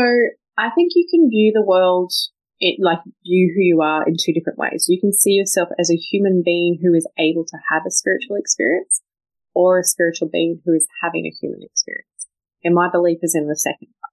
I 0.57 0.71
think 0.71 0.93
you 0.95 1.07
can 1.09 1.29
view 1.29 1.51
the 1.53 1.63
world 1.65 2.11
it, 2.59 2.79
like 2.81 2.99
view 3.23 3.53
who 3.55 3.61
you 3.61 3.81
are 3.81 4.07
in 4.07 4.15
two 4.19 4.33
different 4.33 4.59
ways. 4.59 4.85
You 4.87 4.99
can 4.99 5.13
see 5.13 5.31
yourself 5.31 5.69
as 5.79 5.91
a 5.91 5.95
human 5.95 6.41
being 6.43 6.79
who 6.81 6.93
is 6.93 7.07
able 7.17 7.45
to 7.45 7.57
have 7.71 7.83
a 7.87 7.91
spiritual 7.91 8.35
experience 8.35 9.01
or 9.53 9.79
a 9.79 9.83
spiritual 9.83 10.29
being 10.29 10.61
who 10.65 10.73
is 10.73 10.87
having 11.01 11.25
a 11.25 11.35
human 11.41 11.61
experience. 11.63 12.27
And 12.63 12.75
my 12.75 12.89
belief 12.89 13.19
is 13.21 13.35
in 13.35 13.47
the 13.47 13.55
second 13.55 13.89
one. 13.99 14.11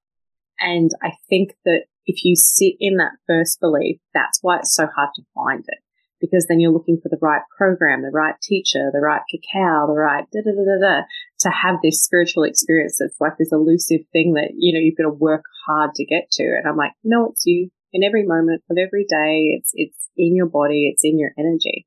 And 0.60 0.90
I 1.02 1.12
think 1.28 1.54
that 1.64 1.84
if 2.06 2.24
you 2.24 2.36
sit 2.36 2.74
in 2.80 2.96
that 2.98 3.12
first 3.26 3.60
belief, 3.60 3.98
that's 4.12 4.38
why 4.42 4.58
it's 4.58 4.74
so 4.74 4.86
hard 4.94 5.10
to 5.16 5.22
find 5.34 5.64
it. 5.66 5.78
Because 6.20 6.46
then 6.46 6.60
you're 6.60 6.72
looking 6.72 6.98
for 7.02 7.08
the 7.10 7.18
right 7.20 7.42
program, 7.56 8.02
the 8.02 8.10
right 8.10 8.36
teacher, 8.42 8.90
the 8.92 9.00
right 9.00 9.20
cacao, 9.30 9.86
the 9.86 9.92
right 9.92 10.24
da 10.32 10.40
da 10.40 10.52
da 10.52 10.64
da 10.64 10.80
da 10.80 11.02
to 11.40 11.50
have 11.50 11.76
this 11.82 12.02
spiritual 12.02 12.44
experience 12.44 12.96
that's 12.98 13.20
like 13.20 13.36
this 13.38 13.52
elusive 13.52 14.00
thing 14.12 14.34
that, 14.34 14.52
you 14.56 14.72
know, 14.72 14.80
you've 14.80 14.96
got 14.96 15.02
to 15.02 15.10
work 15.10 15.44
hard 15.66 15.94
to 15.96 16.04
get 16.04 16.30
to. 16.32 16.44
And 16.44 16.66
I'm 16.66 16.76
like, 16.76 16.92
no, 17.02 17.30
it's 17.30 17.44
you 17.44 17.70
in 17.94 18.02
every 18.02 18.26
moment 18.26 18.62
of 18.68 18.76
every 18.76 19.06
day. 19.08 19.56
It's, 19.56 19.70
it's 19.72 20.10
in 20.18 20.34
your 20.36 20.48
body. 20.48 20.90
It's 20.92 21.04
in 21.04 21.18
your 21.18 21.30
energy. 21.38 21.86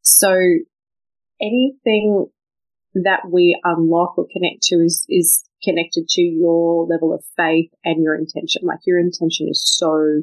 So 0.00 0.34
anything 1.40 2.26
that 2.94 3.20
we 3.30 3.60
unlock 3.62 4.18
or 4.18 4.26
connect 4.32 4.62
to 4.62 4.76
is, 4.76 5.06
is 5.08 5.44
connected 5.62 6.08
to 6.08 6.22
your 6.22 6.86
level 6.86 7.14
of 7.14 7.22
faith 7.36 7.70
and 7.84 8.02
your 8.02 8.16
intention. 8.16 8.62
Like 8.64 8.80
your 8.86 8.98
intention 8.98 9.46
is 9.48 9.62
so, 9.62 10.22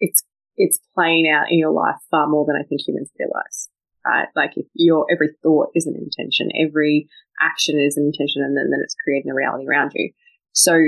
it's, 0.00 0.22
it's 0.56 0.80
playing 0.94 1.28
out 1.28 1.50
in 1.50 1.58
your 1.58 1.72
life 1.72 1.96
far 2.10 2.28
more 2.28 2.46
than 2.46 2.56
I 2.56 2.66
think 2.66 2.80
humans 2.86 3.10
realize, 3.18 3.68
right? 4.04 4.28
Like 4.34 4.52
if 4.56 4.66
your, 4.74 5.06
every 5.12 5.30
thought 5.42 5.68
is 5.74 5.86
an 5.86 5.96
intention, 5.96 6.48
every 6.58 7.08
action 7.40 7.78
is 7.78 7.96
an 7.96 8.04
intention 8.04 8.42
and 8.42 8.56
then, 8.56 8.70
then 8.70 8.80
it's 8.82 8.96
creating 9.04 9.28
the 9.28 9.34
reality 9.34 9.66
around 9.68 9.92
you. 9.94 10.12
So 10.52 10.78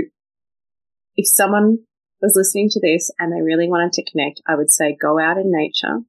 if 1.17 1.27
someone 1.29 1.79
was 2.25 2.35
listening 2.37 2.69
to 2.71 2.81
this 2.81 3.11
and 3.19 3.33
they 3.33 3.43
really 3.43 3.69
wanted 3.69 3.93
to 3.93 4.11
connect, 4.11 4.41
I 4.47 4.57
would 4.57 4.71
say 4.71 4.97
go 5.01 5.21
out 5.21 5.37
in 5.37 5.53
nature, 5.53 6.01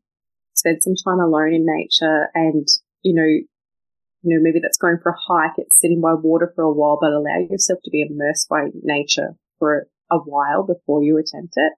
spend 0.53 0.81
some 0.81 0.95
time 0.95 1.19
alone 1.19 1.53
in 1.53 1.65
nature 1.65 2.29
and, 2.33 2.67
you 3.03 3.13
know, 3.13 3.23
you 3.23 4.35
know, 4.35 4.41
maybe 4.41 4.59
that's 4.59 4.77
going 4.77 4.97
for 5.03 5.11
a 5.11 5.17
hike, 5.27 5.57
it's 5.57 5.79
sitting 5.79 6.01
by 6.01 6.13
water 6.13 6.51
for 6.55 6.63
a 6.63 6.71
while, 6.71 6.97
but 6.99 7.11
allow 7.11 7.37
yourself 7.49 7.79
to 7.83 7.91
be 7.91 8.01
immersed 8.01 8.49
by 8.49 8.69
nature 8.81 9.35
for 9.59 9.87
a 10.09 10.17
while 10.17 10.63
before 10.63 11.03
you 11.03 11.17
attempt 11.17 11.53
it. 11.57 11.73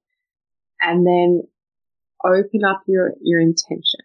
And 0.80 1.06
then 1.06 1.42
open 2.24 2.64
up 2.64 2.84
your, 2.88 3.14
your 3.22 3.42
intention. 3.42 4.00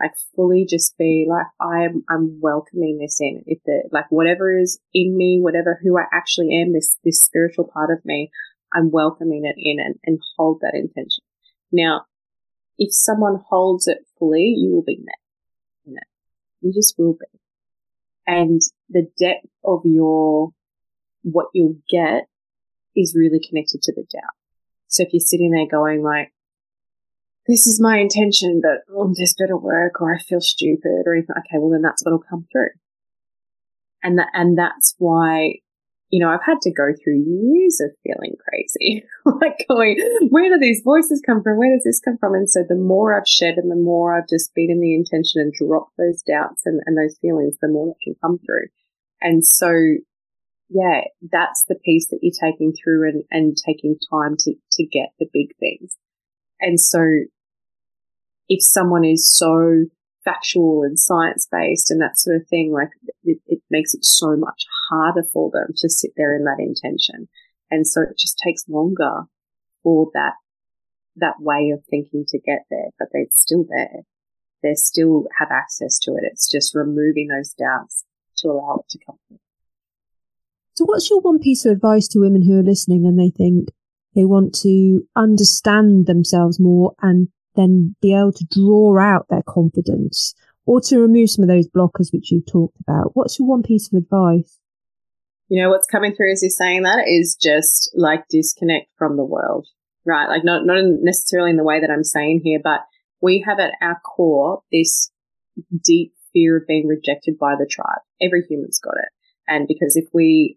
Like 0.00 0.12
fully 0.34 0.66
just 0.68 0.96
be 0.96 1.26
like, 1.28 1.46
I'm, 1.60 2.02
I'm 2.08 2.40
welcoming 2.40 2.98
this 2.98 3.18
in. 3.20 3.44
If 3.46 3.58
the, 3.66 3.88
like 3.92 4.10
whatever 4.10 4.58
is 4.58 4.80
in 4.94 5.16
me, 5.16 5.38
whatever 5.40 5.78
who 5.82 5.98
I 5.98 6.04
actually 6.12 6.58
am, 6.60 6.72
this, 6.72 6.96
this 7.04 7.20
spiritual 7.20 7.70
part 7.72 7.90
of 7.90 8.02
me, 8.04 8.30
I'm 8.74 8.90
welcoming 8.90 9.44
it 9.44 9.56
in 9.58 9.78
and, 9.84 9.96
and 10.04 10.18
hold 10.36 10.60
that 10.60 10.74
intention. 10.74 11.24
Now, 11.72 12.02
if 12.78 12.92
someone 12.92 13.42
holds 13.48 13.86
it 13.86 13.98
fully, 14.18 14.54
you 14.56 14.74
will 14.74 14.84
be 14.84 14.98
met 14.98 15.18
in 15.86 15.96
it. 15.96 16.06
You 16.60 16.72
just 16.72 16.94
will 16.98 17.14
be 17.14 17.40
and 18.30 18.60
the 18.88 19.08
depth 19.18 19.48
of 19.64 19.80
your, 19.84 20.52
what 21.22 21.46
you'll 21.52 21.78
get 21.90 22.28
is 22.94 23.16
really 23.16 23.40
connected 23.40 23.82
to 23.82 23.92
the 23.92 24.04
doubt. 24.12 24.34
So 24.86 25.02
if 25.02 25.12
you're 25.12 25.18
sitting 25.20 25.50
there 25.50 25.66
going 25.66 26.02
like, 26.04 26.32
this 27.48 27.66
is 27.66 27.80
my 27.80 27.98
intention, 27.98 28.60
but 28.62 28.82
oh, 28.94 29.12
this 29.16 29.34
better 29.34 29.56
work 29.56 30.00
or 30.00 30.14
I 30.14 30.18
feel 30.18 30.40
stupid 30.40 31.02
or 31.06 31.14
anything. 31.14 31.34
Okay. 31.38 31.58
Well, 31.58 31.70
then 31.70 31.82
that's 31.82 32.04
what'll 32.04 32.20
come 32.20 32.46
through. 32.52 32.70
And 34.02 34.18
that, 34.18 34.28
and 34.32 34.56
that's 34.56 34.94
why 34.98 35.56
you 36.10 36.18
know, 36.18 36.28
I've 36.28 36.44
had 36.44 36.60
to 36.62 36.72
go 36.72 36.88
through 36.92 37.24
years 37.24 37.80
of 37.80 37.90
feeling 38.02 38.34
crazy, 38.48 39.04
like 39.24 39.64
going, 39.68 39.98
where 40.30 40.50
do 40.50 40.58
these 40.60 40.82
voices 40.84 41.22
come 41.24 41.42
from? 41.42 41.56
Where 41.56 41.72
does 41.72 41.84
this 41.84 42.00
come 42.00 42.18
from? 42.18 42.34
And 42.34 42.50
so 42.50 42.64
the 42.68 42.74
more 42.74 43.16
I've 43.16 43.28
shed 43.28 43.54
and 43.56 43.70
the 43.70 43.76
more 43.76 44.16
I've 44.16 44.28
just 44.28 44.52
been 44.54 44.70
in 44.70 44.80
the 44.80 44.94
intention 44.94 45.40
and 45.40 45.52
dropped 45.52 45.96
those 45.96 46.22
doubts 46.22 46.62
and, 46.66 46.80
and 46.84 46.98
those 46.98 47.16
feelings, 47.22 47.56
the 47.62 47.68
more 47.68 47.86
that 47.86 48.02
can 48.02 48.16
come 48.20 48.38
through. 48.38 48.66
And 49.22 49.44
so, 49.44 49.70
yeah, 50.68 51.02
that's 51.30 51.64
the 51.68 51.76
piece 51.76 52.08
that 52.08 52.18
you're 52.22 52.50
taking 52.50 52.72
through 52.72 53.08
and, 53.08 53.24
and 53.30 53.56
taking 53.56 53.96
time 54.10 54.36
to, 54.40 54.54
to 54.72 54.84
get 54.84 55.10
the 55.20 55.26
big 55.32 55.56
things. 55.60 55.96
And 56.60 56.80
so 56.80 57.04
if 58.48 58.64
someone 58.64 59.04
is 59.04 59.28
so 59.28 59.84
factual 60.24 60.82
and 60.82 60.98
science 60.98 61.48
based 61.50 61.90
and 61.90 62.00
that 62.00 62.18
sort 62.18 62.36
of 62.36 62.46
thing, 62.48 62.72
like 62.72 62.90
it, 63.24 63.38
it 63.46 63.60
makes 63.70 63.94
it 63.94 64.04
so 64.04 64.36
much 64.36 64.64
harder 64.90 65.22
for 65.32 65.50
them 65.50 65.72
to 65.76 65.88
sit 65.88 66.12
there 66.16 66.34
in 66.34 66.44
that 66.44 66.58
intention. 66.58 67.28
And 67.70 67.86
so 67.86 68.02
it 68.02 68.18
just 68.18 68.40
takes 68.44 68.68
longer 68.68 69.22
for 69.82 70.10
that, 70.14 70.34
that 71.16 71.36
way 71.40 71.70
of 71.70 71.84
thinking 71.88 72.24
to 72.28 72.38
get 72.38 72.64
there, 72.70 72.90
but 72.98 73.08
they're 73.12 73.26
still 73.30 73.64
there. 73.68 74.02
They 74.62 74.74
still 74.74 75.26
have 75.38 75.48
access 75.50 75.98
to 76.00 76.12
it. 76.12 76.24
It's 76.30 76.50
just 76.50 76.74
removing 76.74 77.28
those 77.28 77.54
doubts 77.54 78.04
to 78.38 78.48
allow 78.48 78.80
it 78.80 78.90
to 78.90 78.98
come 79.04 79.16
through. 79.28 79.38
So 80.74 80.84
what's 80.84 81.10
your 81.10 81.20
one 81.20 81.38
piece 81.38 81.64
of 81.64 81.72
advice 81.72 82.08
to 82.08 82.20
women 82.20 82.42
who 82.42 82.58
are 82.58 82.62
listening 82.62 83.06
and 83.06 83.18
they 83.18 83.30
think 83.30 83.68
they 84.14 84.24
want 84.24 84.54
to 84.62 85.02
understand 85.14 86.06
themselves 86.06 86.58
more 86.58 86.94
and 87.00 87.28
then 87.56 87.96
be 88.00 88.14
able 88.14 88.32
to 88.32 88.46
draw 88.50 88.98
out 88.98 89.26
their 89.28 89.42
confidence 89.46 90.34
or 90.66 90.80
to 90.82 91.00
remove 91.00 91.30
some 91.30 91.42
of 91.42 91.48
those 91.48 91.68
blockers 91.68 92.12
which 92.12 92.30
you've 92.30 92.46
talked 92.46 92.76
about? 92.80 93.10
What's 93.14 93.38
your 93.38 93.48
one 93.48 93.62
piece 93.62 93.92
of 93.92 93.98
advice? 93.98 94.58
You 95.48 95.62
know, 95.62 95.70
what's 95.70 95.86
coming 95.86 96.14
through 96.14 96.32
as 96.32 96.42
you're 96.42 96.50
saying 96.50 96.84
that 96.84 97.08
is 97.08 97.36
just 97.40 97.90
like 97.94 98.28
disconnect 98.28 98.86
from 98.96 99.16
the 99.16 99.24
world, 99.24 99.66
right? 100.06 100.28
Like 100.28 100.44
not, 100.44 100.64
not 100.64 100.78
necessarily 101.02 101.50
in 101.50 101.56
the 101.56 101.64
way 101.64 101.80
that 101.80 101.90
I'm 101.90 102.04
saying 102.04 102.42
here, 102.44 102.60
but 102.62 102.80
we 103.20 103.44
have 103.46 103.58
at 103.58 103.72
our 103.82 104.00
core 104.00 104.62
this 104.70 105.10
deep 105.84 106.14
fear 106.32 106.58
of 106.58 106.66
being 106.68 106.86
rejected 106.86 107.36
by 107.38 107.54
the 107.58 107.66
tribe. 107.68 108.00
Every 108.22 108.44
human's 108.48 108.78
got 108.78 108.94
it. 108.94 109.08
And 109.48 109.66
because 109.66 109.96
if 109.96 110.06
we 110.12 110.56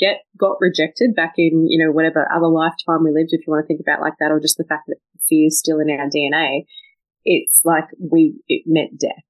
get 0.00 0.22
got 0.36 0.56
rejected 0.60 1.14
back 1.14 1.34
in, 1.36 1.66
you 1.68 1.84
know, 1.84 1.92
whatever 1.92 2.26
other 2.32 2.48
lifetime 2.48 3.04
we 3.04 3.12
lived, 3.12 3.30
if 3.32 3.46
you 3.46 3.52
want 3.52 3.64
to 3.64 3.66
think 3.68 3.80
about 3.80 4.00
like 4.00 4.14
that, 4.18 4.32
or 4.32 4.40
just 4.40 4.56
the 4.56 4.64
fact 4.64 4.84
that 4.88 4.96
fear 5.28 5.46
is 5.46 5.58
still 5.58 5.78
in 5.78 5.90
our 5.90 6.08
DNA, 6.08 6.64
it's 7.24 7.64
like 7.64 7.84
we, 7.98 8.40
it 8.48 8.62
meant 8.66 8.98
death. 8.98 9.22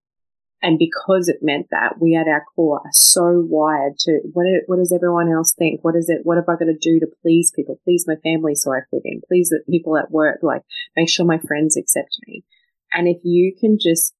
And 0.62 0.78
because 0.78 1.28
it 1.28 1.38
meant 1.40 1.68
that, 1.70 1.94
we 2.00 2.14
at 2.14 2.28
our 2.28 2.44
core 2.54 2.80
are 2.84 2.92
so 2.92 3.44
wired 3.48 3.98
to 4.00 4.20
what, 4.32 4.44
what 4.66 4.76
does 4.76 4.92
everyone 4.92 5.32
else 5.32 5.54
think? 5.54 5.82
What 5.82 5.96
is 5.96 6.10
it? 6.10 6.20
What 6.22 6.36
have 6.36 6.48
I 6.48 6.52
got 6.52 6.66
to 6.66 6.76
do 6.78 7.00
to 7.00 7.06
please 7.22 7.50
people? 7.54 7.80
Please 7.84 8.04
my 8.06 8.16
family 8.16 8.54
so 8.54 8.72
I 8.72 8.80
fit 8.90 9.02
in. 9.04 9.22
Please 9.26 9.48
the 9.48 9.62
people 9.70 9.96
at 9.96 10.10
work, 10.10 10.40
like 10.42 10.62
make 10.96 11.08
sure 11.08 11.24
my 11.24 11.38
friends 11.38 11.76
accept 11.78 12.16
me. 12.26 12.44
And 12.92 13.08
if 13.08 13.18
you 13.24 13.54
can 13.58 13.78
just 13.80 14.14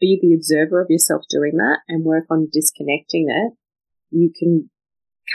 be 0.00 0.18
the 0.20 0.34
observer 0.34 0.80
of 0.80 0.90
yourself 0.90 1.22
doing 1.30 1.56
that 1.58 1.80
and 1.86 2.04
work 2.04 2.24
on 2.30 2.48
disconnecting 2.52 3.28
it, 3.30 3.52
you 4.10 4.32
can 4.36 4.70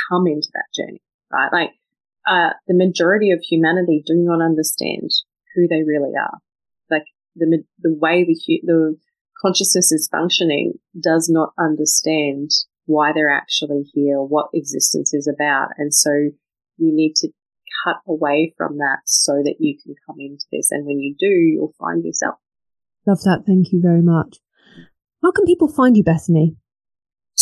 come 0.09 0.27
into 0.27 0.47
that 0.53 0.65
journey, 0.75 1.01
right? 1.31 1.49
Like, 1.51 1.71
uh, 2.27 2.53
the 2.67 2.73
majority 2.73 3.31
of 3.31 3.39
humanity 3.39 4.03
do 4.05 4.15
not 4.15 4.43
understand 4.43 5.11
who 5.53 5.67
they 5.67 5.83
really 5.83 6.13
are. 6.19 6.39
Like 6.89 7.05
the, 7.35 7.63
the 7.79 7.93
way 7.93 8.25
the, 8.25 8.35
the 8.63 8.97
consciousness 9.41 9.91
is 9.91 10.09
functioning 10.11 10.73
does 10.99 11.29
not 11.31 11.53
understand 11.59 12.49
why 12.85 13.11
they're 13.13 13.29
actually 13.29 13.83
here, 13.93 14.21
what 14.21 14.49
existence 14.53 15.13
is 15.13 15.27
about. 15.27 15.69
And 15.77 15.93
so 15.93 16.11
you 16.77 16.93
need 16.93 17.13
to 17.17 17.29
cut 17.85 17.97
away 18.07 18.53
from 18.57 18.77
that 18.77 18.99
so 19.05 19.33
that 19.43 19.55
you 19.59 19.77
can 19.83 19.95
come 20.07 20.17
into 20.19 20.45
this. 20.51 20.69
And 20.71 20.85
when 20.85 20.99
you 20.99 21.15
do, 21.17 21.27
you'll 21.27 21.75
find 21.79 22.03
yourself. 22.03 22.35
Love 23.05 23.21
that. 23.23 23.43
Thank 23.45 23.71
you 23.71 23.81
very 23.81 24.01
much. 24.01 24.37
How 25.23 25.31
can 25.31 25.45
people 25.45 25.67
find 25.67 25.95
you, 25.95 26.03
Bethany? 26.03 26.55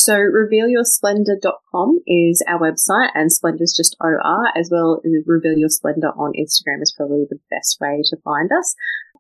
So 0.04 0.16
revealyoursplendor.com 0.16 2.00
is 2.06 2.44
our 2.46 2.60
website 2.60 3.12
and 3.16 3.32
splendor 3.32 3.64
is 3.64 3.74
just 3.74 3.96
OR 4.02 4.50
as 4.54 4.68
well 4.70 5.00
as 5.06 5.12
reveal 5.26 5.58
your 5.58 5.70
splendor 5.70 6.10
on 6.10 6.34
Instagram 6.34 6.82
is 6.82 6.94
probably 6.94 7.24
the 7.30 7.40
best 7.50 7.78
way 7.80 8.02
to 8.10 8.18
find 8.22 8.52
us. 8.52 8.76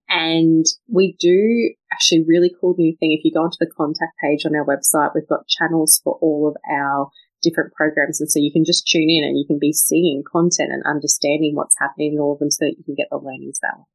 And 0.09 0.65
we 0.91 1.15
do 1.21 1.73
actually 1.93 2.25
really 2.27 2.53
cool 2.59 2.75
new 2.77 2.97
thing. 2.99 3.13
If 3.13 3.23
you 3.23 3.31
go 3.31 3.43
onto 3.43 3.55
the 3.61 3.71
contact 3.77 4.11
page 4.21 4.45
on 4.45 4.57
our 4.57 4.65
website, 4.65 5.11
we've 5.15 5.25
got 5.25 5.47
channels 5.47 6.01
for 6.03 6.19
all 6.21 6.49
of 6.49 6.57
our 6.69 7.07
different 7.41 7.71
programs. 7.71 8.19
And 8.19 8.29
so 8.29 8.39
you 8.39 8.51
can 8.51 8.65
just 8.65 8.85
tune 8.85 9.09
in 9.09 9.23
and 9.23 9.37
you 9.37 9.45
can 9.47 9.59
be 9.59 9.71
seeing 9.71 10.21
content 10.29 10.73
and 10.73 10.83
understanding 10.85 11.55
what's 11.55 11.79
happening 11.79 12.15
in 12.15 12.19
all 12.19 12.33
of 12.33 12.39
them 12.39 12.51
so 12.51 12.65
that 12.65 12.75
you 12.77 12.83
can 12.83 12.95
get 12.95 13.07
the 13.09 13.19
learnings 13.19 13.59
that 13.61 13.77
way. 13.77 13.85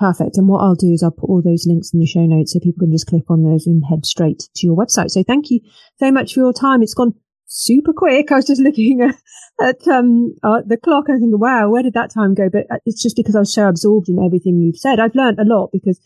Perfect. 0.00 0.36
And 0.36 0.48
what 0.48 0.58
I'll 0.58 0.74
do 0.74 0.92
is 0.92 1.02
I'll 1.02 1.12
put 1.12 1.28
all 1.28 1.42
those 1.42 1.66
links 1.66 1.92
in 1.94 2.00
the 2.00 2.06
show 2.06 2.26
notes 2.26 2.52
so 2.52 2.60
people 2.60 2.80
can 2.80 2.92
just 2.92 3.06
click 3.06 3.24
on 3.28 3.44
those 3.44 3.66
and 3.66 3.82
head 3.88 4.04
straight 4.04 4.48
to 4.56 4.66
your 4.66 4.76
website. 4.76 5.10
So 5.10 5.22
thank 5.22 5.50
you 5.50 5.60
so 5.96 6.10
much 6.10 6.34
for 6.34 6.40
your 6.40 6.52
time. 6.52 6.82
It's 6.82 6.94
gone 6.94 7.14
super 7.46 7.92
quick. 7.92 8.32
I 8.32 8.36
was 8.36 8.46
just 8.46 8.60
looking 8.60 9.02
at, 9.02 9.86
um, 9.88 10.34
uh, 10.42 10.62
the 10.66 10.76
clock 10.76 11.04
and 11.08 11.20
thinking, 11.20 11.38
wow, 11.38 11.70
where 11.70 11.82
did 11.82 11.94
that 11.94 12.12
time 12.12 12.34
go? 12.34 12.48
But 12.50 12.66
uh, 12.70 12.78
it's 12.84 13.02
just 13.02 13.16
because 13.16 13.36
I 13.36 13.40
was 13.40 13.54
so 13.54 13.68
absorbed 13.68 14.08
in 14.08 14.24
everything 14.24 14.58
you've 14.58 14.78
said. 14.78 14.98
I've 14.98 15.14
learned 15.14 15.38
a 15.38 15.44
lot 15.44 15.70
because, 15.72 16.00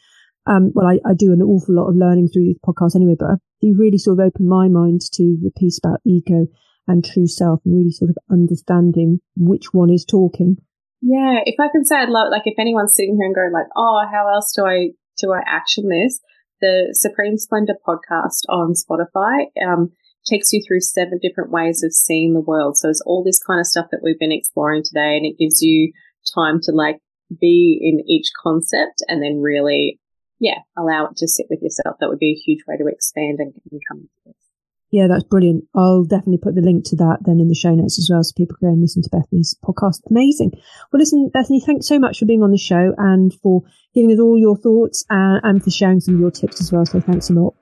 um, 0.47 0.71
well, 0.75 0.87
I, 0.87 0.99
I 1.09 1.15
do 1.15 1.33
an 1.33 1.41
awful 1.41 1.75
lot 1.75 1.89
of 1.89 1.97
learning 1.97 2.29
through 2.29 2.45
these 2.45 2.61
podcasts 2.65 2.95
anyway, 2.95 3.17
but 3.19 3.39
you 3.61 3.75
really 3.79 3.99
sort 3.99 4.21
of 4.21 4.27
opened 4.27 4.49
my 4.49 4.69
mind 4.69 5.01
to 5.13 5.39
the 5.43 5.51
piece 5.57 5.79
about 5.83 6.01
ego 6.05 6.47
and 6.87 7.05
true 7.05 7.27
self 7.27 7.61
and 7.65 7.75
really 7.75 7.91
sort 7.91 8.11
of 8.11 8.19
understanding 8.31 9.21
which 9.35 9.73
one 9.73 9.91
is 9.91 10.05
talking 10.05 10.59
yeah, 11.01 11.41
if 11.45 11.55
I 11.61 11.69
can 11.71 11.85
say 11.85 11.97
I'd 11.97 12.09
love, 12.09 12.29
like, 12.31 12.43
if 12.45 12.59
anyone's 12.59 12.95
sitting 12.95 13.17
here 13.17 13.27
and 13.27 13.35
going 13.35 13.53
like, 13.53 13.69
oh, 13.77 14.03
how 14.11 14.33
else 14.33 14.53
do 14.55 14.65
I, 14.65 14.91
do 15.21 15.33
I 15.33 15.41
action 15.47 15.89
this? 15.89 16.21
The 16.61 16.89
Supreme 16.93 17.37
Splendor 17.37 17.77
podcast 17.87 18.43
on 18.49 18.75
Spotify, 18.75 19.47
um, 19.65 19.93
takes 20.27 20.53
you 20.53 20.63
through 20.67 20.81
seven 20.81 21.19
different 21.23 21.51
ways 21.51 21.83
of 21.83 21.93
seeing 21.93 22.35
the 22.35 22.41
world. 22.41 22.77
So 22.77 22.89
it's 22.89 23.03
all 23.07 23.23
this 23.23 23.39
kind 23.43 23.61
of 23.61 23.67
stuff 23.67 23.87
that 23.91 24.01
we've 24.03 24.19
been 24.19 24.33
exploring 24.33 24.83
today 24.85 25.17
and 25.17 25.25
it 25.25 25.39
gives 25.39 25.63
you 25.63 25.93
time 26.35 26.61
to 26.65 26.73
like 26.73 26.99
be 27.41 27.79
in 27.81 28.05
each 28.09 28.29
concept 28.43 29.03
and 29.07 29.23
then 29.23 29.41
really, 29.41 30.01
yeah, 30.41 30.59
allow 30.77 31.07
it 31.07 31.17
to 31.19 31.29
sit 31.29 31.47
with 31.49 31.61
yourself. 31.63 31.97
That 32.01 32.09
would 32.09 32.19
be 32.19 32.33
a 32.33 32.43
huge 32.45 32.65
way 32.67 32.77
to 32.77 32.87
expand 32.87 33.39
and, 33.39 33.55
and 33.71 33.81
come 33.89 33.99
into 33.99 34.11
this. 34.27 34.48
Yeah, 34.91 35.07
that's 35.07 35.25
brilliant. 35.25 35.65
I'll 35.75 36.05
definitely 36.05 36.39
put 36.39 36.55
the 36.55 36.63
link 36.63 36.85
to 36.87 36.97
that 36.97 37.19
then 37.21 37.41
in 37.41 37.49
the 37.49 37.55
show 37.55 37.75
notes 37.75 37.99
as 37.99 38.09
well 38.11 38.23
so 38.23 38.33
people 38.37 38.57
can 38.57 38.69
go 38.69 38.73
and 38.73 38.81
listen 38.81 39.03
to 39.03 39.11
Bethany's 39.11 39.55
podcast. 39.63 40.01
Amazing. 40.11 40.53
Well, 40.91 41.01
listen, 41.01 41.31
Bethany, 41.33 41.61
thanks 41.61 41.87
so 41.87 41.99
much 41.99 42.19
for 42.19 42.25
being 42.25 42.43
on 42.43 42.53
the 42.53 42.59
show 42.59 42.95
and 42.97 43.33
for 43.43 43.63
giving 43.95 44.11
us 44.13 44.19
all 44.19 44.39
your 44.39 44.57
thoughts 44.57 45.05
and, 45.11 45.41
and 45.45 45.63
for 45.63 45.71
sharing 45.71 46.01
some 46.01 46.15
of 46.15 46.21
your 46.21 46.31
tips 46.31 46.61
as 46.61 46.73
well. 46.73 46.87
So 46.87 47.01
thanks 47.01 47.29
a 47.29 47.35
lot. 47.35 47.55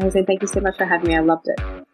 Amazing. 0.00 0.24
Thank 0.24 0.42
you 0.42 0.48
so 0.48 0.60
much 0.60 0.78
for 0.78 0.86
having 0.86 1.08
me. 1.08 1.16
I 1.16 1.20
loved 1.20 1.46
it. 1.46 1.86